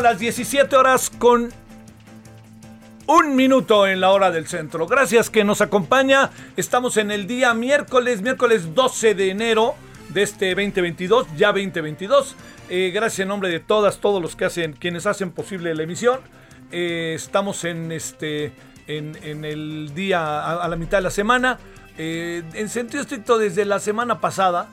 Ahora 0.00 0.12
las 0.12 0.20
17 0.20 0.76
horas 0.76 1.10
con 1.10 1.50
un 3.06 3.36
minuto 3.36 3.86
en 3.86 4.00
la 4.00 4.10
hora 4.12 4.30
del 4.30 4.46
centro. 4.46 4.86
Gracias 4.86 5.28
que 5.28 5.44
nos 5.44 5.60
acompaña. 5.60 6.30
Estamos 6.56 6.96
en 6.96 7.10
el 7.10 7.26
día 7.26 7.52
miércoles, 7.52 8.22
miércoles 8.22 8.74
12 8.74 9.14
de 9.14 9.30
enero 9.30 9.74
de 10.08 10.22
este 10.22 10.54
2022, 10.54 11.26
ya 11.36 11.48
2022. 11.48 12.34
Eh, 12.70 12.92
gracias 12.94 13.20
en 13.20 13.28
nombre 13.28 13.50
de 13.50 13.60
todas, 13.60 13.98
todos 13.98 14.22
los 14.22 14.36
que 14.36 14.46
hacen, 14.46 14.72
quienes 14.72 15.04
hacen 15.04 15.32
posible 15.32 15.74
la 15.74 15.82
emisión. 15.82 16.20
Eh, 16.72 17.12
estamos 17.14 17.64
en 17.64 17.92
este, 17.92 18.52
en, 18.86 19.18
en 19.22 19.44
el 19.44 19.92
día 19.94 20.20
a, 20.20 20.64
a 20.64 20.68
la 20.68 20.76
mitad 20.76 20.96
de 20.96 21.02
la 21.02 21.10
semana. 21.10 21.58
Eh, 21.98 22.42
en 22.54 22.70
sentido 22.70 23.02
estricto, 23.02 23.36
desde 23.36 23.66
la 23.66 23.78
semana 23.78 24.18
pasada, 24.18 24.70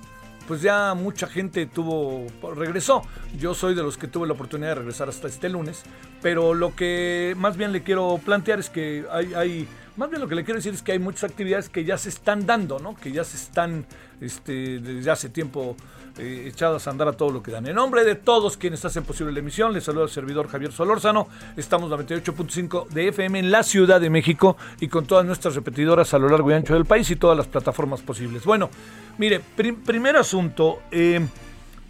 pues 0.47 0.61
ya 0.61 0.93
mucha 0.93 1.27
gente 1.27 1.65
tuvo, 1.65 2.25
regresó. 2.55 3.01
Yo 3.37 3.53
soy 3.53 3.75
de 3.75 3.83
los 3.83 3.97
que 3.97 4.07
tuve 4.07 4.27
la 4.27 4.33
oportunidad 4.33 4.69
de 4.69 4.75
regresar 4.75 5.09
hasta 5.09 5.27
este 5.27 5.49
lunes, 5.49 5.83
pero 6.21 6.53
lo 6.53 6.75
que 6.75 7.35
más 7.37 7.57
bien 7.57 7.71
le 7.71 7.83
quiero 7.83 8.19
plantear 8.23 8.59
es 8.59 8.69
que 8.69 9.05
hay, 9.11 9.33
hay 9.33 9.67
más 9.97 10.09
bien 10.09 10.21
lo 10.21 10.27
que 10.27 10.35
le 10.35 10.45
quiero 10.45 10.59
decir 10.59 10.73
es 10.73 10.83
que 10.83 10.91
hay 10.91 10.99
muchas 10.99 11.25
actividades 11.25 11.69
que 11.69 11.83
ya 11.83 11.97
se 11.97 12.09
están 12.09 12.45
dando, 12.45 12.79
¿no? 12.79 12.95
Que 12.95 13.11
ya 13.11 13.23
se 13.23 13.35
están, 13.35 13.85
este, 14.21 14.79
desde 14.79 15.09
hace 15.09 15.27
tiempo 15.27 15.75
eh, 16.17 16.45
echadas 16.47 16.87
a 16.87 16.91
andar 16.91 17.07
a 17.07 17.13
todo 17.13 17.29
lo 17.31 17.43
que 17.43 17.51
dan. 17.51 17.65
En 17.67 17.75
nombre 17.75 18.03
de 18.03 18.15
todos 18.15 18.57
quienes 18.57 18.83
hacen 18.85 19.03
posible 19.03 19.31
la 19.31 19.39
emisión, 19.39 19.73
les 19.73 19.83
saluda 19.83 20.05
el 20.05 20.09
servidor 20.09 20.47
Javier 20.47 20.71
Solórzano. 20.71 21.27
Estamos 21.55 21.89
98.5 21.91 22.87
de 22.89 23.09
FM 23.09 23.39
en 23.39 23.51
la 23.51 23.63
Ciudad 23.63 24.01
de 24.01 24.09
México 24.09 24.57
y 24.79 24.87
con 24.87 25.05
todas 25.05 25.25
nuestras 25.25 25.55
repetidoras 25.55 26.13
a 26.13 26.17
lo 26.19 26.29
largo 26.29 26.49
y 26.51 26.53
ancho 26.55 26.73
del 26.73 26.85
país 26.85 27.09
y 27.11 27.15
todas 27.15 27.37
las 27.37 27.47
plataformas 27.47 28.01
posibles. 28.01 28.43
Bueno, 28.45 28.69
mire, 29.17 29.39
prim- 29.39 29.81
primer 29.83 30.15
asunto, 30.17 30.79
eh, 30.91 31.25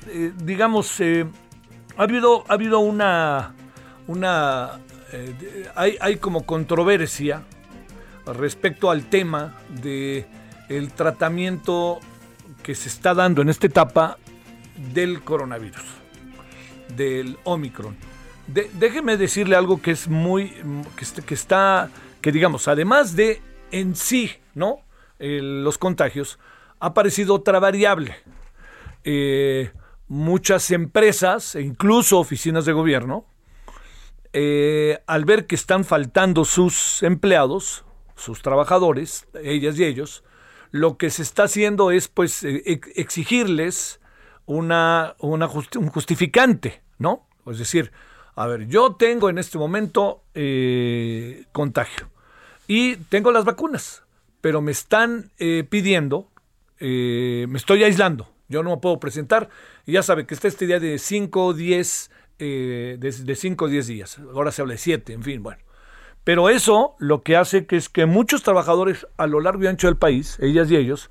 eh, 0.09 0.31
digamos, 0.43 0.99
ha 1.97 2.03
habido, 2.03 2.43
ha 2.47 2.53
habido 2.53 2.79
una, 2.79 3.53
una, 4.07 4.79
hay, 5.75 5.97
hay 5.99 6.17
como 6.17 6.45
controversia 6.45 7.43
respecto 8.25 8.91
al 8.91 9.05
tema 9.05 9.55
de 9.81 10.25
el 10.69 10.91
tratamiento 10.91 11.99
que 12.67 12.75
se 12.75 12.89
está 12.89 13.13
dando 13.13 13.41
en 13.41 13.47
esta 13.47 13.65
etapa 13.67 14.17
del 14.93 15.23
coronavirus, 15.23 15.85
del 16.97 17.37
Omicron. 17.45 17.95
Déjeme 18.45 19.15
decirle 19.15 19.55
algo 19.55 19.81
que 19.81 19.91
es 19.91 20.09
muy, 20.09 20.49
que, 20.97 21.03
est- 21.05 21.19
que 21.21 21.33
está, 21.33 21.89
que 22.19 22.29
digamos, 22.33 22.67
además 22.67 23.15
de 23.15 23.41
en 23.71 23.95
sí, 23.95 24.33
¿no? 24.53 24.81
Los 25.17 25.77
contagios, 25.77 26.39
ha 26.81 26.87
aparecido 26.87 27.35
otra 27.35 27.59
variable. 27.59 28.17
Eh, 29.05 29.71
muchas 30.09 30.69
empresas 30.71 31.55
e 31.55 31.61
incluso 31.61 32.19
oficinas 32.19 32.65
de 32.65 32.73
gobierno, 32.73 33.25
eh, 34.33 34.99
al 35.07 35.23
ver 35.23 35.47
que 35.47 35.55
están 35.55 35.85
faltando 35.85 36.43
sus 36.43 37.01
empleados, 37.01 37.85
sus 38.17 38.41
trabajadores, 38.41 39.25
ellas 39.41 39.79
y 39.79 39.85
ellos, 39.85 40.25
lo 40.71 40.97
que 40.97 41.09
se 41.09 41.21
está 41.21 41.43
haciendo 41.43 41.91
es 41.91 42.07
pues 42.07 42.43
eh, 42.43 42.61
ex- 42.65 42.89
exigirles 42.95 43.99
una, 44.45 45.15
un 45.19 45.45
justificante, 45.89 46.81
¿no? 46.97 47.27
Es 47.45 47.57
decir, 47.59 47.91
a 48.35 48.47
ver, 48.47 48.67
yo 48.67 48.95
tengo 48.95 49.29
en 49.29 49.37
este 49.37 49.57
momento 49.57 50.23
eh, 50.33 51.45
contagio 51.51 52.09
y 52.67 52.95
tengo 52.95 53.31
las 53.31 53.45
vacunas, 53.45 54.03
pero 54.41 54.61
me 54.61 54.71
están 54.71 55.31
eh, 55.39 55.63
pidiendo, 55.69 56.29
eh, 56.79 57.45
me 57.49 57.57
estoy 57.57 57.83
aislando, 57.83 58.29
yo 58.47 58.63
no 58.63 58.71
me 58.71 58.77
puedo 58.77 58.99
presentar, 58.99 59.49
y 59.85 59.93
ya 59.93 60.03
sabe 60.03 60.25
que 60.25 60.33
está 60.33 60.47
este 60.47 60.67
día 60.67 60.79
de 60.79 60.99
5 60.99 61.45
o 61.45 61.53
10, 61.53 62.11
eh, 62.39 62.97
de 62.99 63.35
5 63.35 63.65
o 63.65 63.67
10 63.67 63.87
días, 63.87 64.19
ahora 64.19 64.51
se 64.51 64.61
habla 64.61 64.73
de 64.73 64.77
7, 64.79 65.13
en 65.13 65.23
fin, 65.23 65.41
bueno. 65.41 65.61
Pero 66.27 66.49
eso 66.49 66.97
lo 66.99 67.23
que 67.23 67.37
hace 67.37 67.65
que 67.65 67.77
es 67.77 67.87
que 67.87 68.05
muchos 68.05 68.43
trabajadores 68.43 69.07
a 69.15 69.27
lo 69.27 69.39
largo 69.39 69.63
y 69.63 69.67
ancho 69.67 69.87
del 69.87 69.95
país, 69.95 70.37
ellas 70.41 70.69
y 70.69 70.75
ellos, 70.75 71.09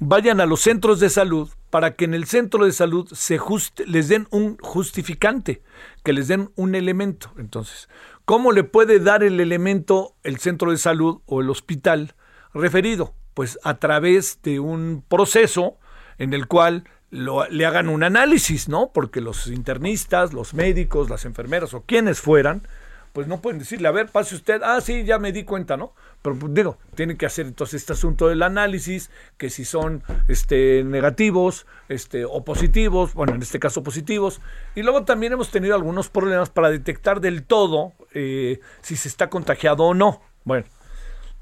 vayan 0.00 0.40
a 0.40 0.46
los 0.46 0.62
centros 0.62 0.98
de 0.98 1.10
salud 1.10 1.50
para 1.68 1.94
que 1.94 2.06
en 2.06 2.14
el 2.14 2.24
centro 2.24 2.64
de 2.64 2.72
salud 2.72 3.06
se 3.12 3.38
les 3.84 4.08
den 4.08 4.26
un 4.30 4.56
justificante, 4.62 5.62
que 6.02 6.14
les 6.14 6.26
den 6.28 6.50
un 6.56 6.74
elemento. 6.74 7.32
Entonces, 7.36 7.90
¿cómo 8.24 8.52
le 8.52 8.64
puede 8.64 8.98
dar 8.98 9.22
el 9.22 9.40
elemento 9.40 10.16
el 10.22 10.38
centro 10.38 10.70
de 10.70 10.78
salud 10.78 11.20
o 11.26 11.42
el 11.42 11.50
hospital 11.50 12.14
referido? 12.54 13.12
Pues 13.34 13.58
a 13.62 13.74
través 13.74 14.40
de 14.42 14.58
un 14.58 15.04
proceso 15.06 15.76
en 16.16 16.32
el 16.32 16.46
cual 16.46 16.84
le 17.10 17.66
hagan 17.66 17.90
un 17.90 18.02
análisis, 18.02 18.70
¿no? 18.70 18.90
Porque 18.94 19.20
los 19.20 19.48
internistas, 19.48 20.32
los 20.32 20.54
médicos, 20.54 21.10
las 21.10 21.26
enfermeras 21.26 21.74
o 21.74 21.82
quienes 21.82 22.22
fueran, 22.22 22.66
pues 23.14 23.28
no 23.28 23.40
pueden 23.40 23.60
decirle, 23.60 23.86
a 23.86 23.92
ver, 23.92 24.08
pase 24.08 24.34
usted, 24.34 24.60
ah, 24.64 24.80
sí, 24.80 25.04
ya 25.04 25.20
me 25.20 25.30
di 25.30 25.44
cuenta, 25.44 25.76
¿no? 25.76 25.94
Pero 26.20 26.36
pues, 26.36 26.52
digo, 26.52 26.78
tienen 26.96 27.16
que 27.16 27.26
hacer 27.26 27.46
entonces 27.46 27.82
este 27.82 27.92
asunto 27.92 28.26
del 28.26 28.42
análisis, 28.42 29.08
que 29.38 29.50
si 29.50 29.64
son 29.64 30.02
este, 30.26 30.82
negativos 30.82 31.64
este, 31.88 32.24
o 32.24 32.44
positivos, 32.44 33.14
bueno, 33.14 33.36
en 33.36 33.40
este 33.40 33.60
caso 33.60 33.84
positivos, 33.84 34.40
y 34.74 34.82
luego 34.82 35.04
también 35.04 35.32
hemos 35.32 35.52
tenido 35.52 35.76
algunos 35.76 36.08
problemas 36.08 36.50
para 36.50 36.70
detectar 36.70 37.20
del 37.20 37.44
todo 37.44 37.92
eh, 38.14 38.58
si 38.82 38.96
se 38.96 39.06
está 39.06 39.30
contagiado 39.30 39.84
o 39.84 39.94
no. 39.94 40.20
Bueno, 40.42 40.66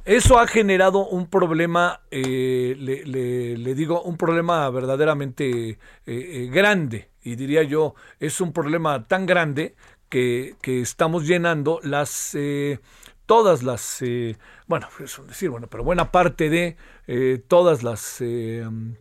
eso 0.05 0.39
ha 0.39 0.47
generado 0.47 1.07
un 1.07 1.27
problema, 1.27 2.03
eh, 2.11 2.77
le, 2.77 3.75
digo, 3.75 4.03
un 4.03 4.19
problema 4.19 4.69
verdaderamente 4.69 5.79
eh, 6.07 6.51
grande. 6.53 7.09
Y 7.23 7.37
diría 7.37 7.63
yo, 7.63 7.95
es 8.19 8.41
un 8.41 8.53
problema 8.53 9.07
tan 9.07 9.27
grande 9.27 9.77
que, 10.13 10.83
estamos 10.83 11.27
llenando 11.27 11.81
las, 11.83 12.35
eh, 12.35 12.81
todas 13.25 13.63
las, 13.63 14.03
eh, 14.03 14.37
bueno, 14.67 14.89
es 15.03 15.19
decir, 15.27 15.49
bueno, 15.49 15.69
pero 15.69 15.85
buena 15.85 16.13
parte 16.13 16.51
de 16.51 16.77
eh, 17.07 17.43
todas 17.49 17.83
las, 17.83 18.21
eh, 18.21 18.63
mm, 18.71 18.93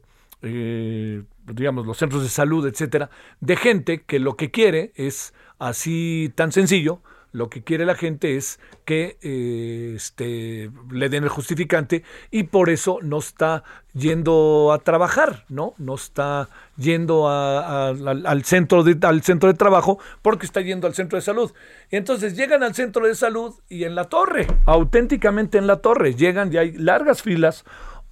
eh, 0.43 1.23
digamos, 1.47 1.85
los 1.85 1.97
centros 1.97 2.23
de 2.23 2.29
salud, 2.29 2.65
etcétera, 2.65 3.09
de 3.41 3.57
gente 3.57 4.03
que 4.03 4.19
lo 4.19 4.37
que 4.37 4.51
quiere 4.51 4.93
es 4.95 5.33
así 5.59 6.31
tan 6.35 6.53
sencillo 6.53 7.01
lo 7.31 7.49
que 7.49 7.63
quiere 7.63 7.85
la 7.85 7.95
gente 7.95 8.35
es 8.35 8.59
que 8.83 9.17
eh, 9.21 9.93
este, 9.95 10.69
le 10.91 11.09
den 11.09 11.23
el 11.23 11.29
justificante 11.29 12.03
y 12.29 12.43
por 12.43 12.69
eso 12.69 12.99
no 13.01 13.19
está 13.19 13.63
yendo 13.93 14.71
a 14.73 14.79
trabajar, 14.79 15.45
¿no? 15.47 15.73
No 15.77 15.95
está 15.95 16.49
yendo 16.77 17.29
al, 17.29 18.43
centro 18.43 18.83
de, 18.83 18.97
al 19.07 19.21
centro 19.21 19.51
de 19.51 19.57
trabajo 19.57 19.99
porque 20.21 20.45
está 20.45 20.61
yendo 20.61 20.87
al 20.87 20.93
centro 20.93 21.17
de 21.17 21.21
salud. 21.21 21.53
Y 21.89 21.95
entonces 21.95 22.35
llegan 22.35 22.63
al 22.63 22.75
centro 22.75 23.07
de 23.07 23.15
salud 23.15 23.55
y 23.69 23.85
en 23.85 23.95
la 23.95 24.05
torre, 24.05 24.47
auténticamente 24.65 25.57
en 25.57 25.67
la 25.67 25.77
torre, 25.77 26.15
llegan 26.15 26.53
y 26.53 26.57
hay 26.57 26.73
largas 26.73 27.21
filas 27.21 27.63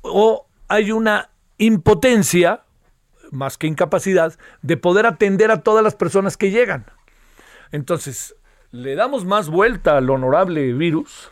o 0.02 0.48
hay 0.70 0.92
una 0.92 1.30
impotencia, 1.58 2.64
más 3.32 3.58
que 3.58 3.68
incapacidad, 3.68 4.38
de 4.62 4.78
poder 4.78 5.06
atender 5.06 5.52
a 5.52 5.62
todas 5.62 5.84
las 5.84 5.96
personas 5.96 6.38
que 6.38 6.52
llegan. 6.52 6.86
Entonces, 7.72 8.36
le 8.72 8.96
damos 8.96 9.26
más 9.26 9.50
vuelta 9.50 9.98
al 9.98 10.10
honorable 10.10 10.74
virus. 10.74 11.32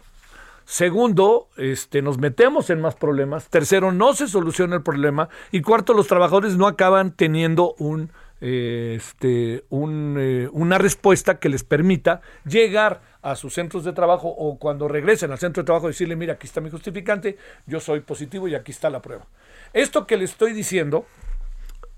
Segundo, 0.66 1.48
este, 1.56 2.01
nos 2.01 2.18
metemos 2.18 2.69
en 2.69 2.81
más 2.81 2.95
problemas. 2.95 3.48
Tercero, 3.48 3.92
no 3.92 4.13
se 4.13 4.28
soluciona 4.28 4.75
el 4.75 4.84
problema. 4.84 5.30
Y 5.51 5.62
cuarto, 5.62 5.94
los 5.94 6.07
trabajadores 6.07 6.57
no 6.57 6.68
acaban 6.68 7.12
teniendo 7.12 7.74
un, 7.78 8.12
eh, 8.42 8.95
este, 8.98 9.63
eh, 9.72 10.50
una 10.51 10.78
respuesta 10.78 11.39
que 11.39 11.48
les 11.48 11.63
permita 11.63 12.22
llegar 12.45 13.01
a 13.22 13.36
sus 13.36 13.54
centros 13.54 13.86
de 13.86 13.94
trabajo 13.94 14.28
o 14.28 14.57
cuando 14.57 14.88
regresen 14.88 15.31
al 15.31 15.38
centro 15.38 15.63
de 15.63 15.66
trabajo 15.66 15.88
decirle, 15.88 16.16
mira, 16.16 16.34
aquí 16.34 16.48
está 16.48 16.60
mi 16.60 16.69
justificante, 16.69 17.38
yo 17.66 17.80
soy 17.80 18.01
positivo 18.01 18.48
y 18.48 18.56
aquí 18.56 18.72
está 18.72 18.89
la 18.89 19.01
prueba. 19.01 19.25
Esto 19.74 20.06
que 20.06 20.18
le 20.18 20.25
estoy 20.25 20.54
diciendo 20.54 21.06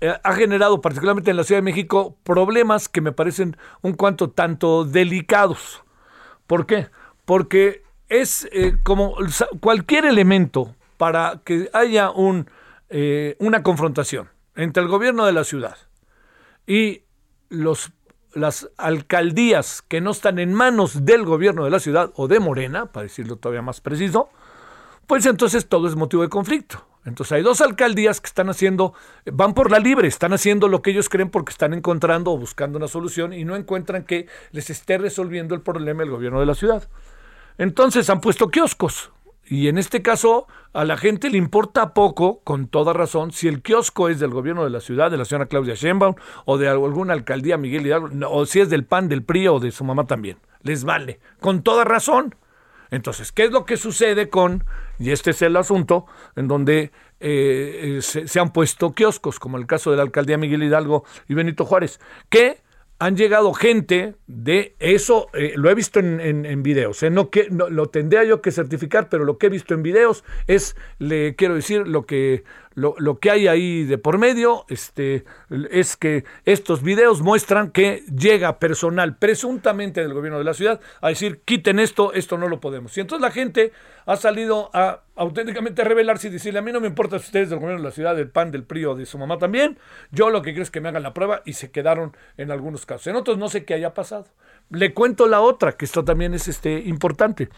eh, 0.00 0.14
ha 0.22 0.34
generado, 0.34 0.80
particularmente 0.80 1.30
en 1.30 1.36
la 1.36 1.44
Ciudad 1.44 1.58
de 1.58 1.64
México, 1.64 2.16
problemas 2.22 2.88
que 2.88 3.00
me 3.00 3.12
parecen 3.12 3.56
un 3.82 3.92
cuanto 3.92 4.30
tanto 4.30 4.84
delicados. 4.84 5.82
¿Por 6.46 6.66
qué? 6.66 6.88
Porque 7.24 7.82
es 8.08 8.48
eh, 8.52 8.76
como 8.82 9.16
cualquier 9.60 10.04
elemento 10.04 10.74
para 10.96 11.42
que 11.44 11.70
haya 11.72 12.10
un, 12.10 12.50
eh, 12.88 13.36
una 13.38 13.62
confrontación 13.62 14.28
entre 14.56 14.82
el 14.82 14.88
gobierno 14.88 15.24
de 15.26 15.32
la 15.32 15.44
ciudad 15.44 15.76
y 16.66 17.04
los, 17.48 17.92
las 18.34 18.68
alcaldías 18.76 19.82
que 19.82 20.00
no 20.00 20.10
están 20.10 20.38
en 20.38 20.52
manos 20.54 21.04
del 21.04 21.24
gobierno 21.24 21.64
de 21.64 21.70
la 21.70 21.78
ciudad 21.78 22.10
o 22.16 22.26
de 22.26 22.40
Morena, 22.40 22.86
para 22.86 23.04
decirlo 23.04 23.36
todavía 23.36 23.62
más 23.62 23.80
preciso, 23.80 24.30
pues 25.06 25.26
entonces 25.26 25.68
todo 25.68 25.88
es 25.88 25.96
motivo 25.96 26.22
de 26.22 26.28
conflicto. 26.28 26.89
Entonces 27.04 27.32
hay 27.32 27.42
dos 27.42 27.60
alcaldías 27.60 28.20
que 28.20 28.26
están 28.26 28.50
haciendo, 28.50 28.92
van 29.32 29.54
por 29.54 29.70
la 29.70 29.78
libre, 29.78 30.06
están 30.06 30.32
haciendo 30.32 30.68
lo 30.68 30.82
que 30.82 30.90
ellos 30.90 31.08
creen 31.08 31.30
porque 31.30 31.50
están 31.50 31.72
encontrando 31.72 32.32
o 32.32 32.38
buscando 32.38 32.76
una 32.78 32.88
solución 32.88 33.32
y 33.32 33.44
no 33.44 33.56
encuentran 33.56 34.04
que 34.04 34.26
les 34.52 34.68
esté 34.68 34.98
resolviendo 34.98 35.54
el 35.54 35.62
problema 35.62 36.02
el 36.02 36.10
gobierno 36.10 36.40
de 36.40 36.46
la 36.46 36.54
ciudad. 36.54 36.88
Entonces 37.58 38.10
han 38.10 38.20
puesto 38.20 38.50
kioscos. 38.50 39.10
Y 39.46 39.66
en 39.68 39.78
este 39.78 40.02
caso 40.02 40.46
a 40.72 40.84
la 40.84 40.96
gente 40.96 41.30
le 41.30 41.38
importa 41.38 41.94
poco, 41.94 42.40
con 42.44 42.68
toda 42.68 42.92
razón, 42.92 43.32
si 43.32 43.48
el 43.48 43.62
kiosco 43.62 44.08
es 44.08 44.20
del 44.20 44.30
gobierno 44.30 44.62
de 44.62 44.70
la 44.70 44.80
ciudad, 44.80 45.10
de 45.10 45.16
la 45.16 45.24
señora 45.24 45.46
Claudia 45.46 45.74
Sheinbaum, 45.74 46.14
o 46.44 46.58
de 46.58 46.68
alguna 46.68 47.14
alcaldía 47.14 47.56
Miguel 47.56 47.86
Hidalgo, 47.86 48.08
o 48.30 48.46
si 48.46 48.60
es 48.60 48.70
del 48.70 48.84
PAN, 48.84 49.08
del 49.08 49.24
PRI 49.24 49.48
o 49.48 49.58
de 49.58 49.72
su 49.72 49.82
mamá 49.84 50.06
también. 50.06 50.36
Les 50.62 50.84
vale, 50.84 51.18
con 51.40 51.62
toda 51.62 51.84
razón. 51.84 52.36
Entonces, 52.90 53.32
¿qué 53.32 53.44
es 53.44 53.50
lo 53.50 53.64
que 53.64 53.76
sucede 53.76 54.28
con, 54.28 54.64
y 54.98 55.10
este 55.10 55.30
es 55.30 55.42
el 55.42 55.56
asunto, 55.56 56.06
en 56.36 56.48
donde 56.48 56.90
eh, 57.20 57.98
eh, 57.98 58.02
se, 58.02 58.40
han 58.40 58.52
puesto 58.52 58.92
kioscos, 58.92 59.38
como 59.38 59.58
el 59.58 59.66
caso 59.66 59.90
de 59.90 59.96
la 59.96 60.02
alcaldía 60.02 60.38
Miguel 60.38 60.62
Hidalgo 60.62 61.04
y 61.28 61.34
Benito 61.34 61.64
Juárez, 61.64 62.00
que 62.28 62.58
han 62.98 63.16
llegado 63.16 63.54
gente 63.54 64.14
de 64.26 64.74
eso, 64.78 65.28
eh, 65.32 65.52
lo 65.56 65.70
he 65.70 65.74
visto 65.74 66.00
en, 66.00 66.62
videos, 66.62 67.02
no 67.04 67.30
que 67.30 67.48
no, 67.50 67.70
lo 67.70 67.86
tendría 67.86 68.24
yo 68.24 68.42
que 68.42 68.50
certificar, 68.50 69.08
pero 69.08 69.24
lo 69.24 69.38
que 69.38 69.46
he 69.46 69.50
visto 69.50 69.72
en 69.72 69.82
videos 69.82 70.22
es, 70.46 70.76
le 70.98 71.34
quiero 71.34 71.54
decir, 71.54 71.88
lo 71.88 72.04
que 72.04 72.44
lo, 72.74 72.94
lo, 72.98 73.18
que 73.18 73.30
hay 73.30 73.48
ahí 73.48 73.84
de 73.84 73.98
por 73.98 74.18
medio 74.18 74.64
este, 74.68 75.24
es 75.70 75.96
que 75.96 76.24
estos 76.44 76.82
videos 76.82 77.20
muestran 77.20 77.70
que 77.70 78.04
llega 78.16 78.58
personal 78.58 79.16
presuntamente 79.16 80.00
del 80.00 80.14
gobierno 80.14 80.38
de 80.38 80.44
la 80.44 80.54
ciudad 80.54 80.80
a 81.00 81.08
decir 81.08 81.40
quiten 81.44 81.80
esto, 81.80 82.12
esto 82.12 82.38
no 82.38 82.48
lo 82.48 82.60
podemos. 82.60 82.96
Y 82.96 83.00
entonces 83.00 83.22
la 83.22 83.32
gente 83.32 83.72
ha 84.06 84.16
salido 84.16 84.70
a 84.72 85.02
auténticamente 85.16 85.84
revelarse 85.84 86.28
y 86.28 86.30
decirle 86.30 86.60
a 86.60 86.62
mí 86.62 86.72
no 86.72 86.80
me 86.80 86.86
importa 86.86 87.18
si 87.18 87.26
ustedes 87.26 87.50
del 87.50 87.58
gobierno 87.58 87.82
de 87.82 87.88
la 87.88 87.94
ciudad, 87.94 88.16
del 88.16 88.30
PAN, 88.30 88.50
del 88.50 88.64
PRI 88.64 88.84
o 88.86 88.94
de 88.94 89.04
su 89.04 89.18
mamá 89.18 89.38
también, 89.38 89.78
yo 90.12 90.30
lo 90.30 90.40
que 90.40 90.50
quiero 90.52 90.62
es 90.62 90.70
que 90.70 90.80
me 90.80 90.88
hagan 90.88 91.02
la 91.02 91.12
prueba 91.12 91.42
y 91.44 91.54
se 91.54 91.70
quedaron 91.70 92.16
en 92.36 92.50
algunos 92.50 92.86
casos. 92.86 93.08
En 93.08 93.16
otros 93.16 93.36
no 93.36 93.48
sé 93.48 93.64
qué 93.64 93.74
haya 93.74 93.94
pasado. 93.94 94.26
Le 94.70 94.94
cuento 94.94 95.26
la 95.26 95.40
otra, 95.40 95.72
que 95.72 95.84
esto 95.84 96.04
también 96.04 96.32
es 96.32 96.46
este, 96.46 96.78
importante. 96.86 97.48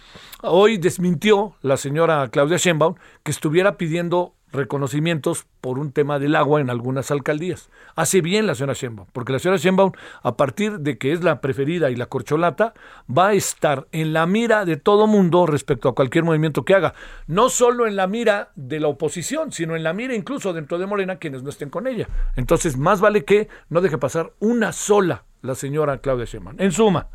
Hoy 0.43 0.79
desmintió 0.79 1.57
la 1.61 1.77
señora 1.77 2.29
Claudia 2.33 2.57
Sheinbaum 2.57 2.95
que 3.23 3.31
estuviera 3.31 3.77
pidiendo 3.77 4.35
reconocimientos 4.53 5.47
por 5.61 5.79
un 5.79 5.93
tema 5.93 6.19
del 6.19 6.37
agua 6.37 6.61
en 6.61 6.71
algunas 6.71 7.11
alcaldías. 7.11 7.71
Hace 7.97 8.21
bien 8.21 8.47
la 8.47 8.55
señora 8.55 8.75
Sheinbaum, 8.75 9.09
porque 9.13 9.33
la 9.33 9.39
señora 9.39 9.59
Sheinbaum, 9.59 9.93
a 10.23 10.37
partir 10.37 10.81
de 10.81 10.99
que 10.99 11.13
es 11.13 11.25
la 11.25 11.41
preferida 11.41 11.91
y 11.91 11.97
la 11.97 12.07
corcholata, 12.07 12.75
va 13.07 13.29
a 13.29 13.33
estar 13.33 13.89
en 13.93 14.13
la 14.13 14.27
mira 14.27 14.65
de 14.65 14.77
todo 14.77 15.07
mundo 15.07 15.47
respecto 15.47 15.89
a 15.89 15.95
cualquier 15.95 16.25
movimiento 16.25 16.65
que 16.65 16.75
haga. 16.75 16.95
No 17.27 17.49
solo 17.49 17.87
en 17.87 17.97
la 17.97 18.07
mira 18.07 18.53
de 18.55 18.81
la 18.81 18.89
oposición, 18.89 19.53
sino 19.53 19.77
en 19.77 19.83
la 19.83 19.93
mira 19.93 20.15
incluso 20.15 20.53
dentro 20.53 20.79
de 20.79 20.87
Morena 20.87 21.17
quienes 21.17 21.43
no 21.43 21.51
estén 21.51 21.71
con 21.71 21.87
ella. 21.87 22.09
Entonces, 22.37 22.77
más 22.77 23.01
vale 23.01 23.25
que 23.25 23.49
no 23.69 23.81
deje 23.81 23.99
pasar 23.99 24.33
una 24.39 24.73
sola 24.73 25.25
la 25.43 25.55
señora 25.55 25.99
Claudia 25.99 26.25
Sheinbaum. 26.25 26.57
En 26.59 26.73
suma, 26.73 27.09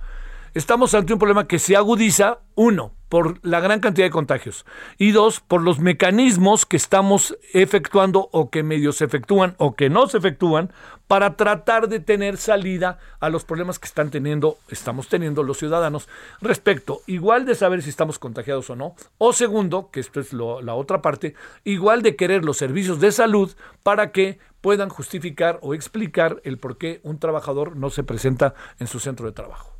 estamos 0.54 0.94
ante 0.94 1.14
un 1.14 1.20
problema 1.20 1.48
que 1.48 1.60
se 1.60 1.76
agudiza, 1.76 2.40
uno, 2.56 2.97
por 3.10 3.46
la 3.46 3.60
gran 3.60 3.80
cantidad 3.80 4.06
de 4.06 4.12
contagios 4.12 4.66
y 4.98 5.12
dos, 5.12 5.40
por 5.40 5.62
los 5.62 5.80
mecanismos 5.80 6.66
que 6.66 6.78
estamos 6.78 7.38
efectuando 7.54 8.30
o 8.32 8.50
que 8.50 8.64
medios 8.64 8.98
se 8.98 9.06
efectúan 9.06 9.56
o 9.58 9.76
que 9.76 9.90
no 9.90 10.08
se 10.08 10.18
efectúan 10.18 10.72
para 11.08 11.38
tratar 11.38 11.88
de 11.88 12.00
tener 12.00 12.38
salida 12.38 13.00
a 13.20 13.30
los 13.30 13.46
problemas 13.46 13.80
que 13.80 13.88
están 13.88 14.10
teniendo, 14.10 14.58
estamos 14.68 15.08
teniendo 15.08 15.42
los 15.44 15.58
ciudadanos 15.58 16.10
respecto 16.42 17.02
igual 17.08 17.46
de 17.46 17.56
saber 17.56 17.82
si 17.82 17.90
estamos 17.90 18.20
contagiados 18.20 18.70
o 18.70 18.76
no, 18.76 18.96
o 19.18 19.32
segundo, 19.32 19.90
que 19.90 20.02
esto 20.02 20.20
es 20.20 20.34
la 20.34 20.76
otra 20.76 21.02
parte, 21.02 21.34
igual 21.64 22.02
de 22.02 22.16
querer 22.16 22.44
los 22.44 22.58
servicios 22.58 23.00
de 23.00 23.12
salud 23.12 23.56
para 23.84 24.12
que 24.12 24.40
puedan 24.60 24.90
justificar 24.90 25.60
o 25.62 25.74
explicar 25.74 26.42
el 26.44 26.58
por 26.58 26.78
qué 26.78 27.00
un 27.04 27.20
trabajador 27.20 27.78
no 27.78 27.90
se 27.90 28.04
presenta 28.04 28.54
en 28.80 28.88
su 28.88 29.00
centro 29.00 29.28
de 29.28 29.32
trabajo. 29.32 29.78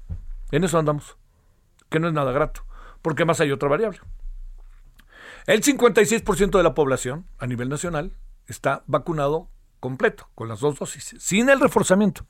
En 0.52 0.64
eso 0.64 0.80
andamos, 0.80 1.18
que 1.90 2.00
no 2.00 2.08
es 2.08 2.14
nada 2.14 2.32
grato, 2.32 2.64
porque 3.08 3.24
más 3.24 3.40
hay 3.40 3.54
otra 3.54 3.70
variable. 3.70 4.02
El 5.46 5.64
56% 5.64 6.58
de 6.58 6.62
la 6.62 6.74
población 6.74 7.26
a 7.38 7.48
nivel 7.48 7.70
nacional 7.70 8.12
está 8.48 8.84
vacunado 8.86 9.50
completo, 9.80 10.28
con 10.36 10.50
las 10.50 10.60
dos 10.60 10.78
dosis, 10.78 11.16
sin 11.18 11.48
el 11.48 11.62
reforzamiento. 11.62 12.26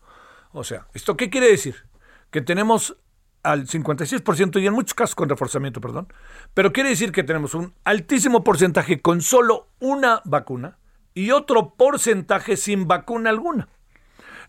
O 0.52 0.64
sea, 0.64 0.86
¿esto 0.94 1.18
qué 1.18 1.32
quiere 1.32 1.48
decir? 1.48 1.88
Que 2.30 2.42
tenemos 2.42 2.96
al 3.42 3.66
56% 3.66 4.62
y 4.62 4.68
en 4.68 4.74
muchos 4.74 4.94
casos 4.94 5.16
con 5.16 5.30
reforzamiento, 5.30 5.82
perdón, 5.82 6.14
pero 6.54 6.72
quiere 6.72 6.90
decir 6.90 7.12
que 7.12 7.24
tenemos 7.24 7.56
un 7.56 7.74
altísimo 7.84 8.44
porcentaje 8.44 9.02
con 9.02 9.24
solo 9.24 9.70
una 9.80 10.22
vacuna 10.26 10.78
y 11.16 11.32
otro 11.32 11.74
porcentaje 11.74 12.56
sin 12.56 12.88
vacuna 12.88 13.32
alguna. 13.32 13.68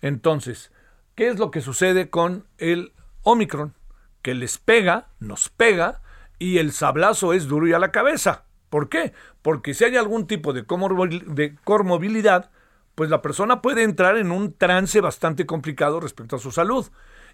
Entonces, 0.03 0.73
¿qué 1.15 1.29
es 1.29 1.39
lo 1.39 1.51
que 1.51 1.63
sucede 1.63 2.11
con 2.11 2.47
el 2.59 2.93
Omicron, 3.23 3.73
que 4.21 4.35
les 4.35 4.59
pega, 4.59 5.09
nos 5.21 5.49
pega, 5.49 6.03
y 6.39 6.59
el 6.59 6.73
sablazo 6.73 7.33
es 7.33 7.49
duro 7.49 7.67
y 7.67 7.73
a 7.73 7.79
la 7.79 7.93
cabeza. 7.93 8.45
¿Por 8.71 8.89
qué? 8.89 9.13
Porque 9.43 9.75
si 9.75 9.85
hay 9.85 9.97
algún 9.97 10.27
tipo 10.27 10.53
de, 10.53 10.65
comorbilidad, 10.65 12.51
pues 12.95 13.11
la 13.11 13.23
persona 13.23 13.63
puede 13.63 13.83
entrar 13.83 14.17
en 14.17 14.31
un 14.31 14.53
trance 14.53 15.01
bastante 15.01 15.47
complicado 15.47 16.01
respecto 16.01 16.37
a 16.37 16.41
su 16.41 16.51
salud. 16.51 16.87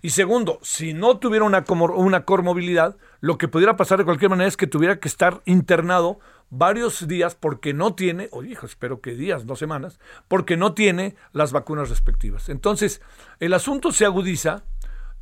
Y 0.02 0.11
segundo, 0.11 0.58
si 0.62 0.92
no 0.92 1.18
tuviera 1.18 1.44
una, 1.44 1.64
una 1.68 2.25
comorbilidad, 2.25 2.96
lo 3.20 3.38
que 3.38 3.49
pudiera 3.49 3.76
pasar 3.76 3.99
de 3.99 4.04
cualquier 4.04 4.30
manera 4.30 4.49
es 4.49 4.56
que 4.56 4.66
tuviera 4.66 5.00
que 5.00 5.08
estar 5.08 5.40
internado 5.46 6.18
varios 6.50 7.08
días 7.08 7.34
porque 7.34 7.73
no 7.73 7.94
tiene, 7.94 8.28
o 8.30 8.44
hijo, 8.44 8.66
espero 8.66 9.00
que 9.00 9.14
días, 9.14 9.44
no 9.46 9.56
semanas, 9.56 9.99
porque 10.28 10.56
no 10.56 10.75
tiene 10.75 11.16
las 11.32 11.52
vacunas 11.52 11.88
respectivas. 11.88 12.49
Entonces, 12.49 13.00
el 13.40 13.54
asunto 13.54 13.92
se 13.92 14.04
agudiza 14.04 14.62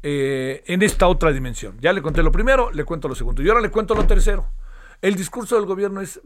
eh, 0.02 0.62
en 0.66 0.82
esta 0.82 1.06
otra 1.09 1.32
dimensión. 1.32 1.76
Ya 1.80 1.92
le 1.92 2.02
conté 2.02 2.23
lo 2.23 2.32
primero, 2.32 2.71
le 2.71 2.85
cuento 2.85 3.09
lo 3.09 3.14
segundo. 3.14 3.42
Y 3.42 3.49
ahora 3.49 3.61
le 3.61 3.71
cuento 3.71 3.94
lo 3.94 4.06
tercero. 4.06 4.50
el 5.00 5.16
discurso 5.16 5.56
del 5.56 5.66
gobierno 5.66 6.00
es, 6.00 6.21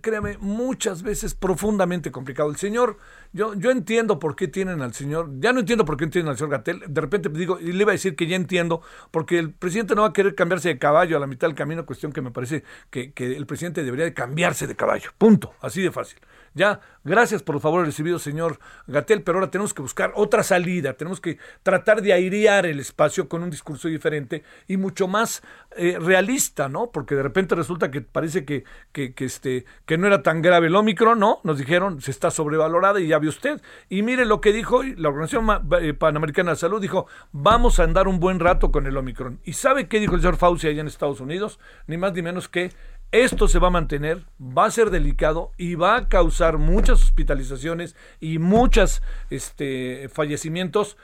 créame, 0.00 0.36
muchas 0.38 1.02
veces 1.02 1.34
profundamente 1.34 2.10
complicado. 2.10 2.50
El 2.50 2.56
señor, 2.56 2.98
yo, 3.36 3.54
yo 3.54 3.70
entiendo 3.70 4.18
por 4.18 4.34
qué 4.34 4.48
tienen 4.48 4.80
al 4.80 4.94
señor, 4.94 5.30
ya 5.38 5.52
no 5.52 5.60
entiendo 5.60 5.84
por 5.84 5.98
qué 5.98 6.06
tienen 6.06 6.30
al 6.30 6.38
señor 6.38 6.50
Gatel, 6.50 6.82
de 6.88 7.00
repente 7.00 7.28
digo, 7.28 7.60
y 7.60 7.72
le 7.72 7.82
iba 7.82 7.92
a 7.92 7.92
decir 7.92 8.16
que 8.16 8.26
ya 8.26 8.34
entiendo, 8.34 8.80
porque 9.10 9.38
el 9.38 9.52
presidente 9.52 9.94
no 9.94 10.02
va 10.02 10.08
a 10.08 10.12
querer 10.14 10.34
cambiarse 10.34 10.70
de 10.70 10.78
caballo 10.78 11.18
a 11.18 11.20
la 11.20 11.26
mitad 11.26 11.46
del 11.46 11.54
camino, 11.54 11.84
cuestión 11.84 12.12
que 12.12 12.22
me 12.22 12.30
parece 12.30 12.64
que, 12.88 13.12
que 13.12 13.36
el 13.36 13.46
presidente 13.46 13.84
debería 13.84 14.06
de 14.06 14.14
cambiarse 14.14 14.66
de 14.66 14.74
caballo, 14.74 15.10
punto, 15.18 15.54
así 15.60 15.82
de 15.82 15.92
fácil. 15.92 16.18
Ya, 16.56 16.80
gracias 17.04 17.42
por 17.42 17.56
el 17.56 17.60
favor 17.60 17.84
recibido, 17.84 18.18
señor 18.18 18.58
Gatel, 18.86 19.22
pero 19.22 19.36
ahora 19.36 19.50
tenemos 19.50 19.74
que 19.74 19.82
buscar 19.82 20.12
otra 20.14 20.42
salida, 20.42 20.94
tenemos 20.94 21.20
que 21.20 21.36
tratar 21.62 22.00
de 22.00 22.14
airear 22.14 22.64
el 22.64 22.80
espacio 22.80 23.28
con 23.28 23.42
un 23.42 23.50
discurso 23.50 23.88
diferente 23.88 24.42
y 24.66 24.78
mucho 24.78 25.06
más 25.06 25.42
eh, 25.76 25.98
realista, 26.00 26.70
¿no? 26.70 26.90
Porque 26.90 27.14
de 27.14 27.22
repente 27.22 27.54
resulta 27.54 27.90
que 27.90 28.00
parece 28.00 28.46
que, 28.46 28.64
que, 28.92 29.12
este, 29.18 29.66
que 29.84 29.98
no 29.98 30.06
era 30.06 30.22
tan 30.22 30.40
grave 30.40 30.68
el 30.68 30.76
Omicron, 30.76 31.18
¿no? 31.18 31.40
Nos 31.44 31.58
dijeron, 31.58 32.00
se 32.00 32.10
está 32.10 32.30
sobrevalorada 32.30 33.00
y 33.00 33.08
ya 33.08 33.18
usted. 33.28 33.60
Y 33.88 34.02
mire 34.02 34.24
lo 34.24 34.40
que 34.40 34.52
dijo 34.52 34.82
la 34.82 35.08
Organización 35.08 35.48
eh, 35.80 35.94
Panamericana 35.94 36.52
de 36.52 36.56
Salud, 36.56 36.80
dijo, 36.80 37.06
vamos 37.32 37.78
a 37.78 37.84
andar 37.84 38.08
un 38.08 38.20
buen 38.20 38.40
rato 38.40 38.70
con 38.70 38.86
el 38.86 38.96
Omicron. 38.96 39.40
¿Y 39.44 39.54
sabe 39.54 39.88
qué 39.88 40.00
dijo 40.00 40.14
el 40.14 40.20
señor 40.20 40.36
Fauci 40.36 40.68
allá 40.68 40.80
en 40.80 40.86
Estados 40.86 41.20
Unidos? 41.20 41.58
Ni 41.86 41.96
más 41.96 42.12
ni 42.12 42.22
menos 42.22 42.48
que 42.48 42.72
esto 43.12 43.48
se 43.48 43.58
va 43.58 43.68
a 43.68 43.70
mantener, 43.70 44.24
va 44.40 44.66
a 44.66 44.70
ser 44.70 44.90
delicado 44.90 45.52
y 45.56 45.74
va 45.74 45.96
a 45.96 46.08
causar 46.08 46.58
muchas 46.58 47.02
hospitalizaciones 47.02 47.94
y 48.20 48.38
muchos 48.38 49.02
este, 49.30 50.08
fallecimientos, 50.12 50.96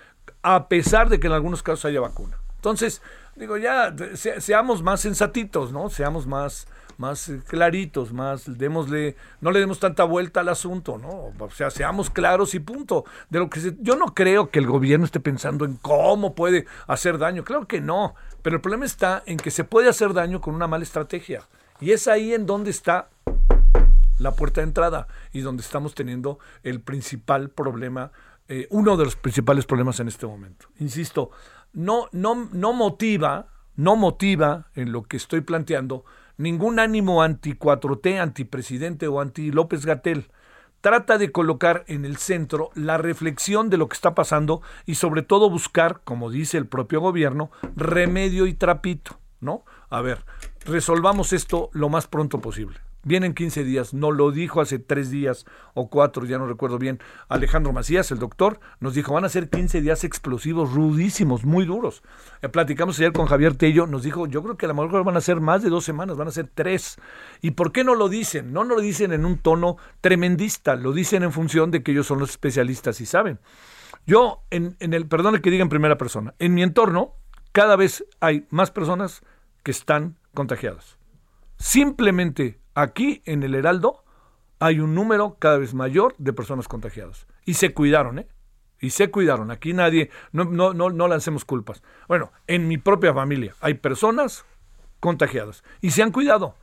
a 0.42 0.68
pesar 0.68 1.08
de 1.08 1.20
que 1.20 1.28
en 1.28 1.32
algunos 1.32 1.62
casos 1.62 1.84
haya 1.84 2.00
vacuna. 2.00 2.38
Entonces, 2.56 3.02
digo, 3.36 3.56
ya 3.56 3.94
seamos 4.14 4.82
más 4.82 5.00
sensatitos, 5.00 5.72
¿no? 5.72 5.90
Seamos 5.90 6.26
más, 6.26 6.66
más 7.02 7.32
claritos, 7.48 8.12
más 8.12 8.56
démosle, 8.58 9.16
no 9.40 9.50
le 9.50 9.58
demos 9.58 9.80
tanta 9.80 10.04
vuelta 10.04 10.38
al 10.38 10.48
asunto, 10.48 10.98
¿no? 10.98 11.32
O 11.36 11.50
sea, 11.50 11.68
seamos 11.68 12.10
claros 12.10 12.54
y 12.54 12.60
punto. 12.60 13.04
De 13.28 13.40
lo 13.40 13.50
que 13.50 13.74
yo 13.80 13.96
no 13.96 14.14
creo 14.14 14.50
que 14.50 14.60
el 14.60 14.68
gobierno 14.68 15.04
esté 15.04 15.18
pensando 15.18 15.64
en 15.64 15.74
cómo 15.74 16.36
puede 16.36 16.64
hacer 16.86 17.18
daño, 17.18 17.42
claro 17.42 17.66
que 17.66 17.80
no, 17.80 18.14
pero 18.42 18.54
el 18.54 18.62
problema 18.62 18.84
está 18.84 19.24
en 19.26 19.36
que 19.36 19.50
se 19.50 19.64
puede 19.64 19.88
hacer 19.88 20.14
daño 20.14 20.40
con 20.40 20.54
una 20.54 20.68
mala 20.68 20.84
estrategia. 20.84 21.42
Y 21.80 21.90
es 21.90 22.06
ahí 22.06 22.32
en 22.34 22.46
donde 22.46 22.70
está 22.70 23.08
la 24.20 24.30
puerta 24.30 24.60
de 24.60 24.68
entrada 24.68 25.08
y 25.32 25.40
donde 25.40 25.64
estamos 25.64 25.96
teniendo 25.96 26.38
el 26.62 26.80
principal 26.80 27.50
problema, 27.50 28.12
eh, 28.46 28.68
uno 28.70 28.96
de 28.96 29.06
los 29.06 29.16
principales 29.16 29.66
problemas 29.66 29.98
en 29.98 30.06
este 30.06 30.24
momento. 30.24 30.68
Insisto, 30.78 31.32
no, 31.72 32.08
no, 32.12 32.48
no 32.52 32.72
motiva, 32.72 33.48
no 33.74 33.96
motiva 33.96 34.68
en 34.76 34.92
lo 34.92 35.02
que 35.02 35.16
estoy 35.16 35.40
planteando 35.40 36.04
ningún 36.42 36.80
ánimo 36.80 37.22
anti 37.22 37.54
4T, 37.54 38.20
antipresidente 38.20 39.06
o 39.06 39.20
anti 39.20 39.52
López 39.52 39.86
Gatel. 39.86 40.28
Trata 40.80 41.16
de 41.16 41.30
colocar 41.30 41.84
en 41.86 42.04
el 42.04 42.16
centro 42.16 42.70
la 42.74 42.98
reflexión 42.98 43.70
de 43.70 43.76
lo 43.76 43.88
que 43.88 43.94
está 43.94 44.16
pasando 44.16 44.60
y 44.84 44.96
sobre 44.96 45.22
todo 45.22 45.48
buscar, 45.48 46.00
como 46.02 46.30
dice 46.30 46.58
el 46.58 46.66
propio 46.66 47.00
gobierno, 47.00 47.52
remedio 47.76 48.46
y 48.48 48.54
trapito, 48.54 49.20
¿no? 49.40 49.64
A 49.88 50.00
ver, 50.00 50.24
resolvamos 50.64 51.32
esto 51.32 51.70
lo 51.72 51.88
más 51.88 52.08
pronto 52.08 52.40
posible. 52.40 52.80
Vienen 53.04 53.34
15 53.34 53.64
días, 53.64 53.94
no 53.94 54.12
lo 54.12 54.30
dijo 54.30 54.60
hace 54.60 54.78
tres 54.78 55.10
días 55.10 55.44
o 55.74 55.90
cuatro, 55.90 56.24
ya 56.24 56.38
no 56.38 56.46
recuerdo 56.46 56.78
bien. 56.78 57.00
Alejandro 57.28 57.72
Macías, 57.72 58.12
el 58.12 58.20
doctor, 58.20 58.60
nos 58.78 58.94
dijo, 58.94 59.12
van 59.12 59.24
a 59.24 59.28
ser 59.28 59.50
15 59.50 59.80
días 59.80 60.04
explosivos, 60.04 60.72
rudísimos, 60.72 61.44
muy 61.44 61.64
duros. 61.64 62.04
Eh, 62.42 62.48
platicamos 62.48 63.00
ayer 63.00 63.12
con 63.12 63.26
Javier 63.26 63.56
Tello, 63.56 63.88
nos 63.88 64.04
dijo, 64.04 64.28
yo 64.28 64.40
creo 64.44 64.56
que 64.56 64.66
a 64.66 64.68
lo 64.68 64.74
mejor 64.74 65.02
van 65.02 65.16
a 65.16 65.20
ser 65.20 65.40
más 65.40 65.64
de 65.64 65.70
dos 65.70 65.84
semanas, 65.84 66.16
van 66.16 66.28
a 66.28 66.32
ser 66.32 66.48
tres. 66.54 66.96
¿Y 67.40 67.52
por 67.52 67.72
qué 67.72 67.82
no 67.82 67.96
lo 67.96 68.08
dicen? 68.08 68.52
No, 68.52 68.62
no 68.62 68.76
lo 68.76 68.80
dicen 68.80 69.12
en 69.12 69.24
un 69.24 69.38
tono 69.38 69.78
tremendista, 70.00 70.76
lo 70.76 70.92
dicen 70.92 71.24
en 71.24 71.32
función 71.32 71.72
de 71.72 71.82
que 71.82 71.90
ellos 71.90 72.06
son 72.06 72.20
los 72.20 72.30
especialistas 72.30 73.00
y 73.00 73.06
saben. 73.06 73.40
Yo, 74.06 74.44
en, 74.50 74.76
en 74.78 74.94
el, 74.94 75.08
perdone 75.08 75.40
que 75.40 75.50
diga 75.50 75.62
en 75.62 75.68
primera 75.68 75.98
persona, 75.98 76.34
en 76.38 76.54
mi 76.54 76.62
entorno, 76.62 77.16
cada 77.50 77.74
vez 77.74 78.04
hay 78.20 78.46
más 78.50 78.70
personas 78.70 79.22
que 79.64 79.72
están 79.72 80.18
contagiadas. 80.34 80.98
Simplemente 81.58 82.61
aquí 82.74 83.22
en 83.24 83.42
el 83.42 83.54
Heraldo 83.54 84.04
hay 84.58 84.80
un 84.80 84.94
número 84.94 85.36
cada 85.38 85.58
vez 85.58 85.74
mayor 85.74 86.14
de 86.18 86.32
personas 86.32 86.68
contagiadas. 86.68 87.26
Y 87.44 87.54
se 87.54 87.74
cuidaron, 87.74 88.20
¿eh? 88.20 88.28
Y 88.80 88.90
se 88.90 89.10
cuidaron. 89.10 89.50
Aquí 89.50 89.72
nadie, 89.72 90.10
no, 90.32 90.44
no, 90.44 90.74
no, 90.74 90.90
no 90.90 91.08
lancemos 91.08 91.44
culpas. 91.44 91.82
Bueno, 92.08 92.32
en 92.46 92.68
mi 92.68 92.78
propia 92.78 93.14
familia 93.14 93.54
hay 93.60 93.74
personas 93.74 94.44
contagiadas 95.00 95.64
y 95.80 95.90
se 95.90 96.02
han 96.02 96.12
cuidado. 96.12 96.54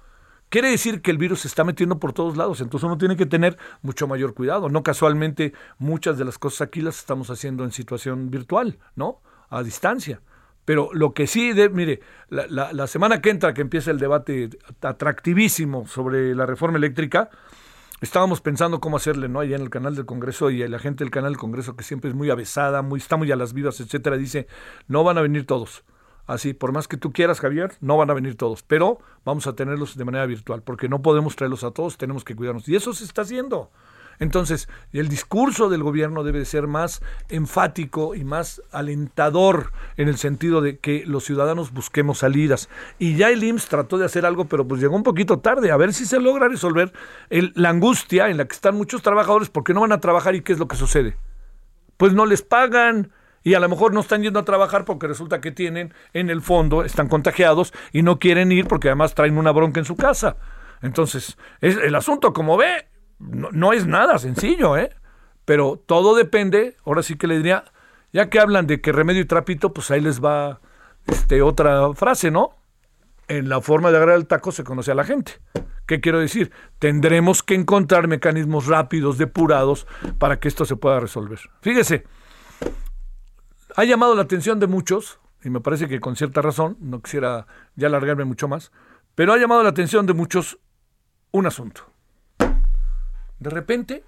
Quiere 0.49 0.71
decir 0.71 1.01
que 1.01 1.11
el 1.11 1.17
virus 1.17 1.41
se 1.41 1.47
está 1.47 1.63
metiendo 1.63 1.99
por 1.99 2.11
todos 2.11 2.35
lados, 2.35 2.59
entonces 2.59 2.85
uno 2.85 2.97
tiene 2.97 3.15
que 3.15 3.27
tener 3.27 3.57
mucho 3.83 4.07
mayor 4.07 4.33
cuidado. 4.33 4.69
No 4.69 4.81
casualmente 4.81 5.53
muchas 5.77 6.17
de 6.17 6.25
las 6.25 6.39
cosas 6.39 6.61
aquí 6.61 6.81
las 6.81 6.97
estamos 6.97 7.29
haciendo 7.29 7.63
en 7.63 7.71
situación 7.71 8.31
virtual, 8.31 8.79
¿no? 8.95 9.21
A 9.49 9.61
distancia. 9.61 10.21
Pero 10.69 10.91
lo 10.93 11.15
que 11.15 11.25
sí, 11.25 11.53
de, 11.53 11.67
mire, 11.67 11.99
la, 12.29 12.85
semana 12.85 13.23
que 13.23 13.31
entra, 13.31 13.55
que 13.55 13.61
empieza 13.61 13.89
el 13.89 13.97
debate 13.97 14.51
atractivísimo 14.81 15.87
sobre 15.87 16.35
la 16.35 16.45
reforma 16.45 16.77
eléctrica, 16.77 17.31
estábamos 18.01 18.39
pensando 18.39 18.79
cómo 18.79 18.97
hacerle, 18.97 19.29
¿no? 19.29 19.39
Allá 19.39 19.55
en 19.55 19.63
el 19.63 19.71
canal 19.71 19.95
del 19.95 20.05
Congreso 20.05 20.51
y 20.51 20.59
la 20.67 20.77
gente 20.77 21.03
del 21.03 21.09
canal 21.09 21.31
del 21.31 21.39
Congreso, 21.39 21.75
que 21.75 21.83
siempre 21.83 22.11
es 22.11 22.15
muy 22.15 22.29
avesada, 22.29 22.83
muy, 22.83 22.99
está 22.99 23.17
muy 23.17 23.31
a 23.31 23.35
las 23.35 23.53
vivas, 23.53 23.79
etcétera, 23.79 24.15
dice, 24.15 24.45
no 24.87 25.03
van 25.03 25.17
a 25.17 25.21
venir 25.21 25.47
todos. 25.47 25.83
Así, 26.27 26.53
por 26.53 26.71
más 26.71 26.87
que 26.87 26.97
tú 26.97 27.13
quieras, 27.13 27.39
Javier, 27.39 27.71
no 27.81 27.97
van 27.97 28.11
a 28.11 28.13
venir 28.13 28.37
todos, 28.37 28.61
pero 28.61 28.99
vamos 29.25 29.47
a 29.47 29.55
tenerlos 29.55 29.97
de 29.97 30.05
manera 30.05 30.27
virtual, 30.27 30.61
porque 30.61 30.87
no 30.87 31.01
podemos 31.01 31.35
traerlos 31.35 31.63
a 31.63 31.71
todos, 31.71 31.97
tenemos 31.97 32.23
que 32.23 32.35
cuidarnos. 32.35 32.69
Y 32.69 32.75
eso 32.75 32.93
se 32.93 33.05
está 33.05 33.23
haciendo. 33.23 33.71
Entonces, 34.19 34.67
el 34.91 35.07
discurso 35.07 35.69
del 35.69 35.81
gobierno 35.81 36.23
debe 36.23 36.43
ser 36.43 36.67
más 36.67 37.01
enfático 37.29 38.15
y 38.15 38.25
más 38.25 38.61
alentador 38.71 39.71
en 39.95 40.09
el 40.09 40.17
sentido 40.17 40.61
de 40.61 40.77
que 40.77 41.05
los 41.05 41.23
ciudadanos 41.23 41.71
busquemos 41.71 42.19
salidas. 42.19 42.69
Y 42.99 43.15
ya 43.15 43.29
el 43.29 43.43
IMSS 43.43 43.67
trató 43.67 43.97
de 43.97 44.05
hacer 44.05 44.25
algo, 44.25 44.45
pero 44.45 44.67
pues 44.67 44.81
llegó 44.81 44.95
un 44.95 45.03
poquito 45.03 45.39
tarde, 45.39 45.71
a 45.71 45.77
ver 45.77 45.93
si 45.93 46.05
se 46.05 46.19
logra 46.19 46.49
resolver 46.49 46.91
la 47.29 47.69
angustia 47.69 48.29
en 48.29 48.37
la 48.37 48.45
que 48.45 48.55
están 48.55 48.75
muchos 48.75 49.01
trabajadores 49.01 49.49
porque 49.49 49.73
no 49.73 49.81
van 49.81 49.93
a 49.93 50.01
trabajar 50.01 50.35
y 50.35 50.41
qué 50.41 50.53
es 50.53 50.59
lo 50.59 50.67
que 50.67 50.75
sucede. 50.75 51.15
Pues 51.97 52.13
no 52.13 52.25
les 52.25 52.41
pagan. 52.41 53.11
Y 53.41 53.53
a 53.53 53.61
lo 53.61 53.69
mejor 53.69 53.93
no 53.93 54.01
están 54.01 54.21
yendo 54.21 54.39
a 54.39 54.43
trabajar 54.43 54.83
porque 54.83 55.07
resulta 55.07 55.39
que 55.39 55.51
tienen, 55.51 55.93
en 56.13 56.29
el 56.29 56.41
fondo, 56.41 56.83
están 56.83 57.07
contagiados 57.07 57.73
y 57.93 58.01
no 58.01 58.19
quieren 58.19 58.51
ir 58.51 58.67
porque 58.67 58.89
además 58.89 59.15
traen 59.15 59.37
una 59.37 59.51
bronca 59.51 59.79
en 59.79 59.85
su 59.85 59.95
casa. 59.95 60.35
Entonces, 60.81 61.37
es, 61.61 61.77
el 61.77 61.95
asunto, 61.95 62.33
como 62.33 62.57
ve, 62.57 62.85
no, 63.19 63.73
es 63.73 63.85
nada 63.85 64.17
sencillo, 64.17 64.77
¿eh? 64.77 64.95
Pero 65.45 65.81
todo 65.85 66.15
depende, 66.15 66.77
ahora 66.85 67.03
sí 67.03 67.17
que 67.17 67.27
le 67.27 67.37
diría, 67.37 67.65
ya 68.13 68.29
que 68.29 68.39
hablan 68.39 68.67
de 68.67 68.81
que 68.81 68.91
remedio 68.91 69.21
y 69.21 69.25
trapito, 69.25 69.73
pues 69.73 69.91
ahí 69.91 70.01
les 70.01 70.23
va 70.23 70.61
este, 71.07 71.41
otra 71.41 71.93
frase, 71.93 72.31
¿no? 72.31 72.55
En 73.27 73.49
la 73.49 73.61
forma 73.61 73.91
de 73.91 73.97
agarrar 73.97 74.15
el 74.15 74.27
taco 74.27 74.51
se 74.51 74.63
conoce 74.63 74.91
a 74.91 74.95
la 74.95 75.03
gente. 75.03 75.33
¿Qué 75.85 76.01
quiero 76.01 76.19
decir? 76.19 76.51
Tendremos 76.77 77.41
que 77.41 77.55
encontrar 77.55 78.07
mecanismos 78.07 78.67
rápidos, 78.67 79.17
depurados, 79.17 79.87
para 80.19 80.39
que 80.39 80.47
esto 80.47 80.65
se 80.65 80.75
pueda 80.75 80.99
resolver. 80.99 81.39
Fíjese, 81.61 82.05
ha 83.75 83.83
llamado 83.85 84.15
la 84.15 84.21
atención 84.21 84.59
de 84.59 84.67
muchos, 84.67 85.19
y 85.43 85.49
me 85.49 85.61
parece 85.61 85.87
que 85.87 85.99
con 85.99 86.15
cierta 86.15 86.41
razón, 86.41 86.77
no 86.79 87.01
quisiera 87.01 87.47
ya 87.75 87.87
alargarme 87.87 88.25
mucho 88.25 88.47
más, 88.47 88.71
pero 89.15 89.33
ha 89.33 89.37
llamado 89.37 89.63
la 89.63 89.69
atención 89.69 90.05
de 90.05 90.13
muchos 90.13 90.59
un 91.31 91.47
asunto. 91.47 91.88
De 93.39 93.49
repente, 93.49 94.03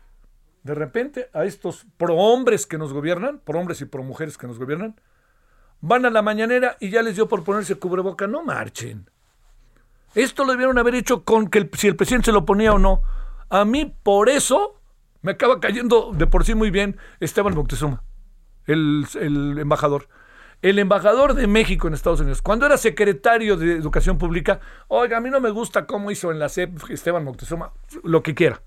de 0.64 0.76
repente, 0.76 1.30
a 1.34 1.46
estos 1.46 1.86
prohombres 1.98 2.66
que 2.68 2.78
nos 2.78 2.94
gobiernan, 2.94 3.40
prohombres 3.40 3.82
y 3.82 3.86
promujeres 3.86 4.38
que 4.38 4.48
nos 4.48 4.60
gobiernan, 4.60 5.00
van 5.80 6.06
a 6.06 6.10
la 6.10 6.22
mañanera 6.22 6.78
y 6.80 6.90
ya 6.90 7.02
les 7.02 7.16
dio 7.16 7.28
por 7.28 7.44
ponerse 7.44 7.76
cubreboca. 7.76 8.28
No 8.28 8.44
marchen. 8.44 9.10
Esto 10.14 10.44
lo 10.44 10.52
debieron 10.52 10.78
haber 10.78 10.96
hecho 10.96 11.24
con 11.24 11.48
que 11.48 11.70
si 11.74 11.88
el 11.88 11.96
presidente 11.96 12.26
se 12.26 12.32
lo 12.32 12.46
ponía 12.46 12.74
o 12.74 12.80
no. 12.80 13.02
A 13.50 13.66
mí, 13.66 13.96
por 14.04 14.30
eso, 14.30 14.80
me 15.22 15.32
acaba 15.32 15.60
cayendo 15.60 16.12
de 16.14 16.28
por 16.28 16.46
sí 16.46 16.54
muy 16.54 16.70
bien 16.70 16.98
Esteban 17.20 17.56
Moctezuma, 17.56 18.04
el, 18.66 19.06
el 19.20 19.58
embajador. 19.60 20.10
El 20.62 20.78
embajador 20.78 21.34
de 21.34 21.48
México 21.48 21.88
en 21.88 21.96
Estados 21.96 22.20
Unidos, 22.20 22.44
cuando 22.44 22.68
era 22.68 22.78
secretario 22.78 23.58
de 23.58 23.74
Educación 23.74 24.20
Pública, 24.20 24.60
oiga, 24.90 25.18
a 25.18 25.20
mí 25.20 25.32
no 25.32 25.40
me 25.40 25.50
gusta 25.50 25.88
cómo 25.88 26.12
hizo 26.12 26.32
en 26.32 26.38
la 26.38 26.50
CEP 26.50 26.92
Esteban 26.92 27.24
Moctezuma, 27.24 27.72
lo 28.04 28.22
que 28.22 28.36
quiera. 28.36 28.62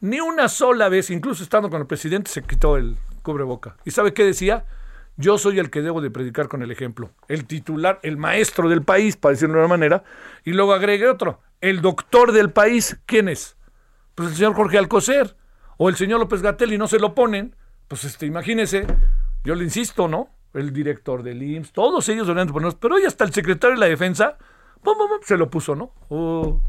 Ni 0.00 0.20
una 0.20 0.48
sola 0.48 0.88
vez, 0.88 1.10
incluso 1.10 1.42
estando 1.42 1.70
con 1.70 1.80
el 1.80 1.86
presidente, 1.86 2.30
se 2.30 2.42
quitó 2.42 2.76
el 2.76 2.96
cubreboca. 3.22 3.76
¿Y 3.84 3.90
sabe 3.90 4.14
qué 4.14 4.24
decía? 4.24 4.64
Yo 5.16 5.36
soy 5.36 5.58
el 5.58 5.70
que 5.70 5.82
debo 5.82 6.00
de 6.00 6.10
predicar 6.10 6.48
con 6.48 6.62
el 6.62 6.70
ejemplo. 6.70 7.10
El 7.26 7.46
titular, 7.46 7.98
el 8.02 8.16
maestro 8.16 8.68
del 8.68 8.82
país, 8.82 9.16
para 9.16 9.32
decirlo 9.32 9.54
de 9.54 9.60
una 9.60 9.68
manera. 9.68 10.04
Y 10.44 10.52
luego 10.52 10.72
agregué 10.72 11.08
otro. 11.08 11.40
El 11.60 11.80
doctor 11.80 12.30
del 12.30 12.50
país, 12.50 13.00
¿quién 13.04 13.28
es? 13.28 13.56
Pues 14.14 14.30
el 14.30 14.36
señor 14.36 14.54
Jorge 14.54 14.78
Alcocer. 14.78 15.36
O 15.76 15.88
el 15.88 15.96
señor 15.96 16.20
López 16.20 16.42
Gatel 16.42 16.72
y 16.72 16.78
no 16.78 16.86
se 16.86 17.00
lo 17.00 17.14
ponen. 17.14 17.56
Pues 17.88 18.04
este, 18.04 18.26
imagínese, 18.26 18.86
yo 19.44 19.54
le 19.54 19.64
insisto, 19.64 20.06
¿no? 20.06 20.28
El 20.54 20.72
director 20.72 21.22
del 21.22 21.42
IMSS, 21.42 21.72
todos 21.72 22.08
ellos 22.08 22.26
deberían 22.26 22.52
ponerlos. 22.52 22.74
Pero 22.76 22.96
hoy 22.96 23.04
hasta 23.04 23.24
el 23.24 23.32
secretario 23.32 23.74
de 23.76 23.80
la 23.80 23.86
defensa, 23.86 24.38
se 25.22 25.36
lo 25.36 25.50
puso, 25.50 25.74
¿no? 25.74 25.92
Oh, 26.08 26.60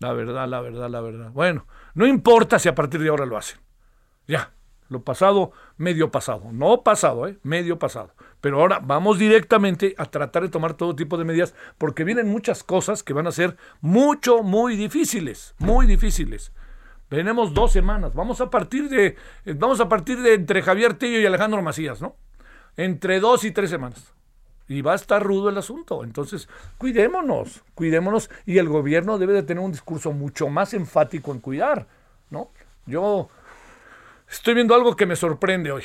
La 0.00 0.12
verdad, 0.12 0.48
la 0.48 0.60
verdad, 0.60 0.88
la 0.90 1.00
verdad. 1.00 1.30
Bueno, 1.30 1.66
no 1.94 2.06
importa 2.06 2.58
si 2.58 2.68
a 2.68 2.74
partir 2.74 3.00
de 3.00 3.08
ahora 3.08 3.26
lo 3.26 3.36
hacen. 3.36 3.58
Ya, 4.26 4.52
lo 4.88 5.02
pasado, 5.02 5.52
medio 5.76 6.10
pasado. 6.10 6.50
No 6.52 6.82
pasado, 6.82 7.26
¿eh? 7.26 7.38
Medio 7.42 7.78
pasado. 7.78 8.14
Pero 8.40 8.60
ahora 8.60 8.80
vamos 8.82 9.18
directamente 9.18 9.94
a 9.96 10.06
tratar 10.06 10.42
de 10.42 10.48
tomar 10.48 10.74
todo 10.74 10.94
tipo 10.94 11.16
de 11.16 11.24
medidas 11.24 11.54
porque 11.78 12.04
vienen 12.04 12.28
muchas 12.28 12.62
cosas 12.62 13.02
que 13.02 13.12
van 13.12 13.26
a 13.26 13.32
ser 13.32 13.56
mucho, 13.80 14.42
muy 14.42 14.76
difíciles. 14.76 15.54
Muy 15.58 15.86
difíciles. 15.86 16.52
Tenemos 17.08 17.54
dos 17.54 17.72
semanas. 17.72 18.14
Vamos 18.14 18.40
a 18.40 18.50
partir 18.50 18.88
de, 18.88 19.16
vamos 19.54 19.80
a 19.80 19.88
partir 19.88 20.20
de 20.20 20.34
entre 20.34 20.62
Javier 20.62 20.94
Tello 20.94 21.20
y 21.20 21.26
Alejandro 21.26 21.62
Macías, 21.62 22.02
¿no? 22.02 22.16
Entre 22.76 23.20
dos 23.20 23.44
y 23.44 23.52
tres 23.52 23.70
semanas. 23.70 24.14
Y 24.68 24.80
va 24.80 24.92
a 24.92 24.96
estar 24.96 25.22
rudo 25.22 25.50
el 25.50 25.58
asunto. 25.58 26.04
Entonces, 26.04 26.48
cuidémonos, 26.78 27.62
cuidémonos. 27.74 28.30
Y 28.46 28.58
el 28.58 28.68
gobierno 28.68 29.18
debe 29.18 29.34
de 29.34 29.42
tener 29.42 29.62
un 29.62 29.72
discurso 29.72 30.12
mucho 30.12 30.48
más 30.48 30.74
enfático 30.74 31.32
en 31.32 31.40
cuidar, 31.40 31.86
¿no? 32.30 32.50
Yo 32.86 33.28
estoy 34.30 34.54
viendo 34.54 34.74
algo 34.74 34.96
que 34.96 35.06
me 35.06 35.16
sorprende 35.16 35.72
hoy. 35.72 35.84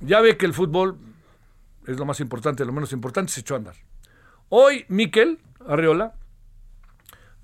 Ya 0.00 0.20
ve 0.20 0.36
que 0.36 0.46
el 0.46 0.54
fútbol 0.54 0.98
es 1.86 1.98
lo 1.98 2.04
más 2.04 2.20
importante, 2.20 2.64
lo 2.64 2.72
menos 2.72 2.92
importante, 2.92 3.32
se 3.32 3.40
echó 3.40 3.54
a 3.54 3.58
andar. 3.58 3.74
Hoy, 4.48 4.84
Miquel 4.88 5.40
Arriola 5.66 6.14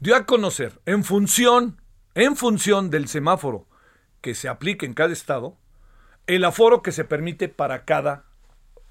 dio 0.00 0.16
a 0.16 0.24
conocer, 0.24 0.80
en 0.86 1.04
función 1.04 1.78
en 2.14 2.36
función 2.36 2.90
del 2.90 3.08
semáforo 3.08 3.66
que 4.20 4.34
se 4.34 4.48
aplique 4.48 4.86
en 4.86 4.94
cada 4.94 5.12
estado, 5.12 5.56
el 6.26 6.44
aforo 6.44 6.80
que 6.80 6.92
se 6.92 7.04
permite 7.04 7.48
para 7.48 7.84
cada 7.84 8.24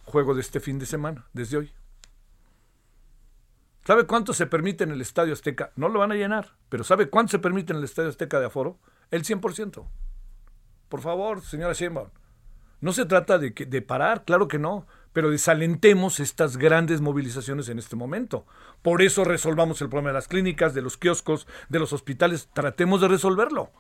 juego 0.03 0.33
de 0.35 0.41
este 0.41 0.59
fin 0.59 0.79
de 0.79 0.85
semana, 0.85 1.27
desde 1.33 1.57
hoy. 1.57 1.73
¿Sabe 3.85 4.05
cuánto 4.05 4.33
se 4.33 4.47
permite 4.47 4.83
en 4.83 4.91
el 4.91 5.01
Estadio 5.01 5.33
Azteca? 5.33 5.71
No 5.75 5.89
lo 5.89 5.99
van 5.99 6.11
a 6.11 6.15
llenar, 6.15 6.55
pero 6.69 6.83
¿sabe 6.83 7.09
cuánto 7.09 7.31
se 7.31 7.39
permite 7.39 7.73
en 7.73 7.79
el 7.79 7.83
Estadio 7.83 8.09
Azteca 8.09 8.39
de 8.39 8.45
aforo? 8.45 8.79
El 9.11 9.23
100%. 9.23 9.85
Por 10.87 11.01
favor, 11.01 11.41
señora 11.41 11.73
Sheinbaum. 11.73 12.09
No 12.79 12.93
se 12.93 13.05
trata 13.05 13.37
de, 13.37 13.51
de 13.51 13.81
parar, 13.81 14.23
claro 14.23 14.47
que 14.47 14.59
no 14.59 14.87
pero 15.13 15.29
desalentemos 15.29 16.19
estas 16.19 16.57
grandes 16.57 16.99
movilizaciones 16.99 17.69
en 17.69 17.79
este 17.79 17.95
momento. 17.95 18.45
Por 18.81 19.01
eso 19.01 19.23
resolvamos 19.23 19.79
el 19.81 19.89
problema 19.89 20.09
de 20.09 20.15
las 20.15 20.27
clínicas, 20.27 20.73
de 20.73 20.81
los 20.81 20.97
kioscos, 20.97 21.47
de 21.69 21.79
los 21.79 21.93
hospitales, 21.93 22.49
tratemos 22.51 22.99
de 22.99 23.07
resolverlo. 23.07 23.71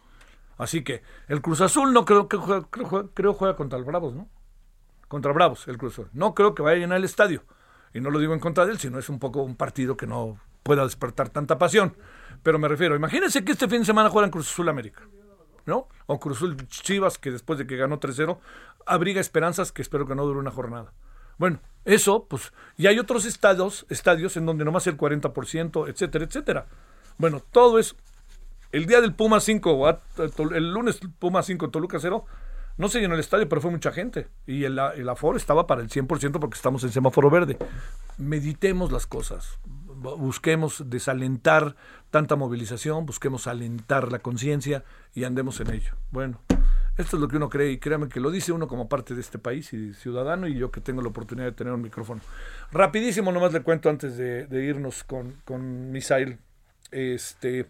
Así 0.57 0.83
que 0.83 1.01
el 1.27 1.41
Cruz 1.41 1.61
Azul 1.61 1.91
no 1.91 2.05
creo 2.05 2.29
que 2.29 2.37
juega, 2.37 2.67
creo, 2.69 3.33
juega 3.33 3.55
contra 3.55 3.79
el 3.79 3.83
Bravos, 3.83 4.13
¿no? 4.13 4.29
Contra 5.13 5.31
Bravos, 5.31 5.67
el 5.67 5.77
Cruz 5.77 5.93
Azul. 5.93 6.09
No 6.11 6.33
creo 6.33 6.55
que 6.55 6.63
vaya 6.63 6.77
a 6.77 6.79
llenar 6.79 6.97
el 6.97 7.03
estadio. 7.03 7.43
Y 7.93 8.01
no 8.01 8.09
lo 8.09 8.17
digo 8.17 8.33
en 8.33 8.39
contra 8.39 8.65
de 8.65 8.71
él, 8.71 8.79
sino 8.79 8.97
es 8.97 9.09
un 9.09 9.19
poco 9.19 9.43
un 9.43 9.55
partido 9.55 9.95
que 9.95 10.07
no 10.07 10.39
pueda 10.63 10.83
despertar 10.83 11.29
tanta 11.29 11.59
pasión. 11.59 11.95
Pero 12.41 12.57
me 12.57 12.67
refiero, 12.67 12.95
imagínense 12.95 13.45
que 13.45 13.51
este 13.51 13.67
fin 13.67 13.81
de 13.81 13.85
semana 13.85 14.09
juegan 14.09 14.31
Cruz 14.31 14.49
Azul 14.49 14.69
América. 14.69 15.03
¿no? 15.67 15.87
O 16.07 16.19
Cruz 16.19 16.37
Azul 16.37 16.57
Chivas, 16.67 17.19
que 17.19 17.29
después 17.29 17.59
de 17.59 17.67
que 17.67 17.77
ganó 17.77 17.99
3-0, 17.99 18.39
abriga 18.87 19.21
esperanzas 19.21 19.71
que 19.71 19.83
espero 19.83 20.07
que 20.07 20.15
no 20.15 20.25
dure 20.25 20.39
una 20.39 20.49
jornada. 20.49 20.93
Bueno, 21.37 21.59
eso, 21.85 22.25
pues, 22.25 22.51
y 22.75 22.87
hay 22.87 22.97
otros 22.97 23.25
estadios, 23.25 23.85
estadios 23.89 24.35
en 24.35 24.47
donde 24.47 24.65
nomás 24.65 24.87
el 24.87 24.97
40%, 24.97 25.89
etcétera, 25.89 26.25
etcétera. 26.25 26.65
Bueno, 27.19 27.39
todo 27.39 27.77
es. 27.77 27.95
El 28.71 28.87
día 28.87 28.99
del 28.99 29.13
Puma 29.13 29.39
5, 29.39 29.99
el 30.55 30.73
lunes 30.73 30.99
Puma 31.19 31.43
5, 31.43 31.69
Toluca 31.69 31.99
0, 31.99 32.25
no 32.77 32.89
se 32.89 32.99
llenó 32.99 33.13
el 33.13 33.19
estadio, 33.19 33.47
pero 33.47 33.61
fue 33.61 33.71
mucha 33.71 33.91
gente. 33.91 34.27
Y 34.47 34.63
el, 34.63 34.79
el 34.79 35.09
aforo 35.09 35.37
estaba 35.37 35.67
para 35.67 35.81
el 35.81 35.89
100% 35.89 36.39
porque 36.39 36.55
estamos 36.55 36.83
en 36.83 36.91
semáforo 36.91 37.29
verde. 37.29 37.57
Meditemos 38.17 38.91
las 38.91 39.07
cosas. 39.07 39.59
Busquemos 39.65 40.89
desalentar 40.89 41.75
tanta 42.09 42.35
movilización, 42.35 43.05
busquemos 43.05 43.47
alentar 43.47 44.11
la 44.11 44.19
conciencia 44.19 44.83
y 45.13 45.23
andemos 45.23 45.59
en 45.59 45.71
ello. 45.71 45.93
Bueno. 46.11 46.39
Esto 46.95 47.17
es 47.17 47.21
lo 47.21 47.27
que 47.27 47.37
uno 47.37 47.49
cree 47.49 47.71
y 47.71 47.79
créame 47.79 48.07
que 48.07 48.19
lo 48.19 48.29
dice 48.29 48.51
uno 48.51 48.67
como 48.67 48.87
parte 48.87 49.15
de 49.15 49.21
este 49.21 49.39
país 49.39 49.73
y 49.73 49.95
ciudadano 49.95 50.47
y 50.47 50.55
yo 50.55 50.69
que 50.69 50.79
tengo 50.79 51.01
la 51.01 51.07
oportunidad 51.07 51.47
de 51.47 51.53
tener 51.53 51.73
un 51.73 51.81
micrófono. 51.81 52.21
Rapidísimo 52.71 53.31
nomás 53.31 53.51
le 53.51 53.63
cuento 53.63 53.89
antes 53.89 54.15
de, 54.15 54.47
irnos 54.63 55.03
con, 55.03 55.33
con, 55.43 55.91
Misael. 55.91 56.37
Este, 56.91 57.65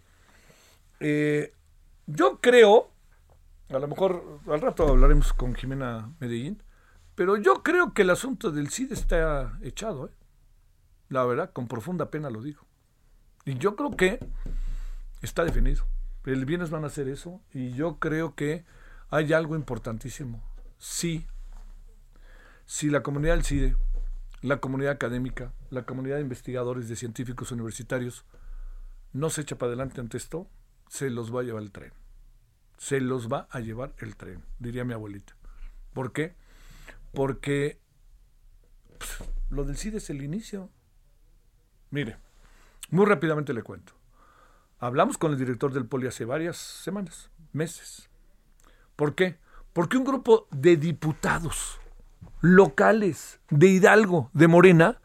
eh, 0.99 1.53
yo 2.05 2.39
creo, 2.41 2.89
a 3.69 3.79
lo 3.79 3.87
mejor 3.87 4.39
al 4.47 4.61
rato 4.61 4.87
hablaremos 4.87 5.33
con 5.33 5.55
Jimena 5.55 6.13
Medellín, 6.19 6.61
pero 7.15 7.37
yo 7.37 7.63
creo 7.63 7.93
que 7.93 8.01
el 8.01 8.09
asunto 8.09 8.51
del 8.51 8.69
CID 8.69 8.91
está 8.91 9.57
echado, 9.61 10.07
¿eh? 10.07 10.11
la 11.09 11.25
verdad, 11.25 11.51
con 11.51 11.67
profunda 11.67 12.09
pena 12.09 12.29
lo 12.29 12.41
digo. 12.41 12.65
Y 13.45 13.57
yo 13.57 13.75
creo 13.75 13.91
que 13.91 14.19
está 15.21 15.43
definido. 15.43 15.85
El 16.25 16.45
viernes 16.45 16.69
van 16.69 16.83
a 16.83 16.87
hacer 16.87 17.07
eso 17.07 17.41
y 17.53 17.73
yo 17.73 17.99
creo 17.99 18.35
que 18.35 18.65
hay 19.09 19.33
algo 19.33 19.55
importantísimo. 19.55 20.41
Sí, 20.77 21.27
si 22.65 22.89
la 22.89 23.03
comunidad 23.03 23.35
del 23.35 23.43
CIDE, 23.43 23.75
la 24.41 24.57
comunidad 24.57 24.93
académica, 24.93 25.53
la 25.69 25.85
comunidad 25.85 26.15
de 26.15 26.21
investigadores, 26.21 26.89
de 26.89 26.95
científicos 26.95 27.51
universitarios, 27.51 28.25
no 29.11 29.29
se 29.29 29.41
echa 29.41 29.57
para 29.57 29.69
adelante 29.69 30.01
ante 30.01 30.17
esto, 30.17 30.47
se 30.87 31.09
los 31.09 31.33
va 31.33 31.41
a 31.41 31.43
llevar 31.43 31.61
el 31.61 31.71
tren. 31.71 31.93
Se 32.83 32.99
los 32.99 33.31
va 33.31 33.47
a 33.49 33.61
llevar 33.61 33.93
el 33.99 34.17
tren, 34.17 34.43
diría 34.59 34.83
mi 34.83 34.93
abuelita. 34.93 35.37
¿Por 35.93 36.11
qué? 36.11 36.35
Porque 37.13 37.79
pues, 38.97 39.29
lo 39.49 39.63
del 39.63 39.77
CIDE 39.77 39.99
es 39.99 40.09
el 40.09 40.21
inicio. 40.21 40.69
Mire, 41.91 42.17
muy 42.89 43.05
rápidamente 43.05 43.53
le 43.53 43.63
cuento. 43.63 43.93
Hablamos 44.79 45.17
con 45.17 45.31
el 45.31 45.37
director 45.37 45.71
del 45.71 45.85
Poli 45.85 46.07
hace 46.07 46.25
varias 46.25 46.57
semanas, 46.57 47.31
meses. 47.53 48.09
¿Por 48.97 49.15
qué? 49.15 49.37
Porque 49.71 49.95
un 49.95 50.03
grupo 50.03 50.49
de 50.51 50.75
diputados 50.75 51.79
locales 52.41 53.39
de 53.49 53.67
Hidalgo, 53.67 54.29
de 54.33 54.49
Morena, 54.49 54.99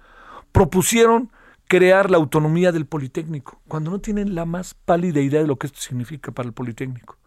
propusieron 0.50 1.30
crear 1.68 2.10
la 2.10 2.16
autonomía 2.16 2.72
del 2.72 2.86
Politécnico, 2.86 3.62
cuando 3.68 3.92
no 3.92 4.00
tienen 4.00 4.34
la 4.34 4.46
más 4.46 4.74
pálida 4.74 5.20
idea 5.20 5.42
de 5.42 5.46
lo 5.46 5.60
que 5.60 5.68
esto 5.68 5.78
significa 5.78 6.32
para 6.32 6.48
el 6.48 6.52
Politécnico. 6.52 7.18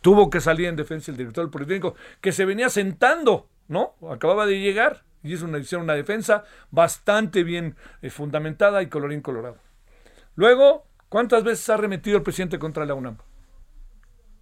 Tuvo 0.00 0.30
que 0.30 0.40
salir 0.40 0.66
en 0.66 0.76
defensa 0.76 1.10
el 1.10 1.16
director 1.16 1.44
del 1.44 1.50
Politécnico, 1.50 1.94
que 2.20 2.32
se 2.32 2.44
venía 2.44 2.68
sentando, 2.68 3.48
¿no? 3.68 3.94
Acababa 4.10 4.46
de 4.46 4.60
llegar 4.60 5.04
y 5.22 5.34
es 5.34 5.42
una, 5.42 5.58
una 5.80 5.94
defensa 5.94 6.44
bastante 6.70 7.42
bien 7.42 7.76
eh, 8.02 8.10
fundamentada 8.10 8.82
y 8.82 8.88
colorín 8.88 9.20
colorado. 9.20 9.58
Luego, 10.36 10.86
¿cuántas 11.08 11.42
veces 11.42 11.68
ha 11.70 11.76
remetido 11.76 12.16
el 12.16 12.22
presidente 12.22 12.58
contra 12.58 12.86
la 12.86 12.94
UNAM? 12.94 13.18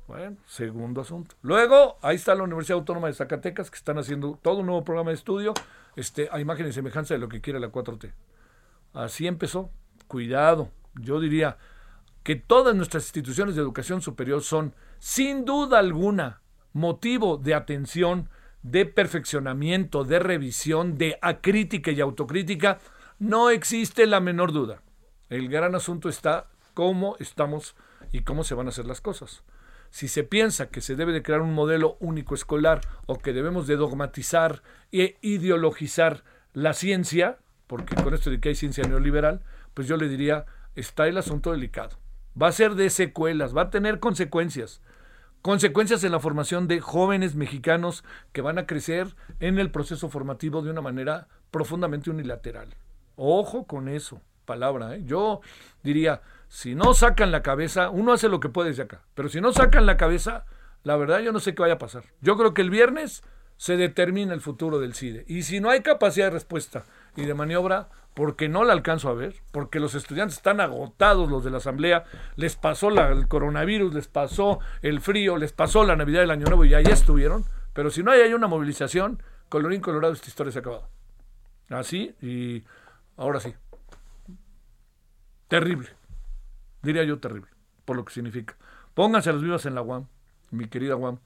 Bueno, 0.06 0.36
segundo 0.46 1.00
asunto. 1.00 1.34
Luego, 1.42 1.98
ahí 2.00 2.16
está 2.16 2.34
la 2.34 2.44
Universidad 2.44 2.78
Autónoma 2.78 3.08
de 3.08 3.14
Zacatecas, 3.14 3.70
que 3.70 3.76
están 3.76 3.98
haciendo 3.98 4.38
todo 4.40 4.60
un 4.60 4.66
nuevo 4.66 4.84
programa 4.84 5.10
de 5.10 5.16
estudio 5.16 5.52
este, 5.96 6.28
a 6.30 6.38
imagen 6.38 6.68
y 6.68 6.72
semejanza 6.72 7.14
de 7.14 7.20
lo 7.20 7.28
que 7.28 7.40
quiere 7.40 7.58
la 7.58 7.72
4T. 7.72 8.12
Así 8.92 9.26
empezó. 9.26 9.70
Cuidado. 10.06 10.70
Yo 10.94 11.18
diría 11.18 11.58
que 12.26 12.34
todas 12.34 12.74
nuestras 12.74 13.04
instituciones 13.04 13.54
de 13.54 13.62
educación 13.62 14.02
superior 14.02 14.42
son, 14.42 14.74
sin 14.98 15.44
duda 15.44 15.78
alguna, 15.78 16.42
motivo 16.72 17.36
de 17.36 17.54
atención, 17.54 18.28
de 18.64 18.84
perfeccionamiento, 18.84 20.02
de 20.02 20.18
revisión, 20.18 20.98
de 20.98 21.20
acrítica 21.22 21.92
y 21.92 22.00
autocrítica. 22.00 22.80
No 23.20 23.50
existe 23.50 24.08
la 24.08 24.18
menor 24.18 24.50
duda. 24.50 24.82
El 25.28 25.48
gran 25.48 25.76
asunto 25.76 26.08
está 26.08 26.48
cómo 26.74 27.14
estamos 27.20 27.76
y 28.10 28.22
cómo 28.22 28.42
se 28.42 28.56
van 28.56 28.66
a 28.66 28.70
hacer 28.70 28.86
las 28.86 29.00
cosas 29.00 29.44
si 29.90 30.08
se 30.08 30.24
piensa 30.24 30.68
que 30.68 30.80
se 30.80 30.96
debe 30.96 31.12
de 31.12 31.22
crear 31.22 31.42
un 31.42 31.54
modelo 31.54 31.96
único 32.00 32.34
escolar 32.34 32.80
o 33.06 33.18
que 33.18 33.32
debemos 33.32 33.68
de 33.68 33.76
dogmatizar 33.76 34.64
e 34.90 35.16
ideologizar 35.20 36.24
la 36.54 36.74
ciencia, 36.74 37.38
porque 37.68 37.94
con 37.94 38.14
esto 38.14 38.30
de 38.30 38.40
que 38.40 38.48
hay 38.48 38.56
ciencia 38.56 38.82
neoliberal, 38.82 39.42
pues 39.74 39.86
yo 39.86 39.96
le 39.96 40.08
diría, 40.08 40.44
está 40.74 41.06
el 41.06 41.18
asunto 41.18 41.52
delicado. 41.52 42.00
Va 42.40 42.48
a 42.48 42.52
ser 42.52 42.74
de 42.74 42.90
secuelas, 42.90 43.56
va 43.56 43.62
a 43.62 43.70
tener 43.70 43.98
consecuencias. 43.98 44.82
Consecuencias 45.42 46.02
en 46.04 46.12
la 46.12 46.20
formación 46.20 46.68
de 46.68 46.80
jóvenes 46.80 47.34
mexicanos 47.34 48.04
que 48.32 48.42
van 48.42 48.58
a 48.58 48.66
crecer 48.66 49.14
en 49.40 49.58
el 49.58 49.70
proceso 49.70 50.08
formativo 50.08 50.62
de 50.62 50.70
una 50.70 50.80
manera 50.80 51.28
profundamente 51.50 52.10
unilateral. 52.10 52.74
Ojo 53.14 53.66
con 53.66 53.88
eso, 53.88 54.20
palabra. 54.44 54.96
¿eh? 54.96 55.02
Yo 55.04 55.40
diría, 55.82 56.20
si 56.48 56.74
no 56.74 56.94
sacan 56.94 57.30
la 57.30 57.42
cabeza, 57.42 57.90
uno 57.90 58.12
hace 58.12 58.28
lo 58.28 58.40
que 58.40 58.48
puede 58.48 58.70
desde 58.70 58.82
acá, 58.82 59.02
pero 59.14 59.28
si 59.28 59.40
no 59.40 59.52
sacan 59.52 59.86
la 59.86 59.96
cabeza, 59.96 60.44
la 60.82 60.96
verdad 60.96 61.20
yo 61.20 61.32
no 61.32 61.40
sé 61.40 61.54
qué 61.54 61.62
vaya 61.62 61.74
a 61.74 61.78
pasar. 61.78 62.04
Yo 62.20 62.36
creo 62.36 62.52
que 62.52 62.62
el 62.62 62.70
viernes 62.70 63.22
se 63.56 63.76
determina 63.76 64.34
el 64.34 64.40
futuro 64.40 64.78
del 64.78 64.94
CIDE. 64.94 65.24
Y 65.28 65.42
si 65.42 65.60
no 65.60 65.70
hay 65.70 65.80
capacidad 65.80 66.26
de 66.26 66.30
respuesta 66.30 66.84
y 67.16 67.24
de 67.24 67.34
maniobra, 67.34 67.88
porque 68.16 68.48
no 68.48 68.64
la 68.64 68.72
alcanzo 68.72 69.10
a 69.10 69.14
ver, 69.14 69.36
porque 69.52 69.78
los 69.78 69.94
estudiantes 69.94 70.38
están 70.38 70.60
agotados, 70.60 71.30
los 71.30 71.44
de 71.44 71.50
la 71.50 71.58
asamblea, 71.58 72.04
les 72.36 72.56
pasó 72.56 72.88
el 72.88 73.28
coronavirus, 73.28 73.92
les 73.92 74.08
pasó 74.08 74.58
el 74.80 75.02
frío, 75.02 75.36
les 75.36 75.52
pasó 75.52 75.84
la 75.84 75.96
Navidad 75.96 76.22
del 76.22 76.30
Año 76.30 76.46
Nuevo 76.46 76.64
y 76.64 76.72
ahí 76.72 76.86
estuvieron. 76.86 77.44
Pero 77.74 77.90
si 77.90 78.02
no 78.02 78.10
hay, 78.12 78.32
una 78.32 78.46
movilización, 78.46 79.22
colorín 79.50 79.82
colorado, 79.82 80.14
esta 80.14 80.28
historia 80.28 80.50
se 80.50 80.58
ha 80.58 80.62
acabado. 80.62 80.88
Así 81.68 82.14
y 82.22 82.64
ahora 83.18 83.38
sí. 83.38 83.54
Terrible 85.48 85.90
diría 86.82 87.04
yo 87.04 87.18
terrible. 87.18 87.50
por 87.84 87.96
lo 87.96 88.04
que 88.04 88.14
significa. 88.14 88.56
Pónganse 88.94 89.28
a 89.28 89.34
las 89.34 89.42
vivas 89.42 89.66
en 89.66 89.74
la 89.74 89.82
UAM, 89.82 90.06
mi 90.50 90.68
querida 90.68 90.96
UAM. 90.96 91.18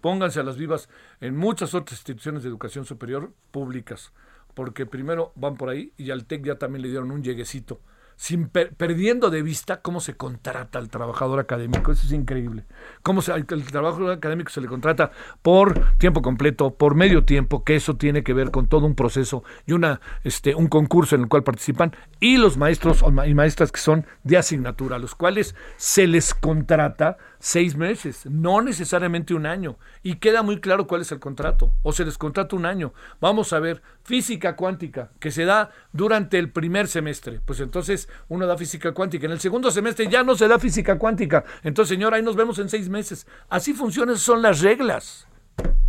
Pónganse 0.00 0.40
a 0.40 0.44
las 0.44 0.56
vivas 0.56 0.88
en 1.20 1.36
muchas 1.36 1.74
otras 1.74 2.00
instituciones 2.00 2.42
de 2.42 2.48
educación 2.48 2.86
superior 2.86 3.32
públicas, 3.50 4.12
porque 4.58 4.86
primero 4.86 5.30
van 5.36 5.54
por 5.54 5.68
ahí 5.68 5.92
y 5.96 6.10
al 6.10 6.24
TEC 6.24 6.46
ya 6.46 6.56
también 6.56 6.82
le 6.82 6.88
dieron 6.88 7.12
un 7.12 7.22
lleguecito 7.22 7.80
sin 8.18 8.48
perdiendo 8.48 9.30
de 9.30 9.42
vista 9.42 9.80
cómo 9.80 10.00
se 10.00 10.16
contrata 10.16 10.80
al 10.80 10.88
trabajador 10.88 11.38
académico. 11.38 11.92
Eso 11.92 12.04
es 12.04 12.12
increíble. 12.12 12.64
Cómo 13.04 13.22
se, 13.22 13.32
el 13.32 13.46
trabajador 13.46 14.10
académico 14.10 14.50
se 14.50 14.60
le 14.60 14.66
contrata 14.66 15.12
por 15.40 15.96
tiempo 15.98 16.20
completo, 16.20 16.74
por 16.74 16.96
medio 16.96 17.24
tiempo, 17.24 17.62
que 17.62 17.76
eso 17.76 17.96
tiene 17.96 18.24
que 18.24 18.34
ver 18.34 18.50
con 18.50 18.66
todo 18.66 18.86
un 18.86 18.96
proceso 18.96 19.44
y 19.66 19.72
una, 19.72 20.00
este, 20.24 20.56
un 20.56 20.66
concurso 20.66 21.14
en 21.14 21.22
el 21.22 21.28
cual 21.28 21.44
participan, 21.44 21.94
y 22.18 22.38
los 22.38 22.56
maestros 22.56 23.04
y 23.24 23.34
maestras 23.34 23.70
que 23.70 23.80
son 23.80 24.04
de 24.24 24.36
asignatura, 24.36 24.98
los 24.98 25.14
cuales 25.14 25.54
se 25.76 26.08
les 26.08 26.34
contrata 26.34 27.18
seis 27.38 27.76
meses, 27.76 28.26
no 28.26 28.60
necesariamente 28.62 29.34
un 29.34 29.46
año. 29.46 29.78
Y 30.02 30.16
queda 30.16 30.42
muy 30.42 30.60
claro 30.60 30.86
cuál 30.86 31.02
es 31.02 31.12
el 31.12 31.20
contrato. 31.20 31.72
O 31.82 31.92
se 31.92 32.04
les 32.04 32.18
contrata 32.18 32.56
un 32.56 32.66
año. 32.66 32.92
Vamos 33.20 33.52
a 33.52 33.60
ver, 33.60 33.82
física 34.08 34.56
cuántica, 34.56 35.10
que 35.20 35.30
se 35.30 35.44
da 35.44 35.70
durante 35.92 36.38
el 36.38 36.50
primer 36.50 36.88
semestre. 36.88 37.42
Pues 37.44 37.60
entonces 37.60 38.08
uno 38.28 38.46
da 38.46 38.56
física 38.56 38.92
cuántica. 38.92 39.26
En 39.26 39.32
el 39.32 39.38
segundo 39.38 39.70
semestre 39.70 40.08
ya 40.08 40.22
no 40.22 40.34
se 40.34 40.48
da 40.48 40.58
física 40.58 40.98
cuántica. 40.98 41.44
Entonces, 41.62 41.94
señor, 41.94 42.14
ahí 42.14 42.22
nos 42.22 42.34
vemos 42.34 42.58
en 42.58 42.70
seis 42.70 42.88
meses. 42.88 43.26
Así 43.50 43.74
funcionan, 43.74 44.16
son 44.16 44.40
las 44.40 44.62
reglas. 44.62 45.28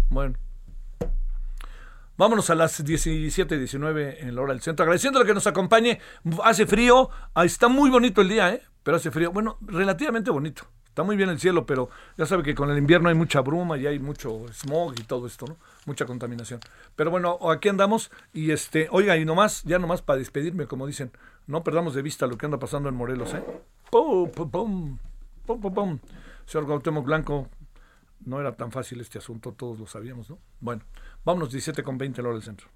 Bueno. 0.09 0.37
Vámonos 2.17 2.49
a 2.49 2.55
las 2.55 2.83
17, 2.83 3.57
19 3.57 4.17
en 4.19 4.35
la 4.35 4.41
hora 4.41 4.51
del 4.51 4.61
centro. 4.61 4.83
Agradeciéndole 4.83 5.25
que 5.25 5.33
nos 5.33 5.47
acompañe. 5.47 6.01
Hace 6.43 6.67
frío. 6.67 7.09
Está 7.41 7.69
muy 7.69 7.89
bonito 7.89 8.19
el 8.19 8.27
día, 8.27 8.53
¿eh? 8.53 8.61
Pero 8.83 8.97
hace 8.97 9.11
frío. 9.11 9.31
Bueno, 9.31 9.57
relativamente 9.61 10.29
bonito. 10.29 10.63
Está 10.99 11.05
muy 11.05 11.15
bien 11.15 11.29
el 11.29 11.39
cielo, 11.39 11.65
pero 11.65 11.89
ya 12.17 12.25
sabe 12.25 12.43
que 12.43 12.53
con 12.53 12.69
el 12.69 12.77
invierno 12.77 13.07
hay 13.07 13.15
mucha 13.15 13.39
bruma 13.39 13.77
y 13.77 13.87
hay 13.87 13.99
mucho 13.99 14.45
smog 14.51 14.99
y 14.99 15.03
todo 15.03 15.27
esto, 15.27 15.45
¿no? 15.47 15.55
Mucha 15.85 16.05
contaminación. 16.05 16.59
Pero 16.97 17.09
bueno, 17.09 17.39
aquí 17.49 17.69
andamos 17.69 18.11
y 18.33 18.51
este, 18.51 18.89
oiga, 18.91 19.15
y 19.15 19.23
nomás, 19.23 19.63
ya 19.63 19.79
nomás 19.79 20.01
para 20.01 20.19
despedirme, 20.19 20.67
como 20.67 20.85
dicen, 20.85 21.09
no 21.47 21.63
perdamos 21.63 21.95
de 21.95 22.01
vista 22.01 22.27
lo 22.27 22.37
que 22.37 22.47
anda 22.47 22.59
pasando 22.59 22.89
en 22.89 22.95
Morelos, 22.95 23.33
¿eh? 23.33 23.41
¡Pum, 23.89 24.29
pum, 24.29 24.51
pum! 24.51 24.97
¡Pum, 25.45 25.61
pum, 25.61 25.73
pum! 25.73 25.99
Señor 26.45 26.67
Gautemo 26.67 27.01
Blanco, 27.01 27.47
no 28.25 28.41
era 28.41 28.57
tan 28.57 28.69
fácil 28.69 28.99
este 28.99 29.19
asunto, 29.19 29.53
todos 29.53 29.79
lo 29.79 29.87
sabíamos, 29.87 30.29
¿no? 30.29 30.37
Bueno, 30.59 30.81
vámonos 31.23 31.49
17 31.49 31.81
con 31.81 31.97
20 31.97 32.21
la 32.21 32.27
hora 32.27 32.39
del 32.39 32.43
centro. 32.43 32.67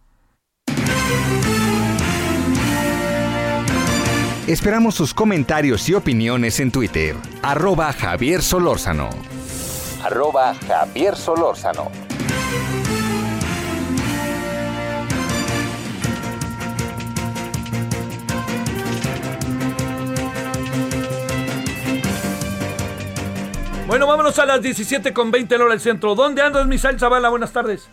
Esperamos 4.47 4.95
sus 4.95 5.13
comentarios 5.13 5.87
y 5.87 5.93
opiniones 5.93 6.59
en 6.59 6.69
Twitter. 6.69 7.15
Arroba 7.41 7.93
Javier 7.93 8.41
Solórzano. 8.41 9.09
Arroba 10.03 10.53
Javier 10.67 11.15
Solórzano. 11.15 11.89
Bueno, 23.87 24.07
vámonos 24.07 24.37
a 24.39 24.45
las 24.45 24.61
17 24.61 25.13
con 25.13 25.31
20 25.31 25.55
hora 25.55 25.69
del 25.69 25.79
centro. 25.79 26.15
¿Dónde 26.15 26.41
andas, 26.41 26.67
Misael 26.67 26.99
Zavala? 26.99 27.29
Buenas 27.29 27.53
tardes. 27.53 27.87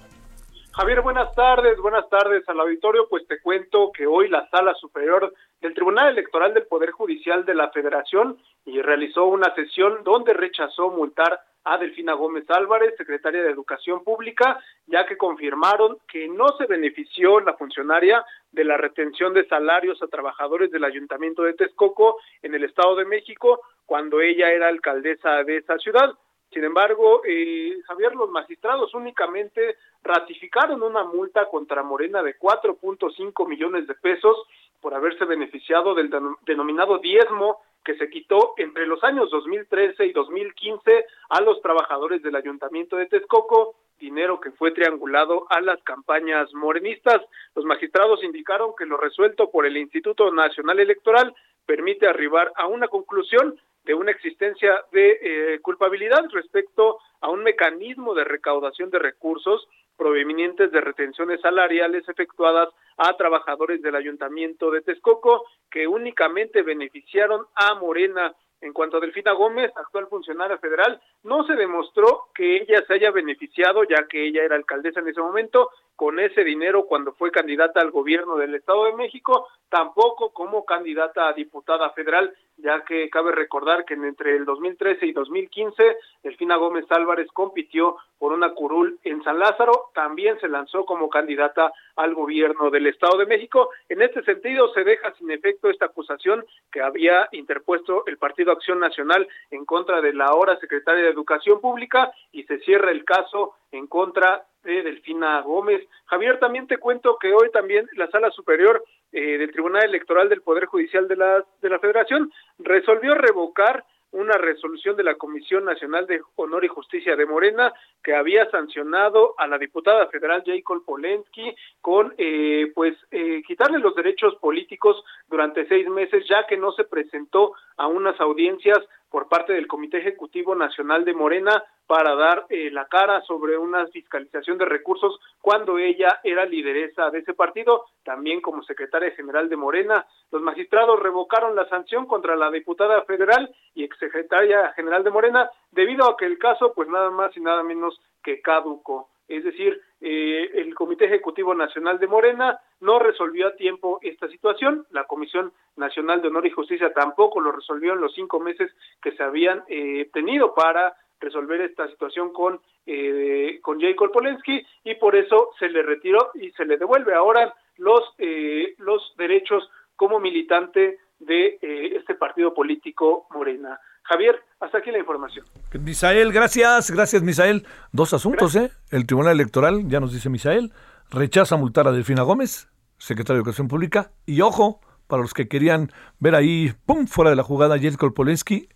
Javier, 0.81 1.03
buenas 1.03 1.35
tardes, 1.35 1.77
buenas 1.77 2.09
tardes 2.09 2.43
al 2.49 2.59
auditorio. 2.59 3.07
Pues 3.11 3.27
te 3.27 3.39
cuento 3.43 3.93
que 3.93 4.07
hoy 4.07 4.31
la 4.31 4.49
Sala 4.49 4.73
Superior 4.77 5.31
del 5.61 5.75
Tribunal 5.75 6.09
Electoral 6.09 6.55
del 6.55 6.67
Poder 6.69 6.91
Judicial 6.93 7.45
de 7.45 7.55
la 7.55 7.69
Federación 7.69 8.39
y 8.65 8.81
realizó 8.81 9.27
una 9.27 9.55
sesión 9.55 10.03
donde 10.05 10.33
rechazó 10.33 10.89
multar 10.89 11.39
a 11.65 11.77
Delfina 11.77 12.15
Gómez 12.15 12.49
Álvarez, 12.49 12.95
secretaria 12.97 13.43
de 13.43 13.51
Educación 13.51 14.03
Pública, 14.05 14.59
ya 14.87 15.05
que 15.05 15.19
confirmaron 15.19 15.99
que 16.09 16.29
no 16.29 16.49
se 16.57 16.65
benefició 16.65 17.41
la 17.41 17.59
funcionaria 17.59 18.25
de 18.51 18.65
la 18.65 18.79
retención 18.79 19.35
de 19.35 19.47
salarios 19.49 20.03
a 20.03 20.07
trabajadores 20.07 20.71
del 20.71 20.85
Ayuntamiento 20.85 21.43
de 21.43 21.53
Texcoco 21.53 22.17
en 22.41 22.55
el 22.55 22.65
Estado 22.65 22.97
de 22.97 23.05
México 23.05 23.61
cuando 23.85 24.23
ella 24.23 24.51
era 24.51 24.69
alcaldesa 24.69 25.45
de 25.45 25.59
esa 25.59 25.77
ciudad. 25.77 26.15
Sin 26.53 26.65
embargo, 26.65 27.23
eh, 27.25 27.81
Javier, 27.87 28.15
los 28.17 28.31
magistrados 28.31 28.93
únicamente 28.95 29.77
ratificaron 30.03 30.83
una 30.83 31.05
multa 31.05 31.47
contra 31.49 31.83
Morena 31.83 32.23
de 32.23 32.37
4.5 32.37 33.47
millones 33.47 33.87
de 33.87 33.95
pesos 33.95 34.37
por 34.81 34.95
haberse 34.95 35.25
beneficiado 35.27 35.95
del 35.95 36.11
denominado 36.47 36.99
diezmo 36.99 37.59
que 37.85 37.97
se 37.97 38.11
quitó 38.11 38.55
entre 38.57 38.87
los 38.87 39.03
años 39.05 39.31
2013 39.31 40.07
y 40.07 40.13
2015 40.13 41.07
a 41.29 41.41
los 41.41 41.63
trabajadores 41.63 42.23
del 42.23 42.37
Ayuntamiento 42.37 42.97
de 42.97 43.07
Texcoco, 43.07 43.77
dinero 43.99 44.41
que 44.41 44.51
fue 44.51 44.73
triangulado 44.73 45.47
a 45.51 45.61
las 45.61 45.83
campañas 45.83 46.53
morenistas. 46.53 47.23
Los 47.55 47.65
magistrados 47.65 48.25
indicaron 48.25 48.73
que 48.77 48.87
lo 48.87 48.97
resuelto 48.97 49.51
por 49.51 49.67
el 49.67 49.77
Instituto 49.77 50.33
Nacional 50.33 50.81
Electoral 50.81 51.35
permite 51.65 52.07
arribar 52.07 52.53
a 52.57 52.67
una 52.67 52.89
conclusión 52.89 53.59
de 53.85 53.95
una 53.95 54.11
existencia 54.11 54.85
de 54.93 55.19
eh, 55.23 55.61
culpabilidad 55.61 56.25
respecto 56.31 56.99
a 57.21 57.31
un 57.31 57.43
mecanismo 57.43 58.15
de 58.15 58.25
recaudación 58.25 58.91
de 58.91 58.99
recursos 58.99 59.69
provenientes 59.97 60.73
de 60.73 60.81
retenciones 60.81 61.43
salariales 61.43 62.09
efectuadas 62.09 62.71
a 62.97 63.15
trabajadores 63.19 63.83
del 63.83 63.97
ayuntamiento 63.97 64.71
de 64.71 64.81
Texcoco 64.81 65.45
que 65.71 65.87
únicamente 65.87 66.63
beneficiaron 66.63 67.47
a 67.55 67.75
Morena. 67.75 68.35
En 68.63 68.73
cuanto 68.73 68.97
a 68.97 69.01
Delfina 69.01 69.33
Gómez, 69.33 69.71
actual 69.75 70.07
funcionaria 70.09 70.59
federal, 70.59 71.01
no 71.23 71.45
se 71.45 71.55
demostró 71.55 72.29
que 72.35 72.57
ella 72.57 72.83
se 72.87 72.95
haya 72.95 73.11
beneficiado, 73.11 73.85
ya 73.85 74.07
que 74.07 74.27
ella 74.27 74.43
era 74.43 74.57
alcaldesa 74.57 75.01
en 75.01 75.09
ese 75.09 75.21
momento, 75.21 75.71
con 76.01 76.19
ese 76.19 76.45
dinero 76.45 76.87
cuando 76.87 77.13
fue 77.13 77.31
candidata 77.31 77.79
al 77.83 77.91
gobierno 77.91 78.37
del 78.37 78.55
Estado 78.55 78.87
de 78.87 78.95
México, 78.95 79.49
tampoco 79.69 80.31
como 80.31 80.65
candidata 80.65 81.29
a 81.29 81.35
diputada 81.35 81.91
federal, 81.91 82.35
ya 82.57 82.83
que 82.87 83.11
cabe 83.11 83.33
recordar 83.33 83.85
que 83.85 83.93
entre 83.93 84.35
el 84.35 84.47
2013 84.47 85.05
y 85.05 85.13
2015, 85.13 85.99
Delfina 86.23 86.57
Gómez 86.57 86.87
Álvarez 86.89 87.29
compitió 87.35 87.97
por 88.19 88.33
una 88.33 88.55
curul 88.55 88.99
en 89.05 89.23
San 89.23 89.39
Lázaro, 89.39 89.91
también 89.93 90.41
se 90.41 90.49
lanzó 90.49 90.87
como 90.87 91.11
candidata 91.11 91.71
al 91.97 92.15
gobierno 92.15 92.71
del 92.71 92.87
Estado 92.87 93.19
de 93.19 93.27
México. 93.27 93.69
En 93.91 94.01
este 94.01 94.23
sentido, 94.23 94.73
se 94.73 94.85
deja 94.85 95.13
sin 95.19 95.31
efecto 95.31 95.69
esta 95.69 95.85
acusación 95.85 96.47
que 96.73 96.81
había 96.81 97.29
interpuesto 97.33 98.05
el 98.07 98.17
Partido 98.17 98.53
Acción 98.53 98.81
Nacional 98.81 99.29
en 99.51 99.67
contra 99.67 100.01
de 100.01 100.15
la 100.15 100.29
ahora 100.29 100.59
secretaria 100.61 101.05
de 101.05 101.11
Educación 101.11 101.61
Pública 101.61 102.11
y 102.33 102.45
se 102.45 102.59
cierra 102.61 102.91
el 102.91 103.05
caso 103.05 103.55
en 103.71 103.87
contra 103.87 104.47
de 104.63 104.83
Delfina 104.83 105.41
Gómez. 105.43 105.87
Javier, 106.07 106.39
también 106.39 106.67
te 106.67 106.79
cuento 106.79 107.17
que 107.19 107.33
hoy 107.33 107.51
también 107.51 107.89
la 107.97 108.09
Sala 108.09 108.31
Superior 108.31 108.83
eh, 109.13 109.39
del 109.39 109.53
Tribunal 109.53 109.85
Electoral 109.85 110.29
del 110.29 110.43
Poder 110.43 110.67
Judicial 110.67 111.09
de 111.09 111.17
la, 111.17 111.45
de 111.61 111.69
la 111.69 111.79
Federación 111.79 112.33
resolvió 112.59 113.15
revocar 113.15 113.85
una 114.13 114.37
resolución 114.37 114.97
de 114.97 115.05
la 115.05 115.15
Comisión 115.15 115.65
Nacional 115.65 116.07
de 116.07 116.21
Honor 116.37 116.65
y 116.65 116.69
Justicia 116.69 117.15
de 117.15 117.27
Morena 117.27 117.73
que 118.03 118.15
había 118.15 118.51
sancionado 118.51 119.35
a 119.39 119.47
la 119.47 119.59
diputada 119.59 120.07
federal 120.09 120.43
Jacob 120.45 120.85
Polensky 120.85 121.55
con 121.81 122.15
eh, 122.19 122.73
pues 122.75 122.97
eh, 123.11 123.43
quitarle 123.47 123.79
los 123.79 123.95
derechos 123.95 124.35
políticos 124.37 125.03
durante 125.29 125.67
seis 125.69 125.89
meses 125.89 126.25
ya 126.29 126.47
que 126.47 126.57
no 126.57 126.73
se 126.73 126.85
presentó 126.85 127.53
a 127.77 127.87
unas 127.87 128.21
audiencias 128.21 128.79
por 129.11 129.29
parte 129.29 129.53
del 129.53 129.67
Comité 129.67 129.99
Ejecutivo 129.99 130.55
Nacional 130.55 131.05
de 131.05 131.13
Morena 131.13 131.63
para 131.87 132.15
dar 132.15 132.47
eh, 132.49 132.71
la 132.71 132.87
cara 132.87 133.21
sobre 133.23 133.59
una 133.59 133.87
fiscalización 133.89 134.57
de 134.59 134.65
recursos 134.65 135.19
cuando 135.41 135.79
ella 135.79 136.21
era 136.23 136.45
lideresa 136.45 137.11
de 137.11 137.19
ese 137.19 137.35
partido, 137.35 137.87
también 138.05 138.41
como 138.41 138.63
secretaria 138.63 139.11
general 139.11 139.49
de 139.49 139.57
Morena. 139.57 140.07
Los 140.31 140.41
magistrados 140.41 141.01
revocaron 141.01 141.57
la 141.57 141.69
sanción 141.69 142.07
contra 142.07 142.37
la 142.37 142.51
diputada 142.51 143.03
federal 143.03 143.53
y 143.75 143.83
exsecretaria 143.83 144.73
general 144.75 145.03
de 145.03 145.11
Morena 145.11 145.51
debido 145.73 146.09
a 146.09 146.17
que 146.17 146.27
el 146.27 146.39
caso 146.39 146.73
pues 146.75 146.89
nada 146.89 147.11
más 147.11 147.37
y 147.37 147.41
nada 147.41 147.63
menos 147.65 148.01
que 148.23 148.41
caduco. 148.41 149.09
Es 149.31 149.45
decir, 149.45 149.81
eh, 150.01 150.51
el 150.55 150.75
Comité 150.75 151.05
Ejecutivo 151.05 151.55
Nacional 151.55 152.01
de 152.01 152.09
Morena 152.09 152.59
no 152.81 152.99
resolvió 152.99 153.47
a 153.47 153.55
tiempo 153.55 154.01
esta 154.03 154.29
situación, 154.29 154.87
la 154.91 155.05
Comisión 155.05 155.53
Nacional 155.77 156.21
de 156.21 156.29
Honor 156.29 156.47
y 156.47 156.51
Justicia 156.51 156.93
tampoco 156.93 157.41
lo 157.41 157.53
resolvió 157.53 157.93
en 157.93 158.01
los 158.01 158.13
cinco 158.13 158.41
meses 158.41 158.73
que 159.01 159.13
se 159.13 159.23
habían 159.23 159.63
eh, 159.69 160.11
tenido 160.13 160.53
para 160.53 160.97
resolver 161.21 161.61
esta 161.61 161.87
situación 161.89 162.33
con 162.33 162.61
eh, 162.87 163.61
con 163.63 163.81
Jacob 163.81 164.11
Polensky 164.11 164.67
y 164.85 164.95
por 164.97 165.15
eso 165.15 165.51
se 165.59 165.69
le 165.69 165.83
retiró 165.83 166.31
y 166.35 166.51
se 166.53 166.65
le 166.65 166.77
devuelve 166.77 167.15
ahora 167.15 167.55
los 167.77 168.03
eh, 168.19 168.75
los 168.79 169.15
derechos 169.17 169.71
como 169.95 170.19
militante 170.19 170.99
de 171.21 171.59
eh, 171.61 171.97
este 171.97 172.15
partido 172.15 172.55
político 172.55 173.27
Morena. 173.31 173.79
Javier, 174.11 174.43
hasta 174.59 174.79
aquí 174.79 174.91
la 174.91 174.99
información. 174.99 175.47
Misael, 175.79 176.33
gracias, 176.33 176.91
gracias 176.91 177.23
Misael. 177.23 177.65
Dos 177.93 178.13
asuntos, 178.13 178.57
¿eh? 178.57 178.73
El 178.91 179.07
Tribunal 179.07 179.35
Electoral, 179.35 179.87
ya 179.87 180.01
nos 180.01 180.13
dice 180.13 180.29
Misael, 180.29 180.73
rechaza 181.11 181.57
multar 181.57 181.87
a 181.87 181.93
Delfina 181.93 182.23
Gómez, 182.23 182.69
secretaria 182.99 183.37
de 183.37 183.43
Educación 183.43 183.69
Pública, 183.69 184.11
y 184.27 184.41
ojo, 184.41 184.81
para 185.07 185.23
los 185.23 185.33
que 185.33 185.47
querían 185.47 185.93
ver 186.19 186.35
ahí, 186.35 186.75
pum, 186.87 187.07
fuera 187.07 187.31
de 187.31 187.37
la 187.37 187.45
jugada, 187.45 187.79
Jelko 187.79 188.13
Polensky, 188.13 188.69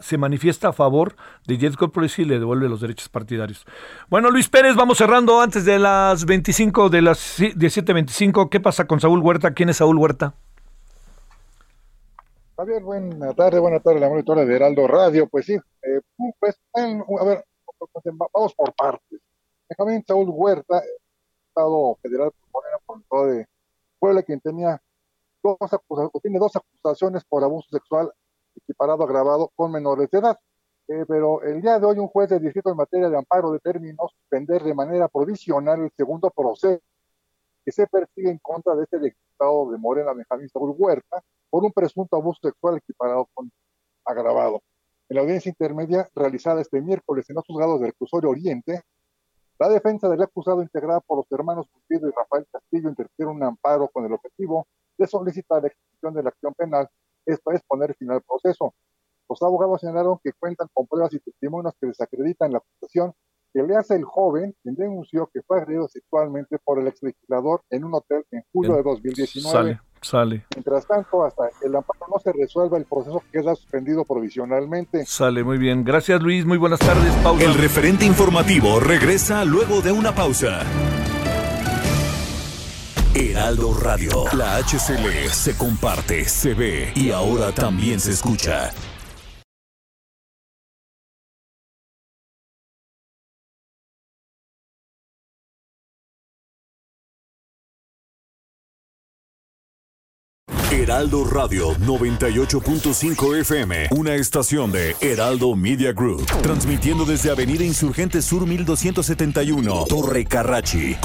se 0.00 0.16
manifiesta 0.16 0.68
a 0.68 0.72
favor 0.72 1.14
de 1.46 1.58
Jet 1.58 1.76
Policy 1.76 2.22
y 2.22 2.24
le 2.24 2.38
devuelve 2.38 2.66
los 2.70 2.80
derechos 2.80 3.10
partidarios. 3.10 3.66
Bueno, 4.08 4.30
Luis 4.30 4.48
Pérez, 4.48 4.74
vamos 4.74 4.96
cerrando 4.96 5.42
antes 5.42 5.66
de 5.66 5.78
las 5.78 6.24
25, 6.24 6.88
de 6.88 7.02
las 7.02 7.40
17.25. 7.40 8.48
¿Qué 8.48 8.60
pasa 8.60 8.86
con 8.86 9.00
Saúl 9.00 9.20
Huerta? 9.20 9.52
¿Quién 9.52 9.68
es 9.68 9.78
Saúl 9.78 9.98
Huerta? 9.98 10.34
Javier, 12.58 12.82
buena 12.82 13.32
tarde, 13.34 13.60
buena 13.60 13.78
tarde, 13.78 14.00
la 14.00 14.08
monitora 14.08 14.44
de 14.44 14.56
Heraldo 14.56 14.88
Radio. 14.88 15.28
Pues 15.28 15.46
sí, 15.46 15.54
eh, 15.54 16.00
pues, 16.40 16.56
vamos 16.74 18.54
por 18.56 18.74
partes. 18.74 19.20
Benjamín 19.68 20.04
Saúl 20.04 20.28
Huerta, 20.28 20.82
Estado 21.46 21.96
Federal 22.02 22.32
por 22.50 23.28
de 23.28 23.46
Puebla, 24.00 24.24
quien 24.24 24.40
tenía 24.40 24.82
dos 25.40 25.56
tiene 26.20 26.40
dos 26.40 26.56
acusaciones 26.56 27.24
por 27.26 27.44
abuso 27.44 27.68
sexual 27.70 28.12
equiparado 28.56 29.04
agravado 29.04 29.52
con 29.54 29.70
menores 29.70 30.10
de 30.10 30.18
edad. 30.18 30.36
Eh, 30.88 31.04
pero 31.06 31.40
el 31.42 31.62
día 31.62 31.78
de 31.78 31.86
hoy 31.86 32.00
un 32.00 32.08
juez 32.08 32.28
de 32.28 32.40
distrito 32.40 32.70
en 32.70 32.76
materia 32.76 33.08
de 33.08 33.18
amparo 33.18 33.52
determinó 33.52 34.08
suspender 34.08 34.64
de 34.64 34.74
manera 34.74 35.06
provisional 35.06 35.80
el 35.82 35.92
segundo 35.96 36.28
proceso 36.30 36.82
que 37.68 37.72
se 37.72 37.86
persigue 37.86 38.30
en 38.30 38.38
contra 38.38 38.74
de 38.74 38.84
este 38.84 38.98
diputado 38.98 39.70
de 39.70 39.76
Morena, 39.76 40.14
Benjamín 40.14 40.48
Saúl 40.48 40.74
Huerta, 40.78 41.22
por 41.50 41.62
un 41.64 41.70
presunto 41.70 42.16
abuso 42.16 42.40
sexual 42.42 42.78
equiparado 42.78 43.28
con 43.34 43.52
agravado. 44.06 44.62
En 45.10 45.16
la 45.16 45.20
audiencia 45.20 45.50
intermedia 45.50 46.08
realizada 46.14 46.62
este 46.62 46.80
miércoles 46.80 47.28
en 47.28 47.36
los 47.36 47.44
juzgados 47.44 47.78
del 47.78 47.90
reclusorio 47.90 48.30
Oriente, 48.30 48.80
la 49.58 49.68
defensa 49.68 50.08
del 50.08 50.22
acusado 50.22 50.62
integrada 50.62 51.00
por 51.00 51.18
los 51.18 51.26
hermanos 51.30 51.66
Cupido 51.70 52.08
y 52.08 52.12
Rafael 52.16 52.46
Castillo 52.50 52.88
interpusieron 52.88 53.36
un 53.36 53.42
amparo 53.42 53.88
con 53.88 54.06
el 54.06 54.14
objetivo 54.14 54.66
de 54.96 55.06
solicitar 55.06 55.60
la 55.60 55.68
ejecución 55.68 56.14
de 56.14 56.22
la 56.22 56.30
acción 56.30 56.54
penal 56.54 56.88
esto 57.26 57.50
es 57.52 57.60
poner 57.64 57.94
fin 57.96 58.10
al 58.10 58.22
proceso. 58.22 58.72
Los 59.28 59.42
abogados 59.42 59.82
señalaron 59.82 60.18
que 60.24 60.32
cuentan 60.32 60.68
con 60.72 60.86
pruebas 60.86 61.12
y 61.12 61.20
testimonios 61.20 61.74
que 61.78 61.88
desacreditan 61.88 62.50
la 62.50 62.60
acusación 62.60 63.12
que 63.58 63.64
le 63.64 63.76
hace 63.76 63.96
el 63.96 64.04
joven 64.04 64.54
quien 64.62 64.76
denunció 64.76 65.28
que 65.32 65.42
fue 65.42 65.60
agredido 65.60 65.88
sexualmente 65.88 66.58
por 66.62 66.78
el 66.78 66.86
ex 66.86 67.02
legislador 67.02 67.62
en 67.70 67.84
un 67.84 67.94
hotel 67.94 68.24
en 68.30 68.42
julio 68.52 68.76
de 68.76 68.82
2019. 68.84 69.50
Sale, 69.50 69.80
sale. 70.00 70.46
Mientras 70.54 70.86
tanto, 70.86 71.24
hasta 71.24 71.50
el 71.62 71.74
amparo 71.74 72.06
no 72.08 72.20
se 72.20 72.32
resuelva, 72.32 72.78
el 72.78 72.84
proceso 72.84 73.20
queda 73.32 73.56
suspendido 73.56 74.04
provisionalmente. 74.04 75.04
Sale, 75.06 75.42
muy 75.42 75.58
bien. 75.58 75.82
Gracias, 75.82 76.22
Luis. 76.22 76.46
Muy 76.46 76.56
buenas 76.56 76.78
tardes, 76.78 77.12
Pausa. 77.24 77.44
El 77.44 77.54
referente 77.54 78.04
informativo 78.04 78.78
regresa 78.78 79.44
luego 79.44 79.80
de 79.80 79.90
una 79.90 80.14
pausa. 80.14 80.60
Heraldo 83.14 83.74
Radio. 83.74 84.24
La 84.36 84.58
HCL 84.58 85.30
se 85.30 85.56
comparte, 85.56 86.24
se 86.26 86.54
ve 86.54 86.92
y 86.94 87.10
ahora 87.10 87.50
también 87.50 87.98
se 87.98 88.12
escucha. 88.12 88.70
Heraldo 100.88 101.22
Radio 101.24 101.74
98.5 101.80 103.40
FM, 103.40 103.88
una 103.90 104.14
estación 104.14 104.72
de 104.72 104.96
Heraldo 105.02 105.54
Media 105.54 105.92
Group, 105.92 106.24
transmitiendo 106.40 107.04
desde 107.04 107.30
Avenida 107.30 107.62
Insurgente 107.62 108.22
Sur 108.22 108.46
1271, 108.46 109.84
Torre 109.86 110.24
Carrachi, 110.24 110.96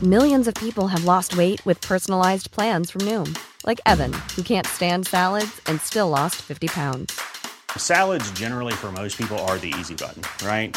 Millions 0.00 0.46
of 0.46 0.54
people 0.54 0.86
have 0.86 1.04
lost 1.04 1.36
weight 1.36 1.60
with 1.66 1.80
personalized 1.80 2.52
plans 2.52 2.92
from 2.92 3.02
Noom, 3.02 3.36
like 3.66 3.80
Evan, 3.84 4.12
who 4.36 4.44
can't 4.44 4.64
stand 4.64 5.08
salads 5.08 5.60
and 5.66 5.80
still 5.80 6.08
lost 6.08 6.36
50 6.36 6.68
pounds. 6.68 7.20
Salads, 7.76 8.30
generally, 8.30 8.74
for 8.74 8.92
most 8.92 9.18
people, 9.18 9.36
are 9.48 9.58
the 9.58 9.74
easy 9.80 9.96
button, 9.96 10.22
right? 10.46 10.76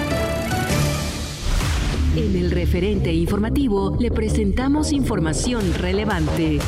En 2.13 2.35
el 2.35 2.51
referente 2.51 3.13
informativo 3.13 3.95
le 3.97 4.11
presentamos 4.11 4.91
información 4.91 5.73
relevante. 5.75 6.59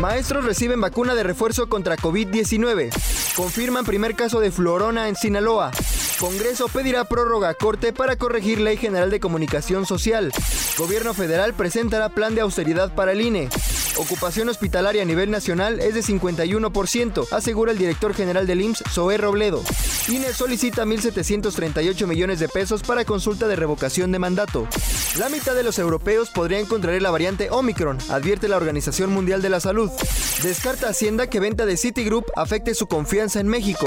Maestros 0.00 0.44
reciben 0.44 0.80
vacuna 0.80 1.16
de 1.16 1.24
refuerzo 1.24 1.68
contra 1.68 1.96
COVID-19. 1.96 2.90
Confirman 3.34 3.84
primer 3.84 4.14
caso 4.14 4.38
de 4.38 4.52
florona 4.52 5.08
en 5.08 5.16
Sinaloa. 5.16 5.72
Congreso 6.20 6.68
pedirá 6.68 7.06
prórroga 7.06 7.48
a 7.48 7.54
corte 7.54 7.92
para 7.92 8.14
corregir 8.14 8.60
Ley 8.60 8.76
General 8.76 9.10
de 9.10 9.18
Comunicación 9.18 9.84
Social. 9.84 10.30
Gobierno 10.78 11.12
federal 11.12 11.52
presentará 11.52 12.08
plan 12.08 12.36
de 12.36 12.42
austeridad 12.42 12.94
para 12.94 13.10
el 13.10 13.20
INE. 13.20 13.48
Ocupación 13.96 14.48
hospitalaria 14.48 15.02
a 15.02 15.04
nivel 15.04 15.30
nacional 15.30 15.78
es 15.80 15.94
de 15.94 16.00
51%, 16.00 17.28
asegura 17.30 17.72
el 17.72 17.78
director 17.78 18.14
general 18.14 18.46
del 18.46 18.62
IMSS, 18.62 18.84
Zoé 18.90 19.18
Robledo. 19.18 19.62
INE 20.08 20.32
solicita 20.32 20.84
1.738 20.84 22.06
millones 22.06 22.40
de 22.40 22.48
pesos 22.48 22.82
para 22.82 23.04
consulta 23.04 23.46
de 23.48 23.56
revocación 23.56 24.10
de 24.10 24.18
mandato. 24.18 24.66
La 25.18 25.28
mitad 25.28 25.54
de 25.54 25.62
los 25.62 25.78
europeos 25.78 26.30
podrían 26.30 26.64
contraer 26.64 27.02
la 27.02 27.10
variante 27.10 27.50
Omicron, 27.50 27.98
advierte 28.08 28.48
la 28.48 28.56
Organización 28.56 29.10
Mundial 29.10 29.42
de 29.42 29.50
la 29.50 29.60
Salud. 29.60 29.90
Descarta 30.42 30.88
Hacienda 30.88 31.28
que 31.28 31.40
venta 31.40 31.66
de 31.66 31.76
Citigroup 31.76 32.24
afecte 32.34 32.74
su 32.74 32.86
confianza 32.86 33.40
en 33.40 33.48
México. 33.48 33.86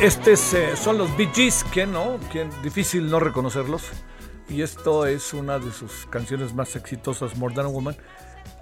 Estos 0.00 0.54
eh, 0.54 0.78
son 0.78 0.96
los 0.96 1.14
Bee 1.14 1.28
Gees, 1.30 1.62
que 1.62 1.86
no, 1.86 2.18
que 2.32 2.48
difícil 2.62 3.10
no 3.10 3.20
reconocerlos. 3.20 3.90
Y 4.48 4.62
esto 4.62 5.04
es 5.04 5.34
una 5.34 5.58
de 5.58 5.70
sus 5.72 6.06
canciones 6.06 6.54
más 6.54 6.74
exitosas, 6.74 7.36
More 7.36 7.54
Than 7.54 7.66
a 7.66 7.68
Woman, 7.68 7.94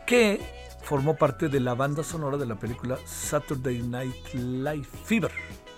que 0.05 0.41
formó 0.83 1.15
parte 1.15 1.49
de 1.49 1.61
la 1.61 1.75
banda 1.75 2.03
sonora 2.03 2.39
de 2.39 2.47
la 2.47 2.57
película 2.57 2.99
Saturday 3.05 3.81
Night 3.83 4.35
Live 4.35 4.89
Fever. 5.05 5.31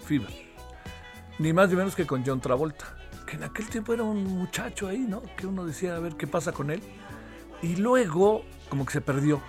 Fever. 0.06 0.30
Ni 1.38 1.52
más 1.52 1.68
ni 1.68 1.76
menos 1.76 1.94
que 1.94 2.06
con 2.06 2.24
John 2.24 2.40
Travolta. 2.40 2.96
Que 3.26 3.36
en 3.36 3.44
aquel 3.44 3.68
tiempo 3.68 3.92
era 3.92 4.02
un 4.02 4.24
muchacho 4.24 4.88
ahí, 4.88 5.00
¿no? 5.00 5.22
Que 5.36 5.46
uno 5.46 5.66
decía 5.66 5.94
a 5.94 5.98
ver 5.98 6.16
qué 6.16 6.26
pasa 6.26 6.52
con 6.52 6.70
él. 6.70 6.80
Y 7.60 7.76
luego 7.76 8.46
como 8.70 8.86
que 8.86 8.94
se 8.94 9.02
perdió 9.02 9.42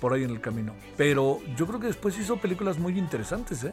por 0.00 0.12
ahí 0.12 0.24
en 0.24 0.30
el 0.30 0.40
camino. 0.40 0.74
Pero 0.96 1.38
yo 1.56 1.68
creo 1.68 1.78
que 1.78 1.86
después 1.86 2.18
hizo 2.18 2.38
películas 2.38 2.78
muy 2.78 2.98
interesantes, 2.98 3.62
¿eh? 3.62 3.72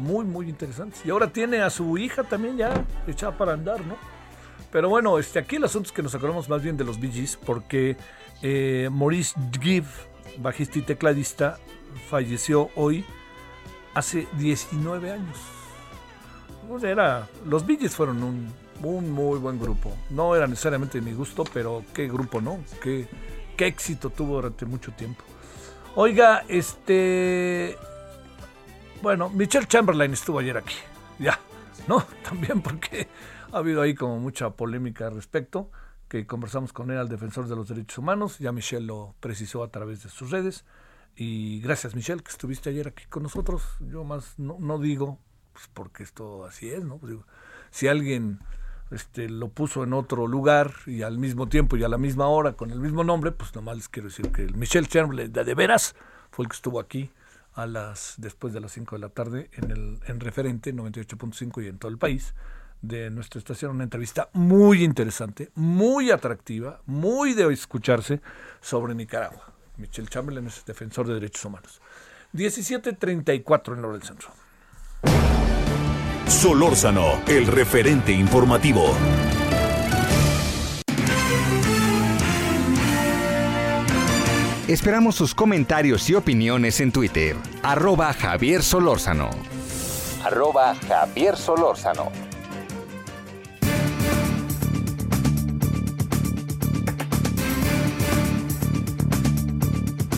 Muy, 0.00 0.24
muy 0.24 0.48
interesantes. 0.48 1.04
Y 1.04 1.10
ahora 1.10 1.28
tiene 1.28 1.60
a 1.60 1.70
su 1.70 1.98
hija 1.98 2.24
también 2.24 2.56
ya 2.56 2.84
echada 3.06 3.36
para 3.36 3.52
andar, 3.52 3.84
¿no? 3.86 3.96
Pero 4.72 4.88
bueno, 4.88 5.18
este, 5.18 5.38
aquí 5.38 5.56
el 5.56 5.64
asunto 5.64 5.88
es 5.88 5.92
que 5.92 6.02
nos 6.02 6.14
acordamos 6.14 6.48
más 6.48 6.62
bien 6.62 6.76
de 6.76 6.84
los 6.84 7.00
Bee 7.00 7.10
Gees 7.10 7.36
porque 7.36 7.96
eh, 8.42 8.88
Maurice 8.90 9.38
Gibb, 9.60 9.84
bajista 10.38 10.78
y 10.78 10.82
tecladista, 10.82 11.58
falleció 12.08 12.70
hoy 12.76 13.04
hace 13.94 14.26
19 14.38 15.10
años. 15.10 15.36
Pues 16.68 16.84
era, 16.84 17.28
los 17.44 17.66
Bee 17.66 17.78
Gees 17.78 17.96
fueron 17.96 18.22
un, 18.22 18.52
un, 18.82 19.10
muy 19.10 19.38
buen 19.38 19.58
grupo. 19.58 19.92
No 20.08 20.36
era 20.36 20.46
necesariamente 20.46 21.00
de 21.00 21.04
mi 21.04 21.12
gusto, 21.12 21.44
pero 21.52 21.84
qué 21.92 22.06
grupo, 22.06 22.40
¿no? 22.40 22.60
Qué, 22.80 23.08
qué 23.56 23.66
éxito 23.66 24.10
tuvo 24.10 24.36
durante 24.36 24.66
mucho 24.66 24.92
tiempo. 24.92 25.24
Oiga, 25.96 26.44
este... 26.48 27.76
Bueno, 29.02 29.30
Michelle 29.30 29.66
Chamberlain 29.66 30.12
estuvo 30.12 30.40
ayer 30.40 30.58
aquí. 30.58 30.74
Ya, 31.18 31.40
¿no? 31.88 32.04
También 32.22 32.60
porque 32.60 33.08
ha 33.50 33.56
habido 33.56 33.80
ahí 33.80 33.94
como 33.94 34.18
mucha 34.18 34.50
polémica 34.50 35.06
al 35.06 35.14
respecto, 35.14 35.70
que 36.06 36.26
conversamos 36.26 36.74
con 36.74 36.90
él, 36.90 36.98
al 36.98 37.08
defensor 37.08 37.48
de 37.48 37.56
los 37.56 37.68
derechos 37.68 37.96
humanos. 37.96 38.38
Ya 38.38 38.52
Michelle 38.52 38.84
lo 38.84 39.14
precisó 39.20 39.64
a 39.64 39.70
través 39.70 40.02
de 40.02 40.10
sus 40.10 40.30
redes. 40.30 40.66
Y 41.16 41.60
gracias, 41.62 41.94
Michelle, 41.94 42.22
que 42.22 42.30
estuviste 42.30 42.68
ayer 42.68 42.88
aquí 42.88 43.04
con 43.08 43.22
nosotros. 43.22 43.62
Yo 43.80 44.04
más 44.04 44.38
no, 44.38 44.78
digo, 44.78 45.18
pues 45.54 45.70
porque 45.72 46.02
esto 46.02 46.44
así 46.44 46.68
es, 46.68 46.84
¿no? 46.84 47.00
Digo, 47.02 47.24
si 47.70 47.88
alguien 47.88 48.38
este, 48.90 49.30
lo 49.30 49.48
puso 49.48 49.82
en 49.82 49.94
otro 49.94 50.26
lugar 50.26 50.72
y 50.84 51.02
al 51.02 51.16
mismo 51.16 51.48
tiempo 51.48 51.78
y 51.78 51.84
a 51.84 51.88
la 51.88 51.96
misma 51.96 52.28
hora 52.28 52.52
con 52.52 52.70
el 52.70 52.80
mismo 52.80 53.02
nombre, 53.02 53.32
pues 53.32 53.54
nomás 53.54 53.76
les 53.76 53.88
quiero 53.88 54.10
decir 54.10 54.30
que 54.30 54.42
el 54.42 54.56
Michelle 54.56 54.86
Chamberlain 54.86 55.32
de, 55.32 55.44
de 55.44 55.54
veras 55.54 55.96
fue 56.30 56.44
el 56.44 56.50
que 56.50 56.56
estuvo 56.56 56.78
aquí 56.78 57.10
después 58.18 58.52
de 58.52 58.60
las 58.60 58.72
5 58.72 58.96
de 58.96 59.00
la 59.00 59.08
tarde 59.08 59.50
en 59.52 59.70
el 59.70 60.00
en 60.06 60.20
referente 60.20 60.74
98.5 60.74 61.64
y 61.64 61.68
en 61.68 61.78
todo 61.78 61.90
el 61.90 61.98
país 61.98 62.34
de 62.82 63.10
nuestra 63.10 63.38
estación 63.38 63.72
una 63.72 63.84
entrevista 63.84 64.30
muy 64.32 64.82
interesante, 64.82 65.50
muy 65.54 66.10
atractiva, 66.10 66.80
muy 66.86 67.34
de 67.34 67.52
escucharse 67.52 68.20
sobre 68.60 68.94
Nicaragua. 68.94 69.52
Michelle 69.76 70.08
Chamberlain 70.08 70.46
es 70.46 70.64
defensor 70.64 71.06
de 71.06 71.14
derechos 71.14 71.44
humanos. 71.44 71.80
17:34 72.32 73.74
en 73.74 73.82
la 73.82 73.88
del 73.88 74.02
centro. 74.02 74.28
Solórzano, 76.26 77.22
el 77.26 77.46
referente 77.46 78.12
informativo. 78.12 78.94
Esperamos 84.70 85.16
sus 85.16 85.34
comentarios 85.34 86.08
y 86.10 86.14
opiniones 86.14 86.78
en 86.78 86.92
Twitter. 86.92 87.34
Arroba 87.64 88.12
Javier 88.12 88.62
Solórzano. 88.62 89.28
Arroba 90.22 90.76
Javier 90.86 91.36
Solórzano. 91.36 92.12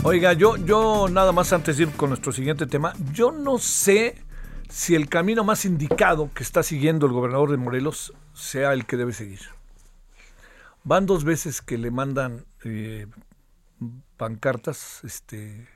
Oiga, 0.03 0.35
yo, 0.35 0.59
yo 0.59 1.09
nada 1.09 1.33
más 1.33 1.55
antes 1.55 1.79
de 1.79 1.85
ir 1.85 1.93
con 1.93 2.11
nuestro 2.11 2.31
siguiente 2.31 2.67
tema, 2.67 2.93
yo 3.15 3.33
no 3.33 3.57
sé 3.57 4.23
si 4.69 4.95
el 4.95 5.09
camino 5.09 5.45
más 5.45 5.65
indicado 5.65 6.29
que 6.35 6.43
está 6.43 6.63
siguiendo 6.63 7.07
el 7.07 7.13
gobernador 7.13 7.53
de 7.53 7.57
Morelos 7.57 8.13
sea 8.35 8.75
el 8.75 8.85
que 8.85 8.99
debe 8.99 9.15
seguir. 9.15 9.41
Van 10.85 11.07
dos 11.07 11.25
veces 11.25 11.63
que 11.63 11.79
le 11.79 11.91
mandan 11.91 12.45
eh, 12.65 13.07
pancartas 14.17 15.03
este, 15.05 15.69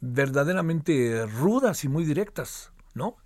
verdaderamente 0.00 1.26
rudas 1.26 1.84
y 1.84 1.88
muy 1.88 2.04
directas, 2.04 2.72
¿no? 2.94 3.16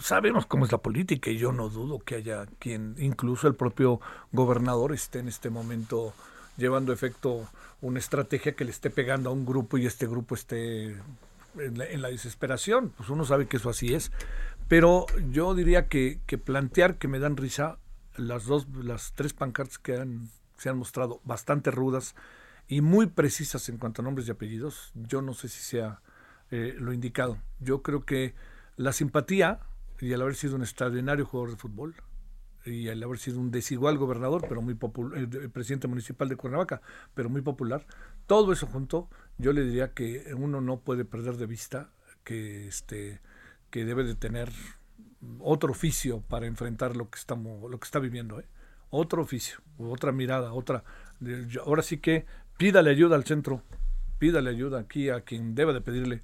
Sabemos 0.00 0.46
cómo 0.46 0.64
es 0.64 0.72
la 0.72 0.78
política 0.78 1.30
y 1.30 1.36
yo 1.36 1.52
no 1.52 1.68
dudo 1.68 1.98
que 1.98 2.14
haya 2.14 2.46
quien, 2.58 2.94
incluso 2.98 3.48
el 3.48 3.54
propio 3.54 4.00
gobernador, 4.32 4.92
esté 4.92 5.18
en 5.18 5.28
este 5.28 5.50
momento 5.50 6.14
llevando 6.56 6.92
efecto 6.92 7.48
una 7.82 7.98
estrategia 7.98 8.52
que 8.52 8.64
le 8.64 8.70
esté 8.70 8.88
pegando 8.88 9.28
a 9.28 9.32
un 9.32 9.44
grupo 9.44 9.76
y 9.76 9.86
este 9.86 10.06
grupo 10.06 10.34
esté 10.34 10.96
en 11.58 11.76
la, 11.76 11.84
la 11.96 12.08
desesperación. 12.08 12.90
Pues 12.96 13.10
uno 13.10 13.24
sabe 13.24 13.46
que 13.46 13.58
eso 13.58 13.68
así 13.68 13.94
es. 13.94 14.10
Pero 14.68 15.04
yo 15.30 15.54
diría 15.54 15.86
que, 15.88 16.18
plantear 16.42 16.96
que 16.96 17.08
me 17.08 17.18
dan 17.18 17.36
risa 17.36 17.78
las 18.16 18.46
dos, 18.46 18.66
las 18.82 19.12
tres 19.12 19.34
pancartas 19.34 19.78
que 19.78 20.02
se 20.56 20.68
han 20.70 20.78
mostrado 20.78 21.20
bastante 21.24 21.70
rudas 21.70 22.14
y 22.72 22.80
muy 22.80 23.06
precisas 23.06 23.68
en 23.68 23.76
cuanto 23.76 24.00
a 24.00 24.04
nombres 24.06 24.26
y 24.26 24.30
apellidos, 24.30 24.92
yo 24.94 25.20
no 25.20 25.34
sé 25.34 25.48
si 25.50 25.60
sea 25.60 26.00
eh, 26.50 26.74
lo 26.78 26.94
indicado. 26.94 27.36
Yo 27.60 27.82
creo 27.82 28.06
que 28.06 28.34
la 28.76 28.94
simpatía 28.94 29.60
y 30.00 30.12
el 30.12 30.22
haber 30.22 30.36
sido 30.36 30.56
un 30.56 30.62
extraordinario 30.62 31.26
jugador 31.26 31.50
de 31.50 31.58
fútbol, 31.58 31.94
y 32.64 32.88
el 32.88 33.02
haber 33.02 33.18
sido 33.18 33.40
un 33.40 33.50
desigual 33.50 33.98
gobernador, 33.98 34.46
pero 34.48 34.62
muy 34.62 34.72
popular, 34.72 35.18
el, 35.18 35.50
presidente 35.50 35.86
municipal 35.86 36.30
de 36.30 36.36
Cuernavaca, 36.36 36.80
pero 37.12 37.28
muy 37.28 37.42
popular, 37.42 37.86
todo 38.26 38.54
eso 38.54 38.66
junto, 38.66 39.10
yo 39.36 39.52
le 39.52 39.64
diría 39.64 39.92
que 39.92 40.32
uno 40.34 40.62
no 40.62 40.80
puede 40.80 41.04
perder 41.04 41.36
de 41.36 41.44
vista 41.44 41.90
que 42.24 42.68
este 42.68 43.20
que 43.68 43.84
debe 43.84 44.02
de 44.02 44.14
tener 44.14 44.50
otro 45.40 45.72
oficio 45.72 46.22
para 46.22 46.46
enfrentar 46.46 46.96
lo 46.96 47.10
que 47.10 47.18
estamos 47.18 47.70
lo 47.70 47.78
que 47.78 47.84
está 47.84 47.98
viviendo, 47.98 48.40
¿eh? 48.40 48.46
otro 48.88 49.20
oficio, 49.20 49.58
otra 49.76 50.10
mirada, 50.10 50.54
otra 50.54 50.84
ahora 51.64 51.82
sí 51.82 51.98
que 51.98 52.26
pídale 52.62 52.90
ayuda 52.90 53.16
al 53.16 53.24
centro, 53.24 53.60
pídale 54.20 54.48
ayuda 54.48 54.78
aquí 54.78 55.10
a 55.10 55.22
quien 55.22 55.56
debe 55.56 55.72
de 55.72 55.80
pedirle, 55.80 56.20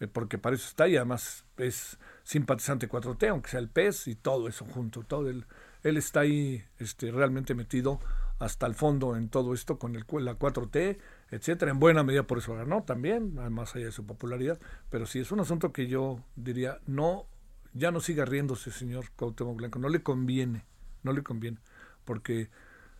eh, 0.00 0.08
porque 0.08 0.36
para 0.36 0.56
eso 0.56 0.66
está 0.66 0.88
y 0.88 0.96
además 0.96 1.44
es 1.58 1.96
simpatizante 2.24 2.88
4T, 2.88 3.28
aunque 3.28 3.50
sea 3.50 3.60
el 3.60 3.68
PES 3.68 4.08
y 4.08 4.16
todo 4.16 4.48
eso 4.48 4.64
junto, 4.64 5.04
todo 5.04 5.30
el 5.30 5.46
él 5.84 5.96
está 5.96 6.20
ahí 6.20 6.64
este, 6.80 7.12
realmente 7.12 7.54
metido 7.54 8.00
hasta 8.40 8.66
el 8.66 8.74
fondo 8.74 9.14
en 9.14 9.28
todo 9.28 9.54
esto 9.54 9.78
con 9.78 9.94
el, 9.94 10.04
la 10.24 10.36
4T, 10.36 10.98
etcétera. 11.30 11.70
En 11.70 11.78
buena 11.78 12.02
medida 12.02 12.24
por 12.24 12.38
eso 12.38 12.56
ganó 12.56 12.82
también, 12.82 13.36
más 13.52 13.76
allá 13.76 13.84
de 13.84 13.92
su 13.92 14.04
popularidad. 14.04 14.58
Pero 14.90 15.06
sí 15.06 15.20
es 15.20 15.30
un 15.30 15.38
asunto 15.38 15.72
que 15.72 15.86
yo 15.86 16.24
diría, 16.34 16.80
no, 16.86 17.26
ya 17.74 17.92
no 17.92 18.00
siga 18.00 18.24
riéndose, 18.24 18.72
señor 18.72 19.12
Cuauhtémoc 19.14 19.56
Blanco. 19.58 19.78
No 19.78 19.88
le 19.88 20.02
conviene, 20.02 20.66
no 21.04 21.12
le 21.12 21.22
conviene. 21.22 21.58
Porque 22.04 22.50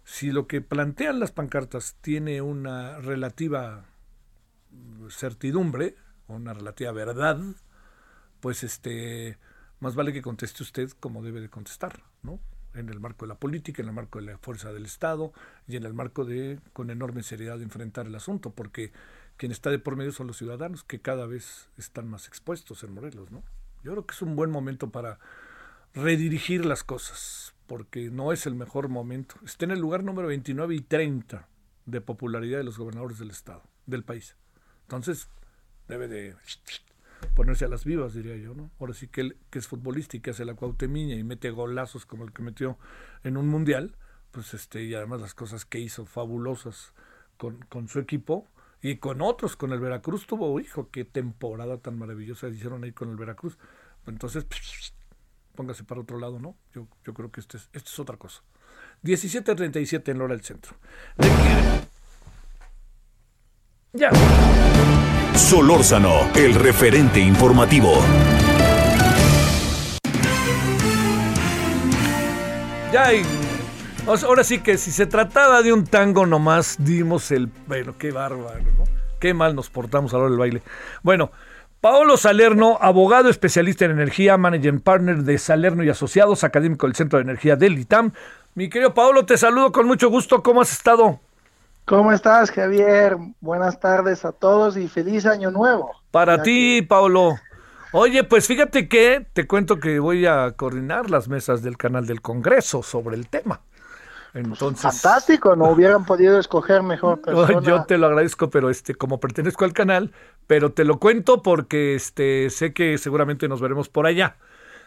si 0.06 0.30
lo 0.30 0.46
que 0.46 0.60
plantean 0.60 1.18
las 1.18 1.32
pancartas 1.32 1.96
tiene 2.00 2.40
una 2.40 3.00
relativa 3.00 3.86
certidumbre, 5.10 5.96
una 6.28 6.54
relativa 6.54 6.92
verdad, 6.92 7.40
pues 8.38 8.62
este, 8.62 9.36
más 9.80 9.96
vale 9.96 10.12
que 10.12 10.22
conteste 10.22 10.62
usted 10.62 10.90
como 11.00 11.24
debe 11.24 11.40
de 11.40 11.50
contestar, 11.50 12.04
¿no? 12.22 12.38
en 12.74 12.88
el 12.88 13.00
marco 13.00 13.24
de 13.24 13.30
la 13.30 13.40
política, 13.40 13.82
en 13.82 13.88
el 13.88 13.94
marco 13.94 14.20
de 14.20 14.26
la 14.26 14.38
fuerza 14.38 14.72
del 14.72 14.84
Estado 14.84 15.32
y 15.66 15.74
en 15.74 15.84
el 15.84 15.92
marco 15.92 16.24
de, 16.24 16.60
con 16.72 16.90
enorme 16.90 17.24
seriedad, 17.24 17.60
enfrentar 17.60 18.06
el 18.06 18.14
asunto, 18.14 18.50
porque 18.50 18.92
quien 19.36 19.50
está 19.50 19.70
de 19.70 19.80
por 19.80 19.96
medio 19.96 20.12
son 20.12 20.28
los 20.28 20.36
ciudadanos 20.36 20.84
que 20.84 21.00
cada 21.00 21.26
vez 21.26 21.68
están 21.78 22.06
más 22.06 22.28
expuestos 22.28 22.84
en 22.84 22.94
Morelos, 22.94 23.32
¿no? 23.32 23.42
Yo 23.82 23.90
creo 23.90 24.06
que 24.06 24.14
es 24.14 24.22
un 24.22 24.36
buen 24.36 24.52
momento 24.52 24.90
para 24.90 25.18
redirigir 25.94 26.64
las 26.64 26.84
cosas, 26.84 27.55
porque 27.66 28.10
no 28.10 28.32
es 28.32 28.46
el 28.46 28.54
mejor 28.54 28.88
momento. 28.88 29.36
Está 29.44 29.64
en 29.64 29.72
el 29.72 29.80
lugar 29.80 30.04
número 30.04 30.28
29 30.28 30.74
y 30.74 30.80
30 30.80 31.48
de 31.86 32.00
popularidad 32.00 32.58
de 32.58 32.64
los 32.64 32.78
gobernadores 32.78 33.18
del 33.18 33.30
Estado, 33.30 33.62
del 33.86 34.04
país. 34.04 34.36
Entonces, 34.82 35.28
debe 35.88 36.08
de 36.08 36.34
ponerse 37.34 37.64
a 37.64 37.68
las 37.68 37.84
vivas, 37.84 38.14
diría 38.14 38.36
yo, 38.36 38.54
¿no? 38.54 38.70
Ahora 38.78 38.94
sí 38.94 39.08
que 39.08 39.20
él, 39.22 39.36
que 39.50 39.58
es 39.58 39.68
futbolista 39.68 40.16
y 40.16 40.20
que 40.20 40.30
hace 40.30 40.44
la 40.44 40.54
cuautemiña 40.54 41.16
y 41.16 41.24
mete 41.24 41.50
golazos 41.50 42.06
como 42.06 42.24
el 42.24 42.32
que 42.32 42.42
metió 42.42 42.78
en 43.24 43.36
un 43.36 43.48
mundial, 43.48 43.96
pues 44.30 44.54
este, 44.54 44.82
y 44.84 44.94
además 44.94 45.20
las 45.20 45.34
cosas 45.34 45.64
que 45.64 45.78
hizo 45.78 46.06
fabulosas 46.06 46.92
con, 47.36 47.58
con 47.68 47.88
su 47.88 47.98
equipo 47.98 48.46
y 48.82 48.96
con 48.96 49.22
otros, 49.22 49.56
con 49.56 49.72
el 49.72 49.80
Veracruz 49.80 50.26
tuvo, 50.26 50.60
hijo, 50.60 50.90
qué 50.90 51.04
temporada 51.04 51.78
tan 51.78 51.98
maravillosa 51.98 52.48
hicieron 52.48 52.84
ahí 52.84 52.92
con 52.92 53.10
el 53.10 53.16
Veracruz. 53.16 53.58
Entonces, 54.06 54.46
póngase 55.56 55.82
para 55.82 56.00
otro 56.00 56.18
lado, 56.18 56.38
¿no? 56.38 56.54
Yo, 56.72 56.86
yo 57.04 57.14
creo 57.14 57.32
que 57.32 57.40
este 57.40 57.56
es, 57.56 57.68
esto 57.72 57.90
es 57.90 57.98
otra 57.98 58.16
cosa. 58.16 58.42
17.37 59.02 60.10
en 60.10 60.18
Lora 60.18 60.34
del 60.34 60.44
Centro. 60.44 60.76
Ya. 63.92 64.10
Solórzano, 65.34 66.30
el 66.34 66.54
referente 66.54 67.20
informativo. 67.20 67.92
Ya, 72.92 73.12
y, 73.12 73.22
ahora 74.06 74.44
sí 74.44 74.60
que 74.60 74.78
si 74.78 74.90
se 74.90 75.06
trataba 75.06 75.62
de 75.62 75.72
un 75.72 75.84
tango 75.84 76.26
nomás, 76.26 76.76
dimos 76.78 77.30
el... 77.30 77.50
Bueno, 77.66 77.96
qué 77.98 78.12
bárbaro, 78.12 78.62
¿no? 78.78 78.84
Qué 78.84 78.96
Qué 79.18 79.34
mal 79.34 79.54
nos 79.54 79.70
portamos 79.70 80.12
a 80.12 80.18
la 80.18 80.24
hora 80.24 80.30
del 80.30 80.38
baile. 80.38 80.62
Bueno, 81.02 81.30
Paolo 81.80 82.16
Salerno, 82.16 82.78
abogado 82.80 83.28
especialista 83.28 83.84
en 83.84 83.92
energía, 83.92 84.36
managing 84.36 84.80
partner 84.80 85.18
de 85.18 85.38
Salerno 85.38 85.84
y 85.84 85.90
Asociados, 85.90 86.42
académico 86.42 86.86
del 86.86 86.96
Centro 86.96 87.18
de 87.18 87.24
Energía 87.24 87.56
del 87.56 87.78
ITAM. 87.78 88.12
Mi 88.54 88.68
querido 88.68 88.94
Paolo, 88.94 89.26
te 89.26 89.36
saludo 89.36 89.70
con 89.72 89.86
mucho 89.86 90.08
gusto. 90.08 90.42
¿Cómo 90.42 90.62
has 90.62 90.72
estado? 90.72 91.20
¿Cómo 91.84 92.12
estás, 92.12 92.50
Javier? 92.50 93.16
Buenas 93.40 93.78
tardes 93.78 94.24
a 94.24 94.32
todos 94.32 94.76
y 94.76 94.88
feliz 94.88 95.26
año 95.26 95.50
nuevo. 95.50 95.92
Para 96.10 96.42
ti, 96.42 96.82
Paolo. 96.82 97.36
Oye, 97.92 98.24
pues 98.24 98.46
fíjate 98.46 98.88
que 98.88 99.26
te 99.32 99.46
cuento 99.46 99.78
que 99.78 100.00
voy 100.00 100.26
a 100.26 100.50
coordinar 100.52 101.10
las 101.10 101.28
mesas 101.28 101.62
del 101.62 101.76
canal 101.76 102.06
del 102.06 102.22
Congreso 102.22 102.82
sobre 102.82 103.16
el 103.16 103.28
tema. 103.28 103.60
Entonces, 104.36 104.82
Fantástico, 104.82 105.56
no 105.56 105.70
hubieran 105.70 106.04
podido 106.04 106.38
escoger 106.38 106.82
mejor 106.82 107.20
persona. 107.22 107.62
Yo 107.62 107.84
te 107.84 107.96
lo 107.96 108.06
agradezco, 108.06 108.50
pero 108.50 108.68
este, 108.68 108.94
como 108.94 109.18
pertenezco 109.18 109.64
al 109.64 109.72
canal, 109.72 110.12
pero 110.46 110.72
te 110.72 110.84
lo 110.84 110.98
cuento 110.98 111.42
porque 111.42 111.94
este, 111.94 112.50
sé 112.50 112.74
que 112.74 112.98
seguramente 112.98 113.48
nos 113.48 113.60
veremos 113.60 113.88
por 113.88 114.06
allá. 114.06 114.36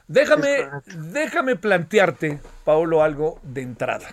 Déjame, 0.08 0.68
déjame 1.12 1.56
plantearte, 1.56 2.40
Paulo, 2.64 3.04
algo 3.04 3.40
de 3.44 3.62
entrada. 3.62 4.08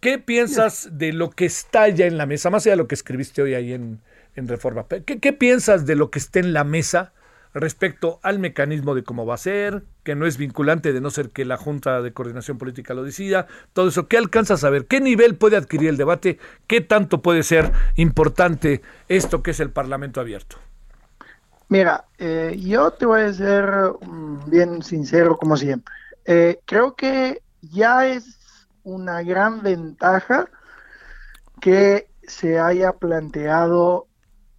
¿Qué 0.00 0.18
piensas 0.18 0.88
de 0.92 1.12
lo 1.12 1.30
que 1.30 1.44
está 1.44 1.88
ya 1.88 2.06
en 2.06 2.18
la 2.18 2.26
mesa? 2.26 2.50
Más 2.50 2.64
allá 2.66 2.72
de 2.72 2.82
lo 2.82 2.88
que 2.88 2.96
escribiste 2.96 3.42
hoy 3.42 3.54
ahí 3.54 3.72
en, 3.72 4.00
en 4.34 4.48
Reforma. 4.48 4.86
¿Qué, 4.88 5.20
¿Qué 5.20 5.32
piensas 5.32 5.86
de 5.86 5.94
lo 5.94 6.10
que 6.10 6.18
está 6.18 6.40
en 6.40 6.52
la 6.52 6.64
mesa 6.64 7.12
respecto 7.54 8.18
al 8.22 8.38
mecanismo 8.38 8.94
de 8.94 9.04
cómo 9.04 9.26
va 9.26 9.34
a 9.34 9.38
ser, 9.38 9.84
que 10.04 10.14
no 10.14 10.26
es 10.26 10.36
vinculante 10.36 10.92
de 10.92 11.00
no 11.00 11.10
ser 11.10 11.30
que 11.30 11.44
la 11.44 11.56
Junta 11.56 12.02
de 12.02 12.12
Coordinación 12.12 12.58
Política 12.58 12.94
lo 12.94 13.04
decida, 13.04 13.46
todo 13.72 13.88
eso, 13.88 14.08
¿qué 14.08 14.16
alcanzas 14.16 14.64
a 14.64 14.70
ver? 14.70 14.86
¿Qué 14.86 15.00
nivel 15.00 15.36
puede 15.36 15.56
adquirir 15.56 15.88
el 15.88 15.96
debate? 15.96 16.38
¿Qué 16.66 16.80
tanto 16.80 17.22
puede 17.22 17.42
ser 17.42 17.72
importante 17.96 18.82
esto 19.08 19.42
que 19.42 19.52
es 19.52 19.60
el 19.60 19.70
Parlamento 19.70 20.20
abierto? 20.20 20.56
Mira, 21.68 22.04
eh, 22.18 22.56
yo 22.58 22.90
te 22.90 23.06
voy 23.06 23.22
a 23.22 23.32
ser 23.32 23.64
mm, 24.00 24.50
bien 24.50 24.82
sincero 24.82 25.36
como 25.36 25.56
siempre. 25.56 25.94
Eh, 26.24 26.60
creo 26.66 26.94
que 26.94 27.42
ya 27.62 28.06
es 28.06 28.38
una 28.84 29.22
gran 29.22 29.62
ventaja 29.62 30.48
que 31.60 32.08
se 32.26 32.58
haya 32.58 32.92
planteado 32.92 34.06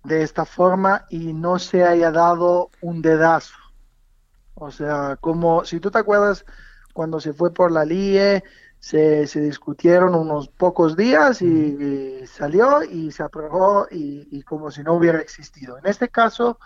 de 0.04 0.24
esta 0.24 0.46
forma 0.46 1.06
y 1.10 1.34
no 1.34 1.60
se 1.60 1.84
haya 1.86 2.12
dado 2.12 2.70
un 2.82 3.02
dedazo. 3.02 3.56
O 4.56 4.70
sea, 4.72 5.18
como 5.20 5.66
si 5.66 5.80
tú 5.80 5.90
te 5.92 6.00
acuerdas 6.00 6.46
cuando 6.94 7.20
se 7.20 7.34
fue 7.34 7.54
por 7.54 7.72
la 7.72 7.86
LIE, 7.86 8.44
se, 8.80 9.28
se 9.28 9.40
discutieron 9.40 10.14
unos 10.14 10.50
pocos 10.50 10.98
días 10.98 11.42
y, 11.42 12.26
salió 12.28 12.84
y 12.84 13.12
se 13.12 13.24
aprobó 13.24 13.88
y, 13.90 14.28
y, 14.32 14.44
como 14.44 14.72
si 14.72 14.84
no 14.84 14.94
hubiera 14.94 15.20
existido. 15.20 15.78
En 15.78 15.86
este 15.86 16.10
caso 16.10 16.60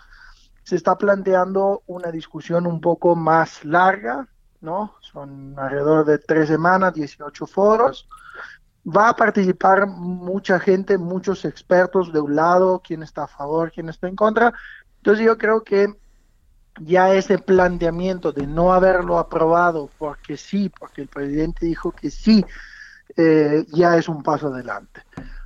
se 0.64 0.76
está 0.76 0.98
planteando 0.98 1.82
una 1.86 2.10
discusión 2.10 2.66
un 2.66 2.80
poco 2.80 3.14
más 3.14 3.64
larga, 3.64 4.28
¿no? 4.60 4.96
Son 5.00 5.54
alrededor 5.58 6.04
de 6.04 6.18
tres 6.18 6.48
semanas, 6.48 6.92
18 6.92 7.46
foros 7.46 8.08
va 8.88 9.10
a 9.10 9.16
participar 9.16 9.86
mucha 9.86 10.58
gente, 10.58 10.98
muchos 10.98 11.44
expertos 11.44 12.12
de 12.12 12.20
un 12.20 12.34
lado, 12.34 12.80
quién 12.84 13.02
está 13.02 13.24
a 13.24 13.28
favor, 13.28 13.70
quién 13.72 13.88
está 13.88 14.08
en 14.08 14.16
contra. 14.16 14.52
Entonces 14.98 15.24
yo 15.26 15.36
creo 15.36 15.62
que 15.62 15.94
ya 16.80 17.12
ese 17.12 17.38
planteamiento 17.38 18.32
de 18.32 18.46
no 18.46 18.72
haberlo 18.72 19.18
aprobado 19.18 19.90
porque 19.98 20.36
sí, 20.36 20.68
porque 20.68 21.02
el 21.02 21.08
presidente 21.08 21.66
dijo 21.66 21.92
que 21.92 22.10
sí, 22.10 22.44
eh, 23.16 23.64
ya 23.68 23.96
es 23.96 24.08
un 24.08 24.22
paso 24.22 24.48
adelante. 24.48 25.02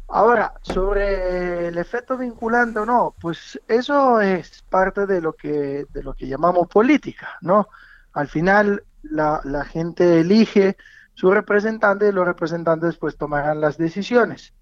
Ahora, 0.09 0.53
sobre 0.61 1.69
el 1.69 1.79
efecto 1.79 2.19
vinculante 2.19 2.81
o 2.81 2.87
no, 2.87 3.15
pues 3.19 3.59
eso 3.67 4.21
es 4.21 4.63
parte 4.69 5.07
de 5.07 5.23
lo 5.23 5.33
que, 5.33 5.87
de 5.91 6.03
lo 6.03 6.13
que 6.13 6.29
llamamos 6.29 6.69
política, 6.69 7.39
¿no? 7.41 7.69
Al 8.13 8.29
final 8.29 8.85
la, 9.03 9.41
la 9.45 9.65
gente 9.65 10.21
elige 10.21 10.77
su 11.15 11.31
representante 11.31 12.09
y 12.09 12.13
los 12.13 12.27
representantes 12.27 12.97
pues 12.97 13.17
tomarán 13.17 13.61
las 13.61 13.77
decisiones. 13.77 14.55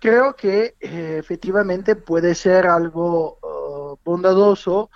Creo 0.00 0.36
que 0.36 0.76
eh, 0.80 1.16
efectivamente 1.18 1.96
puede 1.96 2.34
ser 2.34 2.66
algo 2.66 3.38
uh, 3.42 3.96
bondadoso 4.04 4.90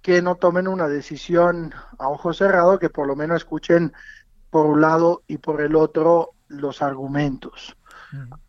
que 0.00 0.22
no 0.22 0.36
tomen 0.36 0.68
una 0.68 0.88
decisión 0.88 1.74
a 1.98 2.08
ojo 2.08 2.32
cerrado, 2.32 2.78
que 2.78 2.90
por 2.90 3.06
lo 3.06 3.16
menos 3.16 3.38
escuchen 3.38 3.92
por 4.50 4.66
un 4.66 4.80
lado 4.80 5.22
y 5.26 5.38
por 5.38 5.60
el 5.60 5.76
otro 5.76 6.30
los 6.48 6.80
argumentos. 6.80 7.76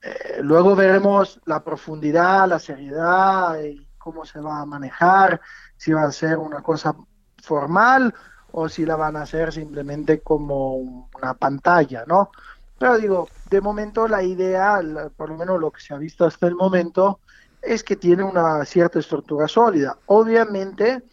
Eh, 0.02 0.40
luego 0.42 0.76
veremos 0.76 1.42
la 1.46 1.64
profundidad, 1.64 2.48
la 2.48 2.60
seriedad 2.60 3.60
y 3.62 3.88
cómo 3.98 4.24
se 4.24 4.40
va 4.40 4.62
a 4.62 4.66
manejar, 4.66 5.42
si 5.76 5.92
va 5.92 6.04
a 6.04 6.12
ser 6.12 6.38
una 6.38 6.62
cosa 6.62 6.96
formal 7.42 8.14
o 8.52 8.70
si 8.70 8.86
la 8.86 8.96
van 8.96 9.16
a 9.18 9.24
hacer 9.24 9.52
simplemente 9.52 10.22
como 10.22 10.76
una 11.16 11.34
pantalla, 11.34 12.04
¿no? 12.08 12.32
Pero 12.78 12.98
digo, 12.98 13.28
de 13.50 13.62
momento 13.62 14.08
la 14.08 14.24
idea, 14.24 14.80
por 15.16 15.30
lo 15.30 15.38
menos 15.38 15.60
lo 15.60 15.72
que 15.72 15.82
se 15.82 15.94
ha 15.94 15.98
visto 15.98 16.26
hasta 16.26 16.48
el 16.48 16.56
momento, 16.56 17.20
es 17.62 17.84
que 17.84 17.96
tiene 17.96 18.24
una 18.24 18.64
cierta 18.66 19.00
estructura 19.00 19.48
sólida. 19.48 19.98
Obviamente, 20.06 21.04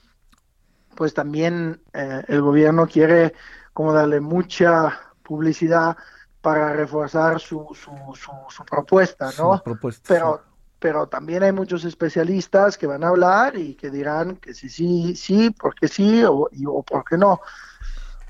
pues 0.95 1.14
también 1.14 1.80
eh, 1.93 2.22
el 2.28 2.43
gobierno 2.43 2.87
quiere 2.87 3.35
como 3.72 3.93
darle 3.93 4.20
mucha 4.20 5.01
publicidad 5.22 5.97
para 6.41 6.74
reforzar 6.74 7.41
su, 7.41 7.66
su, 7.74 7.91
su, 8.14 8.64
propuesta, 8.64 9.30
¿no? 9.39 9.62
Pero 10.07 10.43
pero 10.85 11.07
también 11.07 11.43
hay 11.43 11.51
muchos 11.51 11.87
especialistas 11.87 12.76
que 12.76 12.87
van 12.87 13.05
a 13.05 13.09
hablar 13.09 13.57
y 13.57 13.74
que 13.74 13.89
dirán 13.89 14.37
que 14.37 14.53
sí, 14.53 14.68
sí, 14.68 15.16
sí, 15.16 15.49
porque 15.49 15.89
sí 15.89 16.22
o, 16.24 16.51
o 16.66 16.82
por 16.82 17.07
qué 17.07 17.16
no. 17.16 17.41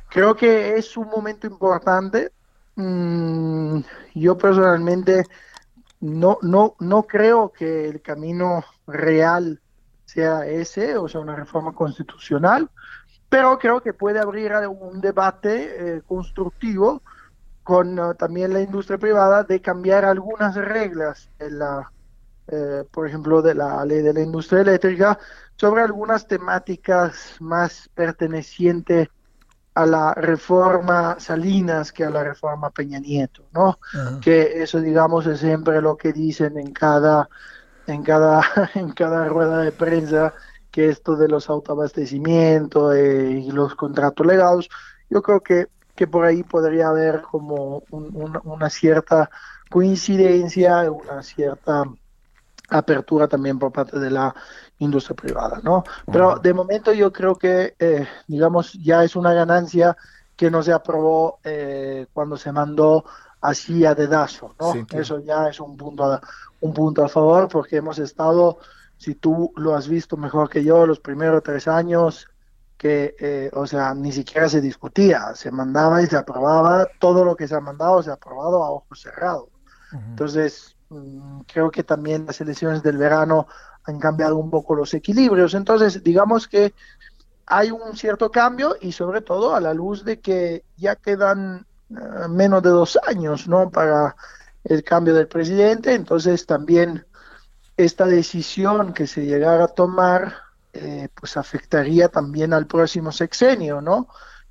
Creo 0.08 0.36
que 0.36 0.76
es 0.76 0.96
un 0.96 1.08
momento 1.08 1.48
importante. 1.48 2.30
Mm, 2.76 3.80
yo 4.14 4.38
personalmente 4.38 5.26
no, 5.98 6.38
no, 6.42 6.76
no 6.78 7.02
creo 7.02 7.50
que 7.50 7.88
el 7.88 8.00
camino 8.00 8.62
real 8.86 9.60
sea 10.04 10.46
ese, 10.46 10.96
o 10.96 11.08
sea, 11.08 11.22
una 11.22 11.34
reforma 11.34 11.72
constitucional, 11.72 12.70
pero 13.28 13.58
creo 13.58 13.80
que 13.80 13.94
puede 13.94 14.20
abrir 14.20 14.52
un 14.68 15.00
debate 15.00 15.96
eh, 15.96 16.02
constructivo 16.06 17.02
con 17.64 17.98
uh, 17.98 18.14
también 18.14 18.52
la 18.52 18.60
industria 18.60 18.98
privada 18.98 19.42
de 19.42 19.60
cambiar 19.60 20.04
algunas 20.04 20.54
reglas 20.54 21.28
en 21.40 21.58
la 21.58 21.90
eh, 22.48 22.84
por 22.90 23.08
ejemplo, 23.08 23.40
de 23.40 23.54
la 23.54 23.84
ley 23.84 24.02
de 24.02 24.12
la 24.12 24.20
industria 24.20 24.60
eléctrica, 24.60 25.18
sobre 25.56 25.82
algunas 25.82 26.26
temáticas 26.26 27.36
más 27.40 27.88
pertenecientes 27.94 29.08
a 29.74 29.86
la 29.86 30.14
reforma 30.14 31.16
Salinas 31.18 31.90
que 31.92 32.04
a 32.04 32.10
la 32.10 32.22
reforma 32.22 32.70
Peña 32.70 33.00
Nieto, 33.00 33.44
¿no? 33.52 33.78
Que 34.20 34.62
eso, 34.62 34.80
digamos, 34.80 35.26
es 35.26 35.40
siempre 35.40 35.80
lo 35.80 35.96
que 35.96 36.12
dicen 36.12 36.58
en 36.58 36.72
cada, 36.72 37.28
en 37.86 38.02
cada, 38.02 38.42
en 38.74 38.92
cada 38.92 39.28
rueda 39.28 39.58
de 39.58 39.72
prensa, 39.72 40.32
que 40.70 40.88
esto 40.88 41.16
de 41.16 41.28
los 41.28 41.48
autoabastecimientos 41.48 42.94
eh, 42.94 43.42
y 43.46 43.50
los 43.50 43.74
contratos 43.74 44.26
legados, 44.26 44.68
yo 45.08 45.22
creo 45.22 45.40
que, 45.40 45.68
que 45.94 46.06
por 46.06 46.24
ahí 46.24 46.42
podría 46.42 46.88
haber 46.88 47.22
como 47.22 47.82
una 47.90 48.70
cierta 48.70 49.30
coincidencia, 49.70 50.90
una 50.90 51.22
cierta 51.22 51.84
apertura 52.78 53.28
también 53.28 53.58
por 53.58 53.72
parte 53.72 53.98
de 53.98 54.10
la 54.10 54.34
industria 54.78 55.14
privada, 55.14 55.60
¿no? 55.62 55.84
Pero 56.10 56.36
de 56.36 56.52
momento 56.52 56.92
yo 56.92 57.12
creo 57.12 57.36
que, 57.36 57.74
eh, 57.78 58.06
digamos, 58.26 58.72
ya 58.74 59.04
es 59.04 59.16
una 59.16 59.32
ganancia 59.32 59.96
que 60.36 60.50
no 60.50 60.62
se 60.62 60.72
aprobó 60.72 61.38
eh, 61.44 62.06
cuando 62.12 62.36
se 62.36 62.50
mandó 62.50 63.04
así 63.40 63.84
a 63.86 63.94
dedazo, 63.94 64.54
¿no? 64.58 64.74
Eso 64.90 65.20
ya 65.20 65.48
es 65.48 65.60
un 65.60 65.76
punto, 65.76 66.04
a, 66.04 66.20
un 66.60 66.74
punto 66.74 67.04
a 67.04 67.08
favor 67.08 67.48
porque 67.48 67.76
hemos 67.76 67.98
estado, 67.98 68.58
si 68.96 69.14
tú 69.14 69.52
lo 69.56 69.76
has 69.76 69.86
visto 69.86 70.16
mejor 70.16 70.48
que 70.48 70.64
yo, 70.64 70.86
los 70.86 70.98
primeros 70.98 71.42
tres 71.42 71.68
años 71.68 72.26
que, 72.76 73.14
eh, 73.20 73.50
o 73.52 73.66
sea, 73.66 73.94
ni 73.94 74.10
siquiera 74.10 74.48
se 74.48 74.60
discutía, 74.60 75.34
se 75.34 75.52
mandaba 75.52 76.02
y 76.02 76.06
se 76.06 76.16
aprobaba, 76.16 76.88
todo 76.98 77.24
lo 77.24 77.36
que 77.36 77.46
se 77.46 77.54
ha 77.54 77.60
mandado 77.60 78.02
se 78.02 78.10
ha 78.10 78.14
aprobado 78.14 78.64
a 78.64 78.70
ojos 78.70 79.00
cerrados. 79.00 79.48
Entonces, 79.92 80.73
Mm, 80.73 80.73
creo 81.46 81.70
que 81.70 81.82
también 81.82 82.26
las 82.26 82.40
elecciones 82.40 82.82
del 82.82 82.98
verano 82.98 83.46
han 83.84 83.98
cambiado 83.98 84.36
un 84.36 84.50
poco 84.50 84.74
los 84.74 84.94
equilibrios. 84.94 85.54
Entonces, 85.54 86.02
digamos 86.02 86.48
que 86.48 86.74
hay 87.46 87.70
un 87.70 87.96
cierto 87.96 88.30
cambio 88.30 88.76
y 88.80 88.92
sobre 88.92 89.20
todo 89.20 89.54
a 89.54 89.60
la 89.60 89.74
luz 89.74 90.04
de 90.04 90.20
que 90.20 90.64
ya 90.76 90.96
quedan 90.96 91.66
eh, 91.90 92.28
menos 92.28 92.62
de 92.62 92.70
dos 92.70 92.98
años, 93.06 93.46
¿no? 93.46 93.70
Para 93.70 94.16
el 94.64 94.82
cambio 94.82 95.14
del 95.14 95.28
presidente. 95.28 95.94
Entonces, 95.94 96.46
también 96.46 97.06
esta 97.76 98.06
decisión 98.06 98.94
que 98.94 99.06
se 99.06 99.26
llegara 99.26 99.64
a 99.64 99.68
tomar, 99.68 100.34
eh, 100.72 101.08
pues 101.14 101.36
afectaría 101.36 102.08
también 102.08 102.52
al 102.52 102.66
próximo 102.66 103.12
sexenio, 103.12 103.80
¿no? 103.80 104.08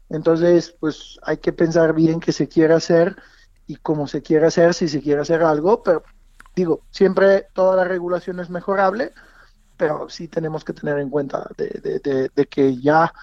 Entonces, 0.10 0.76
pues 0.80 1.20
hay 1.24 1.38
que 1.38 1.54
pensar 1.54 1.94
bien 1.94 2.20
qué 2.20 2.32
se 2.32 2.48
quiere 2.48 2.76
hacer 2.76 3.16
y 3.66 3.78
cómo 3.78 4.08
se 4.08 4.22
quiere 4.22 4.46
hacer, 4.46 4.74
si 4.74 4.88
se 4.88 5.02
quiere 5.02 5.22
hacer 5.22 5.42
algo, 5.42 5.82
pero 5.82 6.04
digo, 6.56 6.82
siempre 6.92 7.48
toda 7.54 7.76
la 7.76 7.84
regulación 7.84 8.40
es 8.40 8.50
mejorable, 8.50 9.12
pero 9.78 10.10
sí 10.10 10.28
tenemos 10.28 10.64
que 10.64 10.74
tener 10.74 11.00
en 11.00 11.10
cuenta 11.10 11.50
de, 11.58 12.48
que 12.50 12.78
ya 12.78 13.14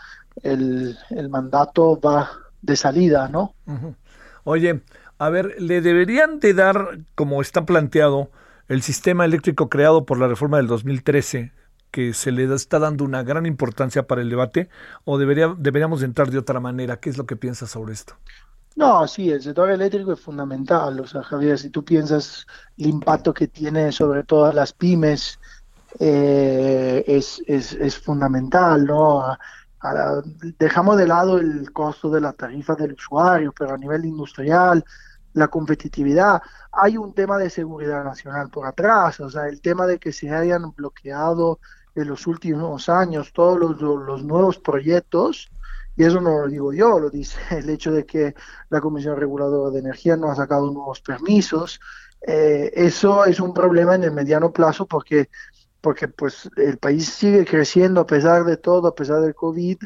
el, 0.43 0.97
mandato 1.31 1.99
va 2.01 2.31
de 2.61 2.77
salida, 2.77 3.29
¿no? 3.29 3.55
Oye, 4.45 4.83
a 5.19 5.29
ver, 5.29 5.55
¿le 5.59 5.81
deberían 5.81 6.41
de 6.41 6.55
dar, 6.55 6.99
como 7.15 7.41
está 7.41 7.65
planteado, 7.65 8.31
el 8.69 8.83
sistema 8.83 9.25
eléctrico 9.25 9.69
creado 9.69 10.07
por 10.07 10.19
la 10.19 10.29
reforma 10.29 10.57
del 10.59 10.67
2013, 10.67 11.53
que 11.91 12.15
se 12.15 12.31
le 12.31 12.53
está 12.55 12.79
dando 12.79 13.05
una 13.05 13.23
gran 13.23 13.47
importancia 13.47 14.07
para 14.07 14.23
el 14.23 14.31
debate, 14.31 14.69
o 15.05 15.19
debería, 15.19 15.55
deberíamos 15.59 16.03
entrar 16.03 16.31
de 16.31 16.39
otra 16.39 16.61
manera? 16.61 16.99
¿Qué 17.01 17.11
es 17.11 17.19
lo 17.19 17.27
que 17.27 17.37
piensas 17.37 17.71
sobre 17.71 17.93
esto? 17.93 18.17
No, 18.81 19.07
sí, 19.07 19.31
el 19.31 19.43
sector 19.43 19.71
eléctrico 19.71 20.13
es 20.13 20.21
fundamental. 20.21 21.01
O 21.01 21.07
sea, 21.07 21.23
Javier, 21.23 21.59
si 21.59 21.69
tú 21.69 21.85
piensas 21.85 22.47
el 22.79 22.87
impacto 22.87 23.35
que 23.35 23.47
tiene 23.47 23.93
sobre 23.93 24.25
todas 24.25 24.55
las 24.55 24.73
pymes, 24.73 25.39
eh, 25.99 27.05
es, 27.07 27.43
es, 27.47 27.75
es, 27.75 27.99
fundamental, 27.99 28.87
¿no? 28.87 29.37
dejamos 30.59 30.97
de 30.97 31.07
lado 31.07 31.39
el 31.39 31.73
costo 31.73 32.11
de 32.11 32.21
la 32.23 32.33
tarifa 32.33 32.75
del 32.75 32.93
usuario, 32.93 33.53
pero 33.59 33.75
a 33.75 33.79
nivel 33.79 34.05
industrial, 34.07 34.85
la 35.35 35.49
competitividad, 35.49 36.41
hay 36.73 36.97
un 36.97 37.13
tema 37.13 37.39
de 37.39 37.51
seguridad 37.51 38.03
nacional 38.05 38.49
por 38.51 38.67
atrás, 38.67 39.21
o 39.21 39.31
sea, 39.31 39.47
el 39.49 39.61
tema 39.61 39.87
de 39.87 39.99
que 39.99 40.13
se 40.13 40.31
hayan 40.31 40.73
bloqueado 40.73 41.61
en 41.95 42.09
los 42.09 42.27
últimos 42.27 42.89
años 42.89 43.33
todos 43.33 43.59
los, 43.59 43.81
los 43.81 44.25
nuevos 44.25 44.59
proyectos, 44.59 45.51
y 46.01 46.05
eso 46.05 46.19
no 46.19 46.39
lo 46.39 46.49
digo 46.49 46.73
yo, 46.73 46.99
lo 46.99 47.11
dice 47.11 47.39
el 47.51 47.69
hecho 47.69 47.93
de 47.93 48.07
que 48.07 48.35
la 48.71 48.81
Comisión 48.81 49.19
Reguladora 49.19 49.71
de 49.71 49.81
Energía 49.81 50.17
no 50.17 50.31
ha 50.31 50.35
sacado 50.35 50.71
nuevos 50.71 51.03
permisos. 51.03 51.79
Eh, 52.27 52.71
eso 52.75 53.27
es 53.27 53.39
un 53.39 53.53
problema 53.53 53.97
en 53.97 54.05
el 54.05 54.13
mediano 54.13 54.51
plazo 54.51 54.87
porque, 54.87 55.29
porque 55.83 56.09
pues, 56.09 56.49
el 56.57 56.79
país 56.79 57.07
sigue 57.07 57.45
creciendo 57.45 58.01
a 58.01 58.07
pesar 58.07 58.45
de 58.45 58.57
todo, 58.57 58.89
a 58.89 58.95
pesar 58.95 59.21
del 59.21 59.35
COVID. 59.35 59.77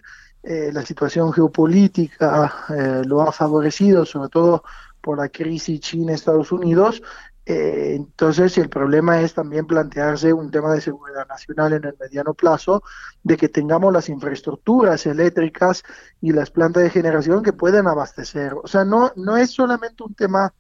Eh, 0.45 0.71
la 0.73 0.87
situación 0.87 1.33
geopolítica 1.33 2.65
eh, 2.69 3.03
lo 3.05 3.23
ha 3.23 3.33
favorecido, 3.33 4.07
sobre 4.07 4.29
todo 4.29 4.63
por 5.01 5.19
la 5.19 5.29
crisis 5.29 5.81
China-Estados 5.81 6.53
Unidos, 6.53 7.03
eh, 7.47 7.93
entonces, 7.95 8.57
el 8.57 8.71
problema 8.71 9.21
es 9.21 9.35
también 9.35 9.67
plantearse 9.67 10.33
un 10.33 10.51
tema 10.51 10.73
de 10.73 10.81
seguridad 10.81 11.27
nacional 11.29 11.75
en 11.75 11.85
el 11.85 11.97
mediano 12.01 12.33
plazo, 12.33 12.83
de 13.23 13.37
que 13.37 13.49
tengamos 13.49 13.93
las 13.93 14.09
infraestructuras 14.09 15.05
eléctricas 15.07 15.83
y 16.23 16.33
las 16.33 16.51
plantas 16.51 16.85
de 16.85 16.91
generación 16.91 17.43
que 17.43 17.53
puedan 17.53 17.87
abastecer. 17.87 18.55
O 18.55 18.67
sea, 18.67 18.85
no, 18.85 19.13
no 19.17 19.37
es 19.37 19.51
solamente 19.51 20.03
un 20.03 20.15
tema 20.15 20.55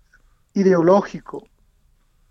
ideológico. 0.52 1.44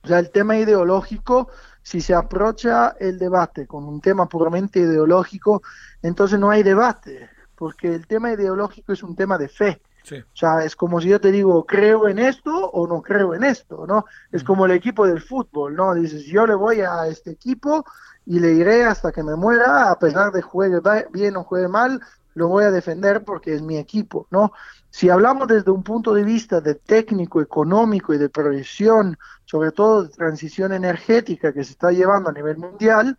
O 0.04 0.08
sea, 0.08 0.20
el 0.20 0.30
tema 0.32 0.58
ideológico, 0.58 1.50
si 1.82 2.02
se 2.02 2.14
aprocha 2.14 2.96
el 3.00 3.18
debate 3.18 3.66
con 3.66 3.86
un 3.86 4.02
tema 4.02 4.28
puramente 4.28 4.80
ideológico, 4.80 5.64
entonces 6.02 6.40
no 6.40 6.52
hay 6.52 6.62
debate, 6.62 7.30
porque 7.56 7.94
el 7.96 8.06
tema 8.06 8.32
ideológico 8.32 8.94
es 8.94 9.02
un 9.02 9.16
tema 9.16 9.38
de 9.38 9.48
fe. 9.48 9.82
O 10.12 10.36
sea, 10.36 10.64
es 10.64 10.76
como 10.76 11.00
si 11.00 11.10
yo 11.10 11.22
te 11.22 11.32
digo, 11.32 11.66
creo 11.66 12.08
en 12.08 12.20
esto 12.20 12.70
o 12.72 12.88
no 12.88 13.02
creo 13.02 13.34
en 13.34 13.44
esto, 13.44 13.86
¿no? 13.88 14.06
Es 14.32 14.44
como 14.44 14.66
el 14.66 14.72
equipo 14.72 15.08
del 15.08 15.22
fútbol, 15.22 15.76
¿no? 15.76 15.94
Dices, 15.94 16.26
yo 16.26 16.46
le 16.46 16.56
voy 16.56 16.82
a 16.82 17.08
este 17.08 17.32
equipo 17.32 17.86
y 18.26 18.40
le 18.40 18.54
iré 18.54 18.86
hasta 18.86 19.12
que 19.12 19.24
me 19.24 19.36
muera, 19.36 19.92
a 19.92 20.00
pesar 20.00 20.32
de 20.32 20.42
juegue 20.42 20.80
bien 21.12 21.38
o 21.38 21.44
juegue 21.44 21.68
mal, 21.68 22.02
lo 22.36 22.48
voy 22.48 22.66
a 22.66 22.72
defender 22.72 23.24
porque 23.24 23.54
es 23.54 23.62
mi 23.62 23.78
equipo, 23.78 24.28
¿no? 24.32 24.52
Si 24.90 25.10
hablamos 25.10 25.48
desde 25.48 25.72
un 25.72 25.84
punto 25.84 26.14
de 26.14 26.24
vista 26.24 26.62
de 26.62 26.76
técnico, 26.76 27.42
económico 27.42 28.14
y 28.14 28.18
de 28.18 28.30
proyección, 28.30 29.18
sobre 29.46 29.72
todo 29.72 30.04
de 30.04 30.10
transición 30.10 30.74
energética 30.74 31.54
que 31.54 31.64
se 31.64 31.72
está 31.72 31.92
llevando 31.92 32.30
a 32.30 32.34
nivel 32.34 32.58
mundial 32.58 33.18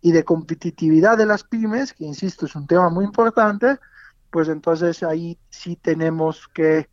y 0.00 0.12
de 0.12 0.24
competitividad 0.24 1.16
de 1.16 1.26
las 1.26 1.44
pymes, 1.44 1.92
que 1.92 2.04
insisto 2.04 2.46
es 2.46 2.54
un 2.54 2.66
tema 2.66 2.90
muy 2.90 3.04
importante, 3.04 3.78
pues 4.34 4.48
entonces 4.48 5.04
ahí 5.04 5.38
sí 5.48 5.76
tenemos 5.76 6.48
que 6.48 6.88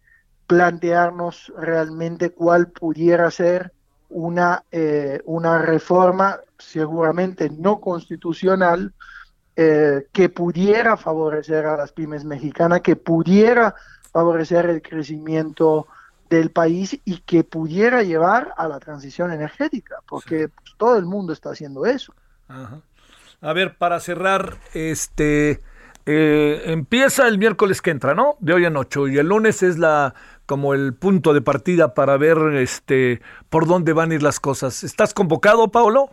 plantearnos 0.46 1.52
realmente 1.58 2.30
cuál 2.30 2.68
pudiera 2.68 3.32
ser 3.32 3.74
una, 4.10 4.64
eh, 4.72 5.24
una 5.26 5.58
reforma 5.58 6.39
seguramente 6.60 7.50
no 7.50 7.82
constitucional 7.82 8.94
eh, 9.56 10.06
que 10.12 10.30
pudiera 10.30 10.98
favorecer 10.98 11.66
a 11.66 11.78
las 11.78 11.92
pymes 11.94 12.26
mexicanas, 12.26 12.82
que 12.82 12.96
pudiera 12.96 13.74
favorecer 14.12 14.68
el 14.68 14.84
crecimiento 14.84 15.88
del 16.30 16.52
país 16.52 17.02
y 17.06 17.22
que 17.22 17.44
pudiera 17.44 18.04
llevar 18.04 18.54
a 18.56 18.68
la 18.68 18.80
transición 18.80 19.34
energética, 19.34 19.96
porque 20.08 20.50
pues, 20.50 20.78
todo 20.78 20.96
el 20.96 21.06
mundo 21.06 21.34
está 21.34 21.50
haciendo 21.50 21.88
eso. 21.88 22.14
A 23.42 23.54
ver, 23.54 23.80
para 23.80 24.00
cerrar, 24.00 24.58
este, 24.76 25.60
eh, 26.06 26.64
empieza 26.66 27.28
el 27.28 27.38
miércoles 27.38 27.82
que 27.82 27.91
entra, 27.91 28.14
¿no? 28.16 28.36
De 28.39 28.54
hoy 28.54 28.66
en 28.66 28.78
ocho. 28.78 29.08
Y 29.08 29.18
el 29.18 29.28
lunes 29.28 29.64
es 29.64 29.78
la 29.78 30.14
como 30.45 30.74
el 30.74 30.93
punto 30.93 31.34
de 31.34 31.41
partida 31.41 31.93
para 31.93 32.18
ver 32.18 32.38
este 32.56 33.22
por 33.49 33.68
dónde 33.68 33.93
van 33.93 34.12
a 34.12 34.16
ir 34.16 34.24
las 34.24 34.39
cosas. 34.39 34.84
¿Estás 34.84 35.14
convocado, 35.14 35.70
Paulo? 35.70 36.10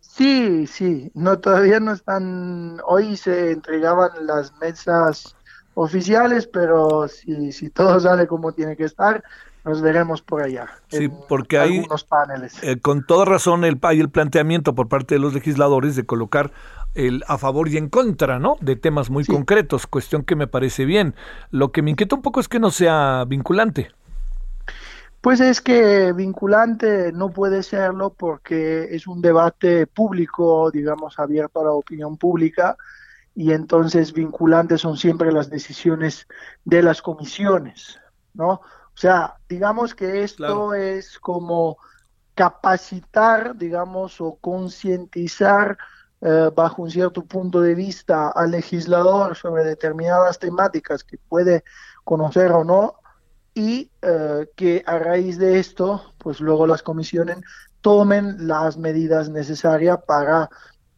Sí, 0.00 0.66
sí. 0.66 1.10
No, 1.14 1.38
todavía 1.38 1.80
no 1.80 1.92
están. 1.92 2.80
Hoy 2.86 3.16
se 3.16 3.52
entregaban 3.52 4.10
las 4.26 4.52
mesas 4.60 5.36
oficiales, 5.74 6.46
pero 6.46 7.08
si, 7.08 7.52
si 7.52 7.70
todo 7.70 7.98
sale 7.98 8.26
como 8.26 8.52
tiene 8.52 8.76
que 8.76 8.84
estar, 8.84 9.24
nos 9.64 9.80
veremos 9.80 10.20
por 10.22 10.42
allá. 10.42 10.68
Sí, 10.88 11.08
porque 11.28 11.58
hay 11.58 11.86
paneles. 12.08 12.62
Eh, 12.62 12.78
con 12.80 13.06
toda 13.06 13.24
razón 13.24 13.64
el, 13.64 13.78
hay 13.82 14.00
el 14.00 14.10
planteamiento 14.10 14.74
por 14.74 14.88
parte 14.88 15.14
de 15.14 15.20
los 15.20 15.34
legisladores 15.34 15.96
de 15.96 16.04
colocar 16.04 16.52
el 16.94 17.24
a 17.26 17.38
favor 17.38 17.68
y 17.68 17.76
en 17.76 17.88
contra, 17.88 18.38
¿no? 18.38 18.56
De 18.60 18.76
temas 18.76 19.10
muy 19.10 19.24
concretos, 19.24 19.86
cuestión 19.86 20.24
que 20.24 20.36
me 20.36 20.46
parece 20.46 20.84
bien. 20.84 21.14
Lo 21.50 21.72
que 21.72 21.82
me 21.82 21.90
inquieta 21.90 22.16
un 22.16 22.22
poco 22.22 22.40
es 22.40 22.48
que 22.48 22.58
no 22.60 22.70
sea 22.70 23.24
vinculante. 23.26 23.92
Pues 25.20 25.40
es 25.40 25.60
que 25.60 26.12
vinculante 26.12 27.12
no 27.12 27.30
puede 27.30 27.62
serlo 27.62 28.10
porque 28.10 28.88
es 28.90 29.06
un 29.06 29.22
debate 29.22 29.86
público, 29.86 30.70
digamos, 30.72 31.18
abierto 31.18 31.60
a 31.60 31.64
la 31.64 31.70
opinión 31.70 32.16
pública 32.16 32.76
y 33.34 33.52
entonces 33.52 34.12
vinculantes 34.12 34.80
son 34.80 34.96
siempre 34.96 35.30
las 35.32 35.48
decisiones 35.48 36.26
de 36.64 36.82
las 36.82 37.00
comisiones, 37.00 38.00
¿no? 38.34 38.48
O 38.94 38.96
sea, 38.96 39.36
digamos 39.48 39.94
que 39.94 40.24
esto 40.24 40.74
es 40.74 41.18
como 41.18 41.78
capacitar, 42.34 43.56
digamos, 43.56 44.20
o 44.20 44.36
concientizar 44.40 45.78
eh, 46.24 46.50
bajo 46.54 46.82
un 46.82 46.90
cierto 46.90 47.24
punto 47.24 47.60
de 47.60 47.74
vista 47.74 48.28
al 48.28 48.52
legislador 48.52 49.34
sobre 49.34 49.64
determinadas 49.64 50.38
temáticas 50.38 51.02
que 51.02 51.18
puede 51.18 51.64
conocer 52.04 52.52
o 52.52 52.62
no 52.62 52.94
y 53.54 53.90
eh, 54.00 54.46
que 54.54 54.84
a 54.86 55.00
raíz 55.00 55.36
de 55.36 55.58
esto, 55.58 56.14
pues 56.18 56.38
luego 56.38 56.64
las 56.68 56.84
comisiones 56.84 57.38
tomen 57.80 58.46
las 58.46 58.78
medidas 58.78 59.30
necesarias 59.30 59.98
para, 60.06 60.48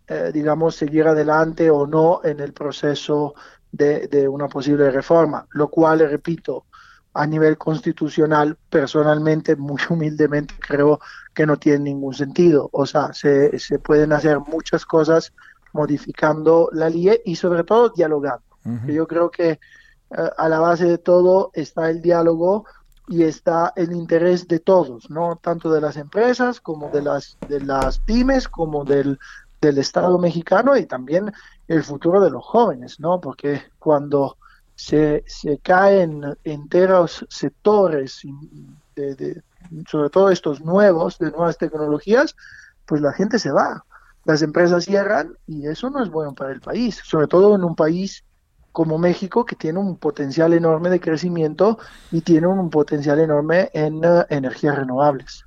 eh, 0.09 0.31
digamos, 0.33 0.77
seguir 0.77 1.07
adelante 1.07 1.71
o 1.71 1.87
no 1.87 2.21
en 2.23 2.41
el 2.41 2.53
proceso 2.53 3.35
de, 3.73 4.07
de 4.09 4.29
una 4.29 4.49
posible 4.49 4.91
reforma, 4.91 5.47
lo 5.53 5.69
cual, 5.69 6.01
repito, 6.01 6.67
a 7.15 7.27
nivel 7.27 7.57
constitucional, 7.57 8.59
personalmente, 8.69 9.57
muy 9.57 9.81
humildemente, 9.89 10.55
creo 10.59 11.01
que 11.33 11.47
no 11.47 11.57
tiene 11.57 11.79
ningún 11.81 12.15
sentido. 12.15 12.69
O 12.73 12.87
sea, 12.87 13.13
se, 13.13 13.59
se 13.59 13.79
pueden 13.79 14.13
hacer 14.13 14.41
muchas 14.41 14.85
cosas 14.85 15.33
modificando 15.73 16.69
la 16.73 16.89
ley 16.89 17.21
y 17.25 17.37
sobre 17.37 17.65
todo 17.65 17.91
dialogando. 17.91 18.43
Yo 18.87 19.07
creo 19.07 19.31
que 19.31 19.51
eh, 19.51 19.59
a 20.39 20.49
la 20.49 20.59
base 20.59 20.87
de 20.87 20.97
todo 20.97 21.51
está 21.53 21.91
el 21.91 22.01
diálogo 22.01 22.65
y 23.09 23.25
está 23.25 23.75
el 23.77 23.93
interés 23.93 24.49
de 24.49 24.59
todos, 24.59 25.11
no 25.11 25.37
tanto 25.37 25.71
de 25.71 25.83
las 25.83 25.99
empresas 25.99 26.63
como 26.63 26.89
de 26.89 27.03
las 27.03 27.37
de 27.47 27.61
las 27.61 27.99
pymes 27.99 28.49
como 28.49 28.87
del, 28.87 29.19
del 29.61 29.77
Estado 29.77 30.19
mexicano 30.19 30.79
y 30.79 30.87
también 30.87 31.31
el 31.69 31.83
futuro 31.83 32.23
de 32.23 32.31
los 32.31 32.43
jóvenes, 32.43 33.01
¿no? 33.01 33.21
Porque 33.21 33.61
cuando 33.79 34.39
se, 34.75 35.25
se 35.27 35.59
caen 35.59 36.37
enteros 36.45 37.25
sectores, 37.29 38.23
de, 38.97 39.43
sobre 39.89 40.11
todo 40.11 40.31
estos 40.31 40.61
nuevos, 40.61 41.19
de 41.19 41.31
nuevas 41.31 41.59
tecnologías, 41.59 42.37
pues 42.87 43.01
la 43.01 43.13
gente 43.13 43.39
se 43.39 43.51
va, 43.51 43.85
las 44.25 44.43
empresas 44.43 44.85
cierran 44.85 45.37
y 45.47 45.67
eso 45.67 45.91
no 45.91 46.03
es 46.03 46.11
bueno 46.11 46.35
para 46.35 46.53
el 46.53 46.61
país, 46.61 47.01
sobre 47.05 47.27
todo 47.27 47.55
en 47.55 47.65
un 47.65 47.75
país 47.75 48.25
como 48.73 48.99
México 48.99 49.45
que 49.45 49.55
tiene 49.55 49.79
un 49.79 49.97
potencial 49.97 50.53
enorme 50.53 50.91
de 50.91 51.01
crecimiento 51.01 51.79
y 52.11 52.23
tiene 52.23 52.49
un 52.49 52.71
potencial 52.71 53.21
enorme 53.21 53.71
en 53.73 54.05
uh, 54.05 54.25
energías 54.29 54.77
renovables. 54.77 55.45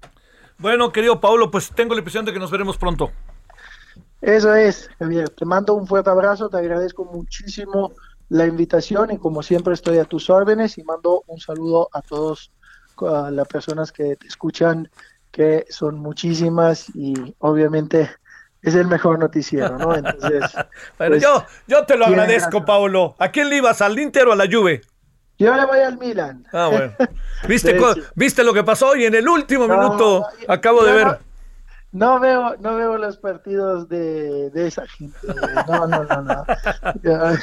Bueno, 0.57 0.91
querido 0.91 1.19
Paulo, 1.19 1.51
pues 1.51 1.69
tengo 1.75 1.93
la 1.93 1.99
impresión 1.99 2.23
de 2.23 2.33
que 2.33 2.39
nos 2.39 2.49
veremos 2.49 2.77
pronto. 2.77 3.11
Eso 4.21 4.55
es, 4.55 4.89
Javier. 4.97 5.29
Te 5.29 5.45
mando 5.45 5.73
un 5.73 5.85
fuerte 5.85 6.09
abrazo, 6.09 6.49
te 6.49 6.57
agradezco 6.57 7.05
muchísimo 7.05 7.91
la 8.29 8.45
invitación 8.45 9.11
y 9.11 9.17
como 9.17 9.41
siempre 9.43 9.73
estoy 9.73 9.97
a 9.99 10.05
tus 10.05 10.29
órdenes 10.29 10.77
y 10.77 10.83
mando 10.83 11.23
un 11.27 11.39
saludo 11.39 11.89
a 11.93 12.01
todos 12.01 12.51
las 13.31 13.47
personas 13.47 13.91
que 13.91 14.15
te 14.15 14.27
escuchan 14.27 14.89
que 15.31 15.65
son 15.69 15.99
muchísimas 15.99 16.89
y 16.95 17.35
obviamente 17.39 18.09
es 18.61 18.75
el 18.75 18.87
mejor 18.87 19.19
noticiero, 19.19 19.77
¿no? 19.77 19.95
Entonces, 19.95 20.51
bueno, 20.97 21.13
pues, 21.13 21.21
yo, 21.21 21.45
yo 21.67 21.85
te 21.85 21.95
lo 21.95 22.07
agradezco. 22.07 22.65
Paulo. 22.65 23.15
¿A 23.19 23.29
quién 23.29 23.49
le 23.49 23.57
ibas? 23.57 23.81
¿Al 23.81 23.97
Inter 23.99 24.27
o 24.27 24.33
a 24.33 24.35
la 24.35 24.45
Juve? 24.51 24.81
Yo 25.37 25.55
le 25.55 25.65
voy 25.65 25.79
al 25.79 25.97
Milan. 25.97 26.45
Ah, 26.51 26.67
bueno. 26.71 26.93
¿Viste. 27.47 27.79
¿Viste 28.15 28.43
lo 28.43 28.53
que 28.53 28.63
pasó 28.63 28.89
hoy 28.89 29.05
en 29.05 29.13
el 29.13 29.29
último 29.29 29.67
No, 29.67 29.77
minuto? 29.77 30.25
Acabo 30.47 30.83
de 30.83 30.93
ver. 30.93 31.19
No- 31.97 32.19
veo, 32.19 32.55
no 32.59 32.75
veo 32.75 32.97
los 32.97 33.17
partidos 33.17 33.89
de, 33.89 34.49
de 34.51 34.67
esa 34.67 34.87
gente. 34.87 35.17
No, 35.67 35.87
no, 35.87 36.03
no, 36.03 36.21
no. 36.21 36.43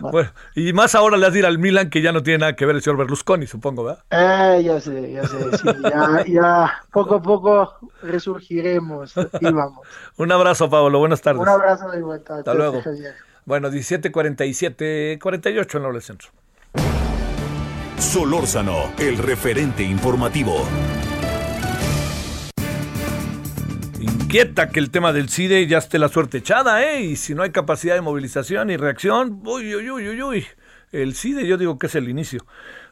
Bueno, 0.00 0.30
y 0.54 0.72
más 0.72 0.94
ahora 0.94 1.16
le 1.16 1.26
has 1.26 1.32
de 1.32 1.40
ir 1.40 1.46
al 1.46 1.58
Milan, 1.58 1.90
que 1.90 2.02
ya 2.02 2.12
no 2.12 2.22
tiene 2.22 2.38
nada 2.38 2.56
que 2.56 2.66
ver 2.66 2.76
el 2.76 2.82
señor 2.82 2.98
Berlusconi, 2.98 3.46
supongo, 3.46 3.84
¿verdad? 3.84 4.04
Eh, 4.10 4.62
ya 4.64 4.80
sé, 4.80 5.12
ya 5.12 5.26
sé. 5.26 5.56
sí, 5.58 5.68
ya, 5.82 6.24
ya 6.26 6.72
poco 6.90 7.16
a 7.16 7.22
poco 7.22 7.78
resurgiremos 8.02 9.14
y 9.40 9.52
vamos. 9.52 9.86
Un 10.16 10.32
abrazo, 10.32 10.68
Pablo. 10.68 10.98
Buenas 10.98 11.20
tardes. 11.22 11.40
Un 11.40 11.48
abrazo 11.48 11.90
de 11.90 12.02
vuelta. 12.02 12.36
Hasta 12.38 12.54
luego. 12.54 12.82
Javier. 12.82 13.14
Bueno, 13.44 13.70
17:47, 13.70 15.18
48 15.20 15.76
en 15.78 15.82
la 15.82 15.88
hora 15.88 15.94
del 15.94 16.02
centro. 16.02 16.28
Solórzano, 17.98 18.92
el 18.98 19.18
referente 19.18 19.82
informativo. 19.82 20.66
Inquieta 24.32 24.70
que 24.70 24.80
el 24.80 24.90
tema 24.90 25.12
del 25.12 25.28
CIDE 25.28 25.66
ya 25.66 25.76
esté 25.76 25.98
la 25.98 26.08
suerte 26.08 26.38
echada, 26.38 26.82
¿eh? 26.82 27.02
Y 27.02 27.16
si 27.16 27.34
no 27.34 27.42
hay 27.42 27.50
capacidad 27.50 27.94
de 27.94 28.00
movilización 28.00 28.70
y 28.70 28.78
reacción, 28.78 29.42
uy, 29.44 29.74
uy, 29.74 29.90
uy, 29.90 30.08
uy, 30.08 30.22
uy. 30.22 30.46
El 30.90 31.14
CIDE 31.14 31.46
yo 31.46 31.58
digo 31.58 31.78
que 31.78 31.86
es 31.86 31.94
el 31.96 32.08
inicio. 32.08 32.40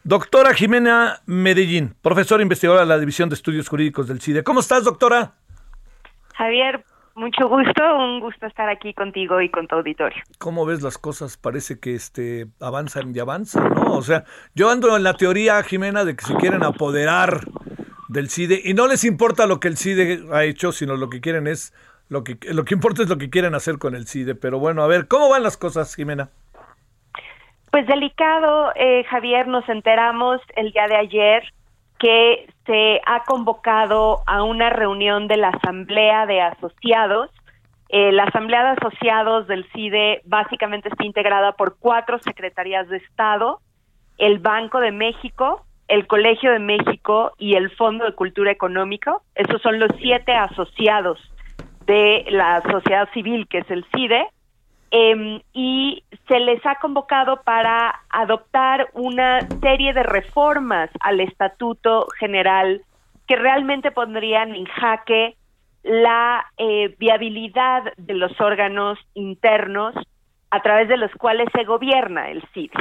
Doctora 0.04 0.52
Jimena 0.52 1.22
Medellín, 1.24 1.94
profesora 2.02 2.42
investigadora 2.42 2.82
de 2.82 2.88
la 2.88 2.98
División 2.98 3.30
de 3.30 3.36
Estudios 3.36 3.70
Jurídicos 3.70 4.06
del 4.06 4.20
CIDE. 4.20 4.44
¿Cómo 4.44 4.60
estás, 4.60 4.84
doctora? 4.84 5.32
Javier, 6.34 6.84
mucho 7.14 7.48
gusto, 7.48 7.96
un 7.96 8.20
gusto 8.20 8.46
estar 8.46 8.68
aquí 8.68 8.92
contigo 8.92 9.40
y 9.40 9.50
con 9.50 9.66
tu 9.66 9.76
auditorio. 9.76 10.22
¿Cómo 10.36 10.66
ves 10.66 10.82
las 10.82 10.98
cosas? 10.98 11.38
Parece 11.38 11.80
que 11.80 11.94
este 11.94 12.48
avanzan 12.60 13.16
y 13.16 13.18
avanzan, 13.18 13.72
¿no? 13.74 13.94
O 13.94 14.02
sea, 14.02 14.24
yo 14.54 14.68
ando 14.68 14.94
en 14.94 15.04
la 15.04 15.14
teoría, 15.14 15.62
Jimena, 15.62 16.04
de 16.04 16.16
que 16.16 16.24
se 16.26 16.34
quieren 16.34 16.62
apoderar 16.64 17.40
del 18.10 18.28
CIDE 18.28 18.60
y 18.64 18.74
no 18.74 18.88
les 18.88 19.04
importa 19.04 19.46
lo 19.46 19.60
que 19.60 19.68
el 19.68 19.76
CIDE 19.76 20.24
ha 20.32 20.44
hecho, 20.44 20.72
sino 20.72 20.96
lo 20.96 21.08
que 21.08 21.20
quieren 21.20 21.46
es 21.46 21.72
lo 22.08 22.24
que 22.24 22.36
lo 22.52 22.64
que 22.64 22.74
importa 22.74 23.02
es 23.02 23.08
lo 23.08 23.18
que 23.18 23.30
quieren 23.30 23.54
hacer 23.54 23.78
con 23.78 23.94
el 23.94 24.08
CIDE. 24.08 24.34
Pero 24.34 24.58
bueno, 24.58 24.82
a 24.82 24.88
ver, 24.88 25.06
¿cómo 25.06 25.28
van 25.28 25.44
las 25.44 25.56
cosas, 25.56 25.94
Jimena? 25.94 26.30
Pues 27.70 27.86
delicado, 27.86 28.72
eh, 28.74 29.04
Javier, 29.04 29.46
nos 29.46 29.68
enteramos 29.68 30.40
el 30.56 30.72
día 30.72 30.88
de 30.88 30.96
ayer 30.96 31.44
que 32.00 32.48
se 32.66 33.00
ha 33.06 33.22
convocado 33.24 34.22
a 34.26 34.42
una 34.42 34.70
reunión 34.70 35.28
de 35.28 35.36
la 35.36 35.50
Asamblea 35.50 36.26
de 36.26 36.40
Asociados. 36.40 37.30
Eh, 37.90 38.10
la 38.10 38.24
Asamblea 38.24 38.64
de 38.64 38.70
Asociados 38.70 39.46
del 39.46 39.70
CIDE 39.72 40.22
básicamente 40.24 40.88
está 40.88 41.04
integrada 41.04 41.52
por 41.52 41.76
cuatro 41.78 42.18
secretarías 42.18 42.88
de 42.88 42.96
Estado, 42.96 43.60
el 44.18 44.40
Banco 44.40 44.80
de 44.80 44.90
México, 44.90 45.64
el 45.90 46.06
Colegio 46.06 46.52
de 46.52 46.60
México 46.60 47.32
y 47.36 47.56
el 47.56 47.68
Fondo 47.70 48.04
de 48.04 48.14
Cultura 48.14 48.52
Económica. 48.52 49.16
Esos 49.34 49.60
son 49.60 49.80
los 49.80 49.90
siete 50.00 50.32
asociados 50.32 51.18
de 51.84 52.26
la 52.30 52.62
sociedad 52.62 53.08
civil, 53.12 53.48
que 53.48 53.58
es 53.58 53.70
el 53.70 53.84
CIDE. 53.92 54.26
Em, 54.92 55.40
y 55.52 56.04
se 56.28 56.38
les 56.38 56.64
ha 56.64 56.76
convocado 56.76 57.42
para 57.42 58.02
adoptar 58.08 58.88
una 58.92 59.40
serie 59.60 59.92
de 59.92 60.02
reformas 60.04 60.90
al 61.00 61.20
Estatuto 61.20 62.06
General 62.18 62.82
que 63.26 63.36
realmente 63.36 63.90
pondrían 63.90 64.54
en 64.54 64.66
jaque 64.66 65.36
la 65.82 66.46
eh, 66.56 66.94
viabilidad 66.98 67.92
de 67.96 68.14
los 68.14 68.40
órganos 68.40 68.98
internos 69.14 69.94
a 70.50 70.62
través 70.62 70.88
de 70.88 70.96
los 70.96 71.12
cuales 71.12 71.48
se 71.52 71.64
gobierna 71.64 72.30
el 72.30 72.42
CIDE. 72.52 72.74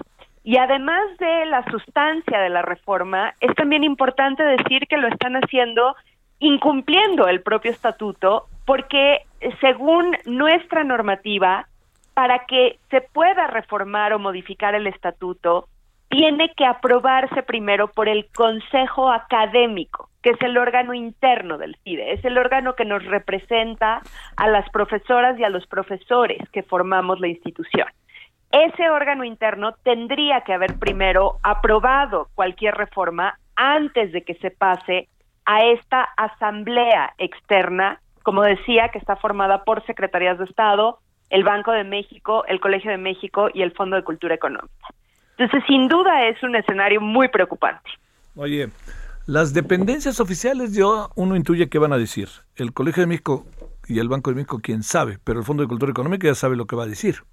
Y 0.43 0.57
además 0.57 1.03
de 1.19 1.45
la 1.45 1.63
sustancia 1.69 2.39
de 2.39 2.49
la 2.49 2.61
reforma, 2.61 3.33
es 3.39 3.53
también 3.55 3.83
importante 3.83 4.43
decir 4.43 4.87
que 4.87 4.97
lo 4.97 5.07
están 5.07 5.35
haciendo 5.35 5.95
incumpliendo 6.39 7.27
el 7.27 7.41
propio 7.41 7.71
estatuto, 7.71 8.45
porque 8.65 9.25
según 9.59 10.15
nuestra 10.25 10.83
normativa, 10.83 11.67
para 12.13 12.45
que 12.45 12.79
se 12.89 13.01
pueda 13.01 13.47
reformar 13.47 14.13
o 14.13 14.19
modificar 14.19 14.75
el 14.75 14.87
estatuto, 14.87 15.67
tiene 16.09 16.51
que 16.55 16.65
aprobarse 16.65 17.43
primero 17.43 17.87
por 17.89 18.09
el 18.09 18.27
Consejo 18.33 19.11
Académico, 19.11 20.09
que 20.23 20.31
es 20.31 20.41
el 20.41 20.57
órgano 20.57 20.93
interno 20.93 21.57
del 21.57 21.77
CIDE, 21.83 22.13
es 22.13 22.25
el 22.25 22.37
órgano 22.37 22.75
que 22.75 22.83
nos 22.83 23.05
representa 23.05 24.01
a 24.35 24.47
las 24.47 24.67
profesoras 24.71 25.39
y 25.39 25.43
a 25.43 25.49
los 25.49 25.67
profesores 25.67 26.39
que 26.51 26.63
formamos 26.63 27.19
la 27.19 27.27
institución. 27.27 27.87
Ese 28.51 28.89
órgano 28.89 29.23
interno 29.23 29.73
tendría 29.83 30.41
que 30.41 30.53
haber 30.53 30.79
primero 30.79 31.37
aprobado 31.43 32.29
cualquier 32.33 32.73
reforma 32.75 33.37
antes 33.55 34.11
de 34.11 34.23
que 34.23 34.35
se 34.35 34.49
pase 34.49 35.07
a 35.45 35.63
esta 35.65 36.07
asamblea 36.17 37.13
externa, 37.17 38.01
como 38.23 38.41
decía, 38.41 38.89
que 38.89 38.97
está 38.97 39.15
formada 39.17 39.63
por 39.63 39.85
secretarías 39.85 40.39
de 40.39 40.45
Estado, 40.45 40.99
el 41.29 41.43
Banco 41.43 41.71
de 41.71 41.83
México, 41.83 42.43
el 42.47 42.59
Colegio 42.59 42.89
de 42.89 42.97
México 42.97 43.49
y 43.53 43.61
el 43.61 43.71
Fondo 43.73 43.95
de 43.95 44.03
Cultura 44.03 44.33
Económica. 44.33 44.87
Entonces, 45.37 45.63
sin 45.67 45.87
duda 45.87 46.27
es 46.27 46.41
un 46.41 46.55
escenario 46.55 47.01
muy 47.01 47.27
preocupante. 47.29 47.89
Oye, 48.35 48.69
las 49.27 49.53
dependencias 49.53 50.19
oficiales, 50.19 50.75
yo 50.75 51.09
uno 51.15 51.35
intuye 51.35 51.69
qué 51.69 51.77
van 51.77 51.93
a 51.93 51.97
decir. 51.97 52.29
El 52.55 52.73
Colegio 52.73 53.01
de 53.01 53.07
México 53.07 53.45
y 53.87 53.99
el 53.99 54.09
Banco 54.09 54.31
de 54.31 54.37
México, 54.37 54.59
quién 54.61 54.81
sabe, 54.81 55.19
pero 55.23 55.39
el 55.39 55.45
Fondo 55.45 55.61
de 55.61 55.69
Cultura 55.69 55.91
Económica 55.91 56.27
ya 56.27 56.35
sabe 56.35 56.55
lo 56.55 56.65
que 56.65 56.75
va 56.75 56.83
a 56.83 56.87
decir. 56.87 57.23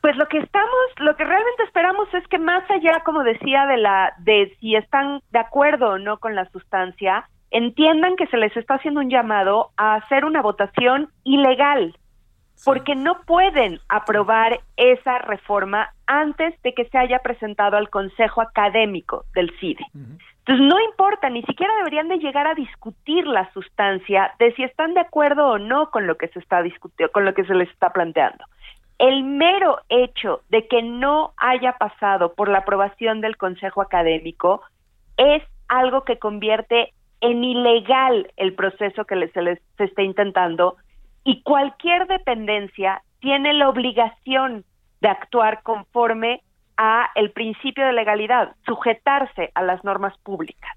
Pues 0.00 0.16
lo 0.16 0.26
que 0.28 0.38
estamos, 0.38 0.86
lo 0.98 1.14
que 1.16 1.24
realmente 1.24 1.62
esperamos 1.64 2.12
es 2.14 2.26
que 2.28 2.38
más 2.38 2.68
allá, 2.70 3.00
como 3.04 3.22
decía, 3.22 3.66
de 3.66 3.76
la, 3.76 4.14
de 4.18 4.56
si 4.60 4.74
están 4.74 5.20
de 5.30 5.38
acuerdo 5.38 5.90
o 5.90 5.98
no 5.98 6.18
con 6.18 6.34
la 6.34 6.48
sustancia, 6.50 7.28
entiendan 7.50 8.16
que 8.16 8.26
se 8.28 8.36
les 8.36 8.56
está 8.56 8.74
haciendo 8.74 9.00
un 9.00 9.10
llamado 9.10 9.70
a 9.76 9.96
hacer 9.96 10.24
una 10.24 10.40
votación 10.40 11.10
ilegal, 11.24 11.94
porque 12.64 12.94
no 12.94 13.22
pueden 13.26 13.80
aprobar 13.88 14.60
esa 14.76 15.18
reforma 15.18 15.90
antes 16.06 16.60
de 16.62 16.74
que 16.74 16.84
se 16.86 16.98
haya 16.98 17.20
presentado 17.20 17.76
al 17.76 17.90
Consejo 17.90 18.42
Académico 18.42 19.24
del 19.34 19.50
CIDE. 19.58 19.84
Entonces 19.94 20.66
no 20.66 20.80
importa, 20.80 21.30
ni 21.30 21.42
siquiera 21.42 21.74
deberían 21.76 22.08
de 22.08 22.18
llegar 22.18 22.46
a 22.46 22.54
discutir 22.54 23.26
la 23.26 23.50
sustancia 23.52 24.32
de 24.38 24.52
si 24.54 24.64
están 24.64 24.94
de 24.94 25.00
acuerdo 25.00 25.46
o 25.46 25.58
no 25.58 25.90
con 25.90 26.06
lo 26.06 26.16
que 26.16 26.28
se 26.28 26.38
está 26.38 26.62
discutiendo, 26.62 27.12
con 27.12 27.24
lo 27.24 27.34
que 27.34 27.44
se 27.44 27.54
les 27.54 27.68
está 27.70 27.90
planteando. 27.90 28.44
El 29.00 29.24
mero 29.24 29.78
hecho 29.88 30.42
de 30.50 30.68
que 30.68 30.82
no 30.82 31.32
haya 31.38 31.72
pasado 31.78 32.34
por 32.34 32.50
la 32.50 32.58
aprobación 32.58 33.22
del 33.22 33.38
Consejo 33.38 33.80
Académico 33.80 34.60
es 35.16 35.42
algo 35.68 36.04
que 36.04 36.18
convierte 36.18 36.92
en 37.22 37.42
ilegal 37.42 38.30
el 38.36 38.52
proceso 38.52 39.06
que 39.06 39.28
se 39.28 39.40
les 39.40 39.58
está 39.78 40.02
intentando 40.02 40.76
y 41.24 41.42
cualquier 41.42 42.08
dependencia 42.08 43.00
tiene 43.20 43.54
la 43.54 43.70
obligación 43.70 44.66
de 45.00 45.08
actuar 45.08 45.62
conforme 45.62 46.42
a 46.76 47.08
el 47.14 47.30
principio 47.30 47.86
de 47.86 47.94
legalidad, 47.94 48.54
sujetarse 48.66 49.50
a 49.54 49.62
las 49.62 49.82
normas 49.82 50.12
públicas. 50.18 50.76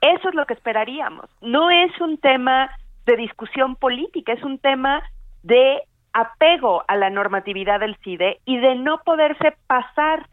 Eso 0.00 0.30
es 0.30 0.34
lo 0.34 0.46
que 0.46 0.54
esperaríamos. 0.54 1.28
No 1.42 1.70
es 1.70 2.00
un 2.00 2.16
tema 2.16 2.70
de 3.04 3.16
discusión 3.18 3.76
política, 3.76 4.32
es 4.32 4.42
un 4.42 4.58
tema 4.58 5.02
de 5.42 5.82
apego 6.12 6.84
a 6.88 6.96
la 6.96 7.10
normatividad 7.10 7.80
del 7.80 7.96
CIDE 8.02 8.40
y 8.44 8.58
de 8.58 8.74
no 8.76 9.00
poderse 9.04 9.56
pasar 9.66 10.28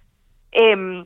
eh, 0.52 1.06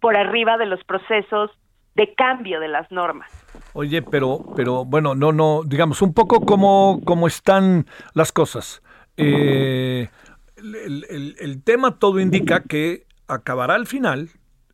por 0.00 0.16
arriba 0.16 0.56
de 0.56 0.66
los 0.66 0.82
procesos 0.84 1.50
de 1.94 2.14
cambio 2.14 2.60
de 2.60 2.68
las 2.68 2.90
normas. 2.90 3.30
Oye, 3.72 4.02
pero, 4.02 4.40
pero 4.54 4.84
bueno, 4.84 5.14
no, 5.14 5.32
no, 5.32 5.62
digamos, 5.64 6.02
un 6.02 6.12
poco 6.12 6.40
como, 6.40 7.00
como 7.04 7.26
están 7.26 7.86
las 8.14 8.32
cosas. 8.32 8.82
Eh, 9.16 10.08
el, 10.56 11.36
el, 11.38 11.64
tema 11.64 11.98
todo 11.98 12.20
indica 12.20 12.62
que 12.62 13.06
acabará 13.28 13.74
al 13.74 13.86
final 13.86 14.28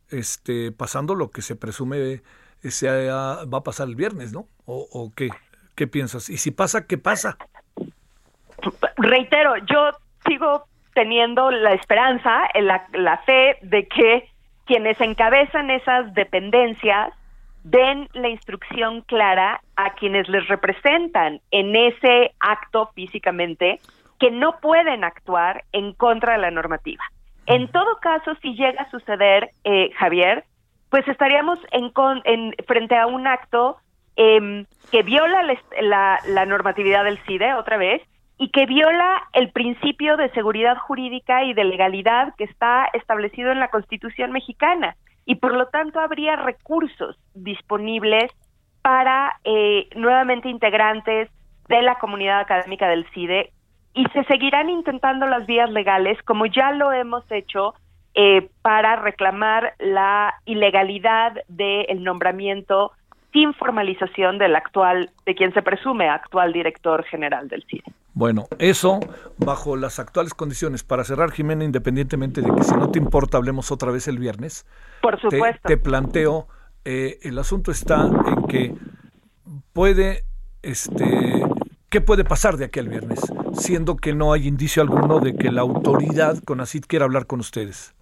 este, 0.09 0.71
pasando 0.73 1.15
lo 1.15 1.31
que 1.31 1.41
se 1.41 1.55
presume 1.55 2.21
se 2.61 3.07
va 3.07 3.41
a 3.41 3.63
pasar 3.63 3.87
el 3.87 3.95
viernes, 3.95 4.31
¿no? 4.31 4.47
¿O, 4.65 4.87
o 4.91 5.11
qué? 5.15 5.29
¿Qué 5.75 5.87
piensas? 5.87 6.29
Y 6.29 6.37
si 6.37 6.51
pasa, 6.51 6.85
¿qué 6.85 6.97
pasa? 6.97 7.37
Reitero, 8.97 9.57
yo 9.65 9.91
sigo 10.27 10.65
teniendo 10.93 11.51
la 11.51 11.73
esperanza, 11.73 12.47
la, 12.55 12.85
la 12.93 13.17
fe 13.19 13.57
de 13.61 13.87
que 13.87 14.29
quienes 14.65 14.99
encabezan 15.01 15.69
esas 15.69 16.13
dependencias 16.13 17.13
den 17.63 18.09
la 18.13 18.29
instrucción 18.29 19.01
clara 19.01 19.61
a 19.75 19.93
quienes 19.93 20.27
les 20.27 20.47
representan 20.47 21.39
en 21.51 21.75
ese 21.75 22.33
acto 22.39 22.89
físicamente 22.93 23.79
que 24.19 24.31
no 24.31 24.59
pueden 24.59 25.03
actuar 25.03 25.63
en 25.71 25.93
contra 25.93 26.33
de 26.33 26.39
la 26.39 26.51
normativa. 26.51 27.03
En 27.45 27.69
todo 27.69 27.97
caso, 28.01 28.35
si 28.41 28.53
llega 28.55 28.83
a 28.83 28.91
suceder, 28.91 29.49
eh, 29.63 29.91
Javier, 29.97 30.45
pues 30.89 31.07
estaríamos 31.07 31.59
en, 31.71 31.91
en 32.25 32.53
frente 32.65 32.95
a 32.95 33.07
un 33.07 33.27
acto 33.27 33.77
em, 34.15 34.65
que 34.91 35.03
viola 35.03 35.41
la, 35.81 36.19
la 36.27 36.45
normatividad 36.45 37.03
del 37.03 37.17
CIDE 37.25 37.53
otra 37.55 37.77
vez 37.77 38.01
y 38.43 38.49
que 38.49 38.65
viola 38.65 39.23
el 39.31 39.51
principio 39.51 40.17
de 40.17 40.29
seguridad 40.31 40.75
jurídica 40.75 41.45
y 41.45 41.53
de 41.53 41.63
legalidad 41.63 42.35
que 42.37 42.43
está 42.43 42.89
establecido 42.91 43.53
en 43.53 43.59
la 43.59 43.69
Constitución 43.69 44.33
mexicana 44.33 44.97
y 45.25 45.35
por 45.35 45.53
lo 45.53 45.67
tanto 45.67 46.01
habría 46.01 46.35
recursos 46.35 47.17
disponibles 47.33 48.29
para 48.81 49.39
eh, 49.45 49.87
nuevamente 49.95 50.49
integrantes 50.49 51.29
de 51.69 51.81
la 51.83 51.95
comunidad 51.99 52.41
académica 52.41 52.89
del 52.89 53.07
CIDE 53.13 53.53
y 53.93 54.03
se 54.07 54.25
seguirán 54.25 54.69
intentando 54.69 55.25
las 55.25 55.45
vías 55.45 55.71
legales 55.71 56.21
como 56.23 56.45
ya 56.45 56.73
lo 56.73 56.91
hemos 56.91 57.23
hecho 57.31 57.75
eh, 58.13 58.49
para 58.61 58.97
reclamar 58.97 59.73
la 59.79 60.33
ilegalidad 60.43 61.31
del 61.47 62.03
nombramiento 62.03 62.91
sin 63.31 63.53
formalización 63.53 64.37
del 64.37 64.57
actual, 64.57 65.11
de 65.25 65.33
quien 65.33 65.53
se 65.53 65.61
presume 65.61 66.09
actual 66.09 66.51
director 66.51 67.05
general 67.05 67.47
del 67.47 67.63
CIDE. 67.63 67.93
Bueno, 68.13 68.45
eso 68.59 68.99
bajo 69.37 69.75
las 69.75 69.99
actuales 69.99 70.33
condiciones. 70.33 70.83
Para 70.83 71.03
cerrar, 71.03 71.31
Jimena, 71.31 71.63
independientemente 71.63 72.41
de 72.41 72.53
que 72.53 72.63
si 72.63 72.75
no 72.75 72.91
te 72.91 72.99
importa 72.99 73.37
hablemos 73.37 73.71
otra 73.71 73.91
vez 73.91 74.07
el 74.07 74.19
viernes. 74.19 74.67
Por 75.01 75.19
supuesto. 75.19 75.67
Te, 75.67 75.77
planteo, 75.77 76.47
eh, 76.85 77.17
el 77.23 77.39
asunto 77.39 77.71
está 77.71 78.05
en 78.05 78.47
que 78.47 78.75
puede, 79.73 80.25
este, 80.61 81.43
¿qué 81.89 82.01
puede 82.01 82.23
pasar 82.23 82.57
de 82.57 82.65
aquí 82.65 82.79
al 82.79 82.89
viernes? 82.89 83.19
Siendo 83.53 83.97
que 83.97 84.13
no 84.13 84.31
hay 84.31 84.47
indicio 84.47 84.83
alguno 84.83 85.19
de 85.19 85.35
que 85.35 85.51
la 85.51 85.61
autoridad 85.61 86.37
con 86.45 86.61
ACID 86.61 86.83
quiera 86.87 87.05
hablar 87.05 87.25
con 87.25 87.39
ustedes. 87.39 87.95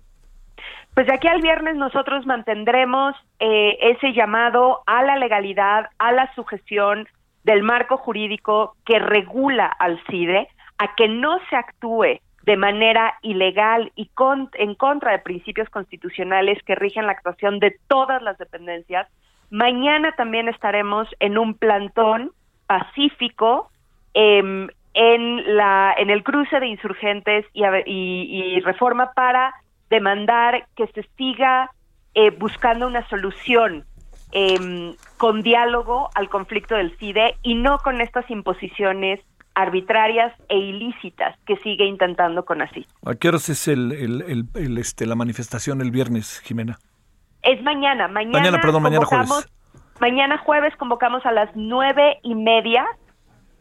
Pues 0.94 1.08
de 1.08 1.14
aquí 1.14 1.30
al 1.30 1.42
viernes 1.42 1.78
nosotros 1.78 2.26
mantendremos 2.26 3.16
eh, 3.40 3.78
ese 3.82 4.12
llamado 4.12 4.82
a 4.88 5.04
la 5.04 5.16
legalidad, 5.16 5.90
a 6.00 6.12
la 6.12 6.34
sujeción 6.36 7.08
del 7.44 7.64
marco 7.64 7.98
jurídico 7.98 8.76
que 8.86 9.00
regula 9.00 9.66
al 9.66 10.00
CIDE, 10.10 10.48
a 10.78 10.96
que 10.96 11.08
no 11.08 11.40
se 11.50 11.56
actúe 11.56 12.20
de 12.44 12.58
manera 12.58 13.14
ilegal 13.22 13.92
y 13.96 14.10
en 14.54 14.76
contra 14.76 15.12
de 15.12 15.20
principios 15.20 15.70
constitucionales 15.70 16.62
que 16.64 16.76
rigen 16.76 17.06
la 17.06 17.14
actuación 17.14 17.60
de 17.60 17.76
todas 17.88 18.22
las 18.22 18.38
dependencias. 18.38 19.08
Mañana 19.50 20.14
también 20.14 20.48
estaremos 20.48 21.08
en 21.20 21.38
un 21.38 21.54
plantón 21.54 22.32
pacífico 22.66 23.70
em, 24.14 24.70
en, 24.94 25.56
la, 25.56 25.94
en 25.98 26.10
el 26.10 26.24
cruce 26.24 26.60
de 26.60 26.68
insurgentes 26.68 27.46
y, 27.54 27.64
y 27.86 28.60
reforma 28.62 29.14
para 29.14 29.54
demandar 29.90 30.66
que 30.76 30.88
se 30.88 31.04
siga 31.18 31.70
eh, 32.14 32.32
buscando 32.32 32.88
una 32.88 33.08
solución 33.08 33.86
em, 34.32 34.96
con 35.18 35.42
diálogo 35.42 36.10
al 36.16 36.30
conflicto 36.30 36.76
del 36.76 36.96
CIDE 36.98 37.36
y 37.44 37.56
no 37.56 37.80
con 37.80 38.02
estas 38.02 38.30
imposiciones 38.30 39.20
arbitrarias 39.54 40.34
e 40.50 40.58
ilícitas 40.58 41.38
que 41.46 41.58
sigue 41.58 41.86
intentando 41.86 42.46
con 42.46 42.62
así. 42.62 42.86
¿A 43.06 43.16
qué 43.16 43.28
horas 43.30 43.50
es 43.50 43.68
el, 43.68 44.48
este, 44.78 45.06
la 45.06 45.16
manifestación 45.16 45.82
el 45.82 45.92
viernes, 45.92 46.40
Jimena? 46.40 46.80
Es 47.44 47.62
mañana. 47.64 48.08
Mañana, 48.08 48.40
mañana 48.40 48.62
perdón, 48.62 48.84
mañana 48.84 49.06
jueves. 49.06 49.50
Mañana 50.00 50.38
jueves 50.40 50.76
convocamos 50.78 51.26
a 51.26 51.32
las 51.32 51.50
nueve 51.56 52.20
y 52.24 52.34
media 52.34 52.86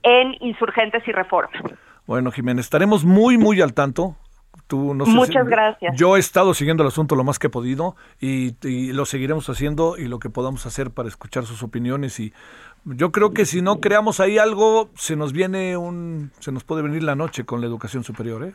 en 0.03 0.35
Insurgentes 0.41 1.07
y 1.07 1.13
Reforma. 1.13 1.51
Bueno, 2.07 2.31
Jimena, 2.31 2.61
estaremos 2.61 3.05
muy, 3.05 3.37
muy 3.37 3.61
al 3.61 3.75
tanto. 3.75 4.17
Muchas 4.77 5.47
gracias. 5.47 5.97
Yo 5.97 6.17
he 6.17 6.21
estado 6.21 6.55
siguiendo 6.55 6.83
el 6.83 6.89
asunto 6.89 7.17
lo 7.17 7.25
más 7.25 7.39
que 7.39 7.49
he 7.49 7.51
podido 7.51 7.97
y, 8.21 8.53
lo 8.93 9.05
seguiremos 9.05 9.49
haciendo 9.49 9.97
y 9.97 10.07
lo 10.07 10.19
que 10.19 10.31
podamos 10.31 10.67
hacer 10.67 10.91
para 10.91 11.09
escuchar 11.09 11.45
sus 11.45 11.63
opiniones 11.63 12.19
y 12.21 12.33
yo 12.85 13.13
creo 13.13 13.33
que 13.33 13.45
si 13.45 13.61
no 13.63 13.81
creamos 13.81 14.21
ahí 14.21 14.39
algo 14.39 14.91
se 14.95 15.17
nos 15.17 15.33
viene 15.33 15.77
un 15.77 16.33
se 16.39 16.51
nos 16.51 16.65
puede 16.65 16.83
venir 16.83 17.03
la 17.03 17.15
noche 17.15 17.45
con 17.45 17.61
la 17.61 17.67
educación 17.67 18.05
superior, 18.05 18.45
¿eh? 18.45 18.55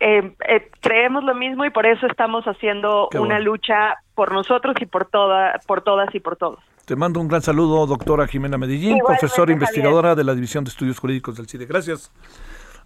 Eh, 0.00 0.32
eh, 0.48 0.70
creemos 0.80 1.24
lo 1.24 1.34
mismo 1.34 1.64
y 1.64 1.70
por 1.70 1.84
eso 1.86 2.06
estamos 2.06 2.44
haciendo 2.44 3.08
una 3.18 3.40
lucha 3.40 3.96
por 4.14 4.32
nosotros 4.32 4.76
y 4.80 4.86
por 4.86 5.06
toda, 5.06 5.58
por 5.66 5.82
todas 5.82 6.14
y 6.14 6.20
por 6.20 6.36
todos. 6.36 6.60
Te 6.84 6.94
mando 6.94 7.20
un 7.20 7.28
gran 7.28 7.42
saludo, 7.42 7.84
doctora 7.86 8.26
Jimena 8.26 8.56
Medellín, 8.58 8.98
profesora 9.04 9.52
investigadora 9.52 10.14
de 10.14 10.24
la 10.24 10.34
División 10.34 10.64
de 10.64 10.70
Estudios 10.70 10.98
Jurídicos 10.98 11.36
del 11.36 11.46
CIDE. 11.46 11.66
Gracias. 11.66 12.12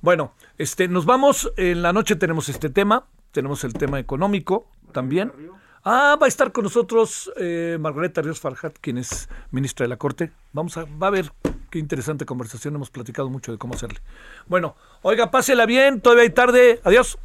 Bueno, 0.03 0.35
este, 0.59 0.89
nos 0.89 1.07
vamos. 1.07 1.53
En 1.57 1.81
la 1.81 1.93
noche 1.93 2.17
tenemos 2.17 2.49
este 2.49 2.69
tema. 2.69 3.07
Tenemos 3.31 3.65
el 3.65 3.73
tema 3.73 4.01
económico 4.01 4.67
también. 4.91 5.33
Ah, 5.85 6.19
va 6.21 6.27
a 6.27 6.29
estar 6.29 6.53
con 6.53 6.65
nosotros 6.65 7.33
eh, 7.37 7.79
Margareta 7.81 8.21
Ríos 8.21 8.41
Farjat, 8.41 8.77
quien 8.81 8.99
es 8.99 9.29
ministra 9.53 9.85
de 9.85 9.89
la 9.89 9.97
Corte. 9.97 10.33
Vamos 10.53 10.77
a, 10.77 10.85
va 10.85 11.07
a 11.07 11.11
ver 11.11 11.33
qué 11.71 11.79
interesante 11.79 12.27
conversación. 12.27 12.75
Hemos 12.75 12.91
platicado 12.91 13.31
mucho 13.31 13.53
de 13.53 13.59
cómo 13.59 13.75
hacerle. 13.75 14.01
Bueno, 14.49 14.77
oiga, 15.03 15.31
pásela 15.31 15.67
bien. 15.67 16.01
Todavía 16.01 16.25
hay 16.25 16.31
tarde. 16.31 16.81
Adiós. 16.83 17.19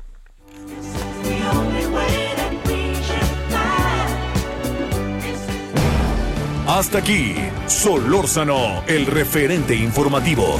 Hasta 6.67 6.99
aquí, 6.99 7.33
Solórzano, 7.65 8.83
el 8.87 9.05
referente 9.05 9.73
informativo. 9.73 10.59